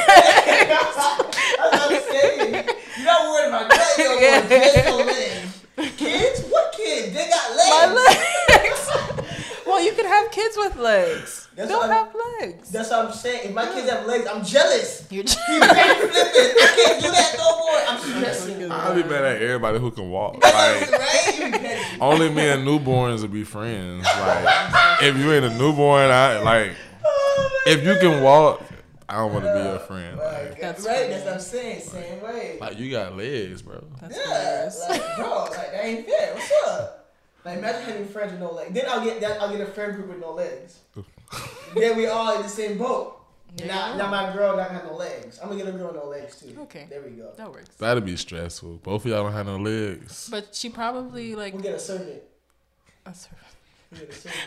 That's 0.67 0.95
what 0.97 1.73
I'm 1.73 2.01
saying. 2.11 2.65
You're 2.97 3.05
not 3.05 3.21
worried 3.29 3.47
about 3.49 3.69
that. 3.69 3.95
You're 3.97 4.19
Yeah. 4.21 5.05
legs. 5.05 5.95
Kids? 5.97 6.41
What 6.49 6.73
kids? 6.73 7.13
They 7.13 7.29
got 7.29 7.55
legs. 7.55 7.69
My 7.69 7.85
legs. 7.93 8.36
Well, 9.77 9.85
you 9.85 9.93
can 9.93 10.05
have 10.05 10.31
kids 10.31 10.57
with 10.57 10.75
legs. 10.77 11.47
That's 11.55 11.69
Don't 11.69 11.79
what 11.79 11.89
have 11.89 12.15
legs. 12.41 12.69
That's 12.69 12.89
what 12.89 13.05
I'm 13.07 13.13
saying. 13.13 13.49
If 13.49 13.53
my 13.53 13.65
kids 13.67 13.89
have 13.89 14.05
legs, 14.05 14.27
I'm 14.31 14.43
jealous. 14.43 15.07
You're 15.09 15.23
He 15.23 15.29
flipping. 15.29 15.69
I 15.69 16.73
can't 16.75 17.01
do 17.03 17.11
that 17.11 17.35
no 17.37 17.57
more. 17.57 17.79
I'm 17.87 17.99
stressing. 18.23 18.71
I'll 18.71 18.95
be 18.95 19.03
mad 19.03 19.23
at 19.23 19.41
everybody 19.41 19.79
who 19.79 19.91
can 19.91 20.09
walk. 20.09 20.41
That's 20.41 20.91
what 20.91 21.01
I'm 21.01 21.51
Like 21.51 21.61
right? 21.61 21.97
Only 22.01 22.29
me 22.29 22.47
and 22.49 22.67
newborns 22.67 23.21
will 23.21 23.27
be 23.29 23.43
friends. 23.43 24.03
Like 24.05 25.01
if 25.03 25.17
you 25.17 25.31
ain't 25.31 25.45
a 25.45 25.57
newborn, 25.57 26.09
I 26.11 26.39
like 26.39 26.71
Oh, 27.05 27.63
if 27.67 27.83
you 27.83 27.95
can 27.99 28.21
walk, 28.23 28.61
I 29.09 29.17
don't 29.17 29.31
want 29.33 29.45
to 29.45 29.53
be 29.53 29.59
your 29.59 29.75
oh 29.75 29.79
friend. 29.79 30.17
Right, 30.19 30.49
Like, 30.49 30.61
That's 30.61 30.85
right. 30.85 30.95
funny. 30.97 31.09
That's 31.09 31.25
what 31.25 31.33
I'm 31.35 31.39
saying. 31.39 31.81
Same 31.81 32.21
way. 32.21 32.57
like 32.59 32.77
you 32.77 32.91
got 32.91 33.15
legs, 33.15 33.61
bro. 33.61 33.83
That's 34.01 34.17
yeah, 34.17 34.23
hilarious. 34.25 34.85
like 34.89 35.15
bro, 35.15 35.43
like 35.45 35.71
that 35.71 35.85
ain't 35.85 36.05
fair. 36.07 36.33
What's 36.33 36.51
up? 36.67 37.06
Like 37.47 37.59
imagine 37.59 37.81
having 37.83 38.07
friends 38.07 38.31
with 38.33 38.41
no 38.41 38.51
legs. 38.51 38.73
Then 38.73 38.85
I'll 38.89 39.03
get 39.03 39.21
that. 39.21 39.41
I'll 39.41 39.49
get 39.49 39.61
a 39.61 39.65
friend 39.65 39.95
group 39.95 40.09
with 40.09 40.19
no 40.19 40.33
legs. 40.33 40.79
then 41.75 41.95
we 41.95 42.07
all 42.07 42.35
in 42.35 42.41
the 42.41 42.49
same 42.49 42.77
boat. 42.77 43.21
There 43.55 43.67
Now, 43.67 43.95
now 43.95 44.11
my 44.11 44.33
girl 44.33 44.57
not 44.57 44.69
have 44.69 44.83
no 44.83 44.95
legs. 44.95 45.39
I'm 45.41 45.47
gonna 45.47 45.63
get 45.63 45.73
a 45.73 45.77
girl 45.77 45.87
with 45.87 45.95
no 45.95 46.09
legs 46.09 46.41
too. 46.41 46.53
Okay. 46.63 46.87
There 46.89 47.01
we 47.01 47.11
go. 47.11 47.31
That 47.37 47.49
works. 47.49 47.69
That'd 47.77 48.05
be 48.05 48.17
stressful. 48.17 48.79
Both 48.83 49.05
of 49.05 49.11
y'all 49.11 49.23
don't 49.23 49.31
have 49.31 49.45
no 49.45 49.55
legs. 49.55 50.27
But 50.29 50.53
she 50.53 50.69
probably 50.69 51.35
like 51.35 51.53
We'll 51.53 51.63
get 51.63 51.75
a 51.75 51.79
servant. 51.79 52.21
that's 53.05 53.27
her. 53.27 53.37
Yeah, 53.91 53.99
the 54.05 54.13
surgery. 54.13 54.39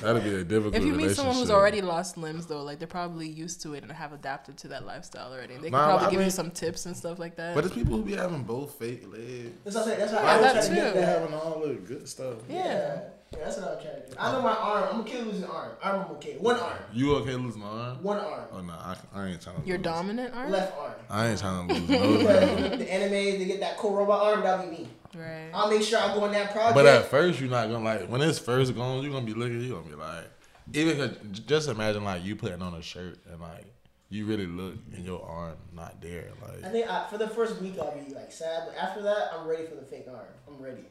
That'd 0.00 0.24
be 0.24 0.34
a 0.34 0.44
difficult 0.44 0.74
If 0.74 0.84
you 0.84 0.92
meet 0.94 1.10
someone 1.10 1.36
who's 1.36 1.50
already 1.50 1.80
lost 1.82 2.16
limbs, 2.16 2.46
though, 2.46 2.62
like 2.62 2.78
they're 2.78 2.88
probably 2.88 3.28
used 3.28 3.60
to 3.62 3.74
it 3.74 3.82
and 3.82 3.92
have 3.92 4.12
adapted 4.12 4.56
to 4.58 4.68
that 4.68 4.86
lifestyle 4.86 5.32
already. 5.32 5.54
They 5.54 5.62
can 5.64 5.72
Nah, 5.72 5.86
probably 5.86 6.06
I 6.06 6.10
give 6.10 6.18
mean- 6.20 6.26
you 6.26 6.30
some 6.30 6.50
tips 6.50 6.86
and 6.86 6.96
stuff 6.96 7.18
like 7.18 7.36
that. 7.36 7.54
But 7.54 7.64
it's 7.66 7.74
people 7.74 7.96
who 7.96 8.02
be 8.02 8.16
having 8.16 8.42
both 8.42 8.72
fake 8.78 9.04
legs. 9.12 9.50
That's 9.64 9.76
what 9.76 9.82
I'm 9.82 9.88
saying. 9.88 10.00
That's 10.00 10.12
why 10.12 10.22
Yeah, 10.22 10.28
I 10.30 10.36
was 10.36 10.42
that 10.44 10.52
trying 10.52 10.68
to 10.68 10.74
get 10.74 10.88
too. 10.88 10.94
They 10.94 11.00
that. 11.06 11.18
having 11.20 11.34
all 11.34 11.60
the 11.66 11.74
good 11.74 12.08
stuff. 12.08 12.36
Yeah. 12.48 12.56
Yeah, 12.56 13.00
that's 13.38 13.56
what 13.58 13.68
I'm 13.76 13.82
trying 13.82 14.02
to 14.02 14.10
do. 14.10 14.16
I 14.18 14.32
know 14.32 14.42
my 14.42 14.54
arm. 14.54 14.88
I'm 14.92 15.00
okay 15.00 15.22
losing 15.22 15.44
arm. 15.44 15.72
Arm, 15.82 16.00
I'm 16.04 16.10
okay. 16.16 16.34
One 16.38 16.56
arm. 16.56 16.78
You 16.92 17.14
okay 17.16 17.34
losing 17.34 17.62
an 17.62 17.68
arm? 17.68 18.02
One 18.02 18.18
arm. 18.18 18.44
Oh 18.52 18.60
no, 18.60 18.72
I, 18.72 18.96
I 19.14 19.26
ain't 19.28 19.40
trying 19.42 19.60
to. 19.62 19.66
Your 19.68 19.78
lose. 19.78 19.84
dominant 19.84 20.34
arm, 20.34 20.50
Left 20.50 20.78
arm. 20.78 20.92
I 21.10 21.28
ain't 21.28 21.38
trying 21.40 21.68
to 21.68 21.74
lose 21.74 21.86
Because 21.88 22.60
no. 22.70 22.76
the 22.76 22.84
animes, 22.86 23.38
they 23.38 23.44
get 23.44 23.60
that 23.60 23.76
cool 23.78 23.94
robot 23.94 24.22
arm. 24.22 24.42
That'll 24.42 24.66
be 24.66 24.78
me. 24.78 24.88
right? 25.14 25.50
I'll 25.54 25.70
make 25.70 25.82
sure 25.82 25.98
I 25.98 26.14
go 26.14 26.24
on 26.24 26.32
that 26.32 26.52
project. 26.52 26.74
But 26.74 26.86
at 26.86 27.04
first, 27.06 27.40
you're 27.40 27.50
not 27.50 27.68
gonna 27.70 27.84
like 27.84 28.08
when 28.08 28.20
it's 28.22 28.38
first 28.38 28.74
going. 28.74 29.02
You're 29.02 29.12
gonna 29.12 29.26
be 29.26 29.34
looking. 29.34 29.60
You're 29.60 29.78
gonna 29.80 29.90
be 29.90 29.96
like, 30.00 30.24
even 30.72 30.96
'cause 30.96 31.16
j- 31.32 31.42
just 31.46 31.68
imagine 31.68 32.04
like 32.04 32.24
you 32.24 32.36
putting 32.36 32.62
on 32.62 32.74
a 32.74 32.82
shirt 32.82 33.18
and 33.30 33.40
like 33.40 33.64
you 34.08 34.24
really 34.24 34.46
look 34.46 34.74
and 34.94 35.04
your 35.04 35.22
arm 35.28 35.56
not 35.72 36.00
there. 36.00 36.28
Like 36.42 36.64
I 36.64 36.68
think 36.70 36.90
I, 36.90 37.06
for 37.08 37.18
the 37.18 37.28
first 37.28 37.60
week 37.60 37.74
I'll 37.78 37.92
be 37.96 38.14
like 38.14 38.30
sad, 38.32 38.62
but 38.66 38.76
after 38.76 39.02
that 39.02 39.32
I'm 39.34 39.46
ready 39.46 39.66
for 39.66 39.74
the 39.74 39.82
fake 39.82 40.06
arm. 40.08 40.26
I'm 40.48 40.62
ready. 40.62 40.84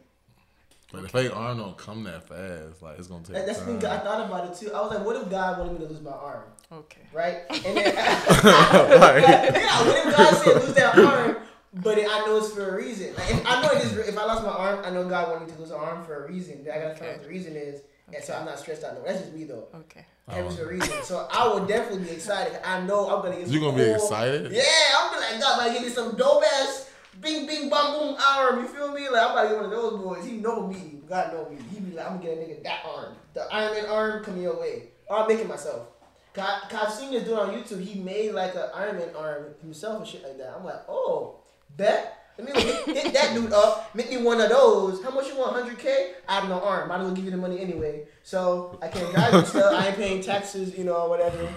But 0.92 1.02
the 1.02 1.10
fake 1.10 1.36
arm 1.36 1.58
don't 1.58 1.78
come 1.78 2.04
that 2.04 2.28
fast. 2.28 2.82
Like 2.82 3.00
it's 3.00 3.08
gonna 3.08 3.24
take 3.24 3.36
That, 3.36 3.46
that's 3.46 3.60
the 3.60 3.66
thing. 3.66 3.86
I 3.86 4.00
thought 4.00 4.26
about 4.26 4.50
it 4.50 4.58
too. 4.58 4.72
I 4.74 4.82
was 4.82 4.92
like, 4.92 5.06
what 5.06 5.16
if 5.16 5.30
God 5.30 5.60
wanted 5.60 5.80
me 5.80 5.86
to 5.86 5.92
lose 5.92 6.02
my 6.02 6.12
arm, 6.12 6.44
Okay. 6.72 7.02
right? 7.14 7.42
And 7.50 7.78
then 7.78 7.96
Like- 7.96 9.24
yeah, 9.24 9.86
what 9.86 10.08
if 10.08 10.16
God 10.18 10.34
said 10.44 10.64
lose 10.64 10.74
that 10.76 10.98
arm, 10.98 11.38
but 11.74 11.98
it, 11.98 12.08
I 12.10 12.26
know 12.26 12.38
it's 12.38 12.52
for 12.54 12.70
a 12.70 12.76
reason. 12.78 13.14
Like 13.16 13.32
if 13.32 13.46
I 13.46 13.62
know 13.62 13.70
it 13.72 13.84
is, 13.84 13.98
if 13.98 14.18
I 14.18 14.26
lost 14.26 14.44
my 14.44 14.52
arm, 14.52 14.86
I 14.86 14.90
know 14.92 15.08
God 15.08 15.30
wanted 15.30 15.48
me 15.48 15.54
to 15.54 15.60
lose 15.60 15.72
an 15.72 15.78
arm 15.78 16.04
for 16.06 16.26
a 16.26 16.32
reason. 16.32 16.64
Then 16.64 16.78
I 16.78 16.82
gotta 16.82 16.96
find 16.96 17.12
out 17.12 17.18
what 17.18 17.24
the 17.24 17.30
reason 17.30 17.56
is, 17.56 17.82
and 18.14 18.24
so 18.24 18.36
I'm 18.36 18.46
not 18.46 18.60
stressed 18.60 18.84
out. 18.84 18.94
No, 18.96 19.04
that's 19.04 19.22
just 19.22 19.34
me 19.34 19.44
though. 19.44 19.68
Okay. 19.76 20.06
That 20.28 20.44
was 20.44 20.58
oh. 20.60 20.64
the 20.64 20.70
reason. 20.70 21.04
So 21.04 21.28
I 21.32 21.48
will 21.48 21.66
definitely 21.66 22.06
be 22.06 22.12
excited. 22.12 22.60
I 22.66 22.82
know 22.82 23.10
I'm 23.10 23.22
gonna 23.22 23.38
get. 23.38 23.48
You 23.48 23.60
some 23.60 23.72
gonna 23.72 23.84
be 23.84 23.92
excited? 23.92 24.52
Yeah, 24.52 24.64
I'm 24.98 25.12
gonna 25.14 25.26
like 25.32 25.42
God, 25.42 25.60
about 25.60 25.68
to 25.68 25.74
give 25.74 25.84
me 25.84 25.90
some 25.90 26.16
dope 26.16 26.44
ass 26.44 26.85
bing 27.22 27.46
bing 27.46 27.70
bam 27.70 27.94
boom 27.94 28.18
arm. 28.20 28.60
You 28.62 28.68
feel 28.68 28.92
me? 28.92 29.10
Like 29.10 29.24
I'm 29.24 29.32
about 29.32 29.44
to 29.44 29.50
get 29.50 29.56
one 29.58 29.66
of 29.66 29.72
those 29.72 30.02
boys. 30.02 30.26
He 30.26 30.34
know 30.38 30.68
me. 30.68 31.02
God 31.08 31.34
know 31.34 31.50
me. 31.50 31.58
He 31.72 31.80
be 31.80 31.96
like, 31.96 32.06
I'm 32.06 32.18
gonna 32.18 32.36
get 32.36 32.38
a 32.38 32.42
nigga 32.42 32.64
that 32.64 32.84
arm, 32.86 33.16
the 33.34 33.42
Iron 33.54 33.74
Man 33.74 33.86
arm 33.86 34.24
coming 34.24 34.44
your 34.44 34.60
way. 34.60 34.90
Or 35.08 35.20
I'm 35.20 35.28
making 35.28 35.48
myself. 35.48 35.88
Cause, 36.34 36.64
I've 36.74 36.92
seen 36.92 37.12
this 37.12 37.24
dude 37.24 37.38
on 37.38 37.54
YouTube. 37.54 37.82
He 37.82 38.00
made 38.00 38.34
like 38.34 38.56
an 38.56 38.70
Iron 38.74 38.98
Man 38.98 39.10
arm 39.16 39.46
himself 39.62 40.00
and 40.00 40.08
shit 40.08 40.24
like 40.24 40.38
that. 40.38 40.54
I'm 40.58 40.66
like, 40.66 40.84
oh, 40.90 41.40
bet. 41.78 42.22
Let 42.38 42.54
me 42.54 42.62
hit, 42.62 42.86
hit 42.86 43.14
that 43.14 43.34
dude 43.34 43.54
up. 43.54 43.96
Make 43.96 44.10
me 44.10 44.18
one 44.18 44.42
of 44.42 44.50
those. 44.50 45.02
How 45.02 45.12
much 45.12 45.28
you 45.28 45.38
want? 45.38 45.56
100k? 45.56 46.16
I 46.28 46.42
have 46.42 46.50
no 46.50 46.60
arm. 46.60 46.90
Might 46.90 47.00
as 47.00 47.06
well 47.06 47.16
give 47.16 47.24
you 47.24 47.32
the 47.32 47.38
money 47.38 47.62
anyway. 47.62 48.08
So 48.24 48.78
I 48.82 48.90
can't 48.90 49.14
drive 49.14 49.34
and 49.34 49.48
stuff. 49.48 49.74
I 49.74 49.88
ain't 49.88 49.96
paying 49.96 50.22
taxes, 50.22 50.78
you 50.78 50.84
know, 50.84 51.08
whatever. 51.08 51.48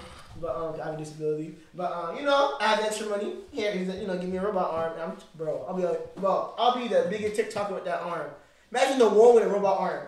But 0.41 0.57
um, 0.57 0.81
I 0.81 0.87
have 0.87 0.95
a 0.95 0.97
disability. 0.97 1.57
But 1.75 1.93
um, 1.93 2.17
you 2.17 2.23
know, 2.23 2.57
I 2.61 2.75
have 2.75 2.85
extra 2.85 3.07
money. 3.09 3.35
Here, 3.51 3.73
he's 3.73 3.89
you 3.89 4.07
know, 4.07 4.19
give 4.19 4.29
me 4.29 4.37
a 4.39 4.43
robot 4.43 4.73
arm. 4.73 4.93
And 4.95 5.03
I'm, 5.03 5.17
bro, 5.37 5.65
I'll 5.69 5.77
be 5.77 5.85
like, 5.85 6.15
bro, 6.17 6.55
I'll 6.59 6.77
be 6.77 6.89
the 6.89 7.07
biggest 7.11 7.41
TikToker 7.41 7.75
with 7.75 7.85
that 7.85 8.01
arm. 8.01 8.31
Imagine 8.71 8.99
the 8.99 9.09
world 9.09 9.37
with 9.37 9.45
a 9.45 9.49
robot 9.49 9.81
arm. 9.81 10.07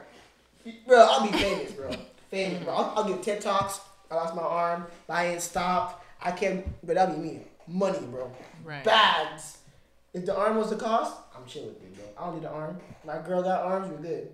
Bro, 0.87 0.99
I'll 0.99 1.31
be 1.31 1.37
famous, 1.37 1.73
bro. 1.73 1.91
Famous, 2.31 2.63
bro. 2.63 2.75
I'll, 2.75 2.93
I'll 2.97 3.05
give 3.05 3.23
TED 3.23 3.41
talks. 3.41 3.81
I 4.11 4.17
lost 4.17 4.35
my 4.35 4.43
arm. 4.43 4.87
I 5.09 5.27
ain't 5.27 5.43
stopped. 5.43 6.05
I 6.23 6.33
can't. 6.33 6.67
But 6.87 6.97
that'll 6.97 7.17
be 7.17 7.21
me. 7.21 7.41
Money, 7.67 8.01
bro. 8.11 8.31
Right. 8.65 8.85
Bags. 8.85 9.59
If 10.13 10.27
the 10.27 10.37
arm 10.37 10.57
was 10.57 10.71
the 10.71 10.77
cost, 10.77 11.17
I'm 11.37 11.47
chill 11.47 11.65
with 11.67 11.77
it, 11.83 11.95
bro. 11.95 12.05
I 12.19 12.27
don't 12.27 12.41
need 12.41 12.47
an 12.47 12.53
arm. 12.53 12.79
My 13.05 13.19
girl 13.19 13.43
got 13.43 13.63
arms. 13.63 13.91
We're 13.91 13.99
good. 13.99 14.29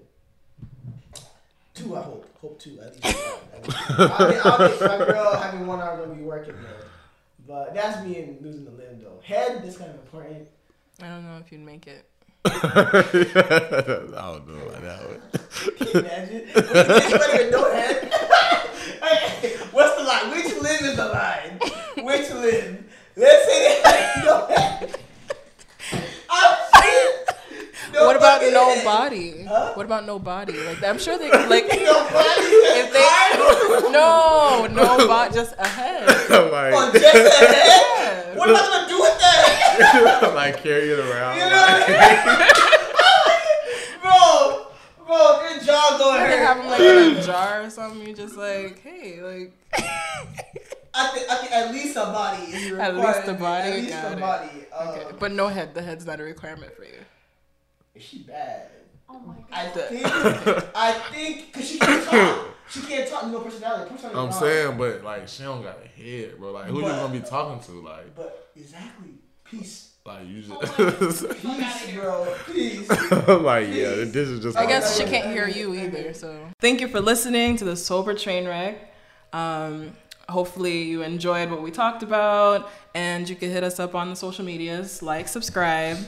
Two, 1.77 1.95
I 1.95 2.03
hope. 2.03 2.27
Hope 2.41 2.59
two 2.59 2.79
at 2.81 2.95
least. 2.95 3.05
At 3.55 3.67
least. 3.67 3.91
I'll 3.91 4.31
get, 4.31 4.47
I'll 4.47 4.59
get 4.69 4.81
my 4.81 5.07
girl 5.07 5.37
having 5.37 5.67
one 5.67 5.81
hour 5.81 5.99
gonna 5.99 6.15
be 6.15 6.23
working, 6.23 6.55
bro. 6.55 6.71
But 7.47 7.75
that's 7.75 8.05
me 8.05 8.19
and 8.19 8.41
losing 8.43 8.65
the 8.65 8.71
limb, 8.71 9.01
though. 9.03 9.21
Head, 9.23 9.63
this 9.63 9.77
kind 9.77 9.91
of 9.91 9.97
important. 9.97 10.49
I 11.03 11.09
don't 11.09 11.25
know 11.25 11.39
if 11.39 11.53
you'd 11.53 11.61
make 11.61 11.87
it. 11.87 12.09
I 12.47 12.51
don't 12.51 14.49
know 14.49 14.69
about 14.69 14.83
that 14.83 15.01
one. 15.09 15.21
Can 15.77 15.87
you 15.87 16.01
imagine? 16.01 16.43
This 16.55 17.13
better 17.13 17.45
with 17.45 17.53
no 17.53 17.71
head. 17.73 18.13
Hey, 19.03 19.57
What's 19.73 19.97
the 19.97 20.05
line? 20.05 20.31
Which 20.31 20.55
limb 20.63 20.85
is 20.85 20.97
the 20.97 21.07
line? 21.07 21.61
Which 22.07 22.31
limb? 22.31 22.87
Let's 23.17 23.45
say 23.47 23.83
that 23.83 24.23
no 24.25 24.47
head. 24.47 24.99
Oh 26.31 26.51
shit! 26.83 27.93
No 27.93 27.96
what 28.07 28.17
about 28.23 28.39
fucking 28.41 28.55
no 28.55 28.75
head. 28.75 28.85
body? 28.85 29.45
Huh? 29.45 29.73
What 29.75 29.87
about 29.87 30.07
no 30.07 30.19
body? 30.19 30.53
Like 30.65 30.83
I'm 30.85 30.99
sure 30.99 31.19
they 31.19 31.29
could, 31.31 31.49
like 31.51 31.67
No 31.71 32.05
body. 32.11 32.51
if 32.81 32.93
they 32.93 33.91
no 33.93 34.67
no 34.71 35.07
body 35.09 35.35
just 35.35 35.55
a 35.59 35.67
head. 35.67 36.09
On 36.31 36.51
like, 36.53 36.93
just 36.93 37.43
a 37.43 37.47
head. 37.47 38.37
What 38.39 38.49
am 38.49 38.57
I 38.57 38.61
gonna 38.61 38.89
do 38.89 38.99
with 39.01 39.19
that? 39.19 40.21
I'm 40.25 40.35
like 40.35 40.63
carry 40.63 40.91
it 40.91 40.99
around. 40.99 41.37
You 41.37 41.45
know 41.45 41.51
what 41.51 41.85
I 41.89 42.37
mean? 42.37 42.67
bro, 44.03 44.67
bro, 45.07 45.49
your 45.51 45.61
jaw 45.65 45.97
going 45.99 46.21
could 46.31 46.39
have 46.39 46.57
them 46.59 46.67
like 46.69 46.81
in 46.81 47.17
a 47.17 47.23
jar 47.23 47.63
or 47.63 47.71
something. 47.71 48.07
You 48.07 48.15
just 48.15 48.37
like 48.37 48.81
hey 48.83 49.21
like 49.23 49.53
I 50.99 51.09
think, 51.09 51.31
I 51.31 51.37
think 51.37 51.53
at 51.53 51.73
least 51.73 51.95
a 51.97 52.05
body 52.07 52.43
is 52.45 52.73
At 52.79 52.97
least 52.97 53.29
a 53.29 53.35
body, 53.35 53.69
At 53.69 53.75
least 53.77 53.95
a 54.03 54.17
body. 54.17 54.49
okay, 54.81 55.05
Um, 55.05 55.17
but 55.19 55.31
no 55.33 55.49
head. 55.49 55.75
The 55.75 55.83
head's 55.83 56.07
not 56.07 56.21
a 56.21 56.23
requirement 56.23 56.75
for 56.75 56.85
you. 56.85 56.97
Is 57.97 58.03
she 58.03 58.19
bad? 58.19 58.69
Oh 59.09 59.21
my 59.21 59.35
god. 59.35 59.45
I 59.53 59.67
think, 59.69 60.07
I 60.77 60.93
think, 61.13 61.53
cause 61.53 61.69
she 61.69 61.79
can't 61.79 62.05
talk. 62.05 62.47
She 62.69 62.81
can't 62.81 63.09
talk. 63.09 63.27
No 63.29 63.41
personality. 63.41 63.91
Personality. 63.93 64.19
I'm 64.21 64.31
gone. 64.31 64.41
saying, 64.41 64.77
but 64.79 65.05
like 65.05 65.29
she 65.29 65.45
don't 65.45 65.63
got 65.63 65.79
a 65.85 65.87
head, 65.87 66.39
bro. 66.39 66.53
Like 66.53 66.67
who 66.67 66.81
you 66.81 66.87
gonna 66.87 67.13
be 67.13 67.21
talking 67.21 67.61
to? 67.75 67.81
Like, 67.83 68.15
But 68.17 68.51
exactly, 68.57 69.11
peace, 69.45 69.93
like 70.05 70.27
you 70.27 70.43
Oh 70.51 70.61
just 70.61 71.27
Fuck 71.27 71.47
outta 71.47 71.87
peace, 71.87 71.95
bro, 71.95 72.35
peace. 72.53 72.89
like 73.29 73.69
yeah, 73.69 73.91
this 74.07 74.17
is 74.29 74.43
just. 74.43 74.59
I 74.59 74.65
Oh, 74.65 74.69
guess 74.69 74.99
she 74.99 75.05
can't 75.05 75.29
hear 75.29 75.47
you 75.47 75.73
either. 75.75 76.13
So 76.13 76.37
thank 76.61 76.81
you 76.81 76.89
for 76.89 77.01
listening 77.01 77.57
to 77.59 77.65
the 77.65 77.77
Sober 77.77 78.15
Train 78.15 78.47
Wreck. 78.49 78.93
Um, 79.33 79.93
hopefully 80.29 80.83
you 80.83 81.03
enjoyed 81.03 81.49
what 81.51 81.63
we 81.63 81.71
talked 81.71 82.03
about, 82.03 82.69
and 82.95 83.29
you 83.29 83.37
can 83.37 83.51
hit 83.53 83.63
us 83.63 83.79
up 83.79 83.95
on 83.95 84.11
the 84.11 84.17
social 84.17 84.45
medias, 84.45 85.01
like, 85.03 85.29
subscribe, 85.29 85.99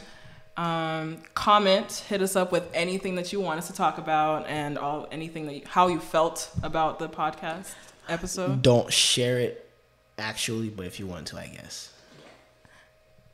um, 0.58 1.18
comment, 1.34 2.04
hit 2.08 2.20
us 2.20 2.34
up 2.36 2.50
with 2.50 2.68
anything 2.74 3.14
that 3.14 3.32
you 3.32 3.40
want 3.40 3.58
us 3.58 3.68
to 3.68 3.72
talk 3.72 3.96
about, 3.98 4.46
and 4.48 4.76
all 4.76 5.06
anything 5.12 5.46
that 5.46 5.54
you, 5.54 5.62
how 5.66 5.86
you 5.88 6.00
felt 6.00 6.50
about 6.62 6.98
the 6.98 7.08
podcast 7.08 7.72
episode. 8.08 8.60
Don't 8.60 8.92
share 8.92 9.38
it, 9.38 9.70
actually, 10.18 10.68
but 10.68 10.84
if 10.84 10.98
you 10.98 11.06
want 11.06 11.28
to, 11.28 11.38
I 11.38 11.46
guess. 11.46 11.92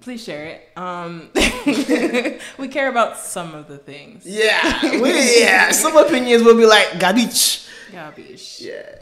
Please 0.00 0.22
share 0.22 0.44
it. 0.44 0.68
Um, 0.76 1.30
we 2.58 2.68
care 2.68 2.90
about 2.90 3.16
some 3.16 3.54
of 3.54 3.68
the 3.68 3.78
things. 3.78 4.26
Yeah, 4.26 4.82
we, 5.00 5.40
yeah. 5.40 5.70
Some 5.70 5.96
opinions 5.96 6.42
will 6.42 6.58
be 6.58 6.66
like 6.66 7.00
garbage. 7.00 7.62
Garbage. 7.90 8.58
Yeah, 8.60 8.96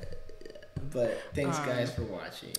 but 0.93 1.21
thanks 1.35 1.59
Um, 1.59 1.67
guys 1.67 1.93
for 1.93 2.03
watching. 2.05 2.53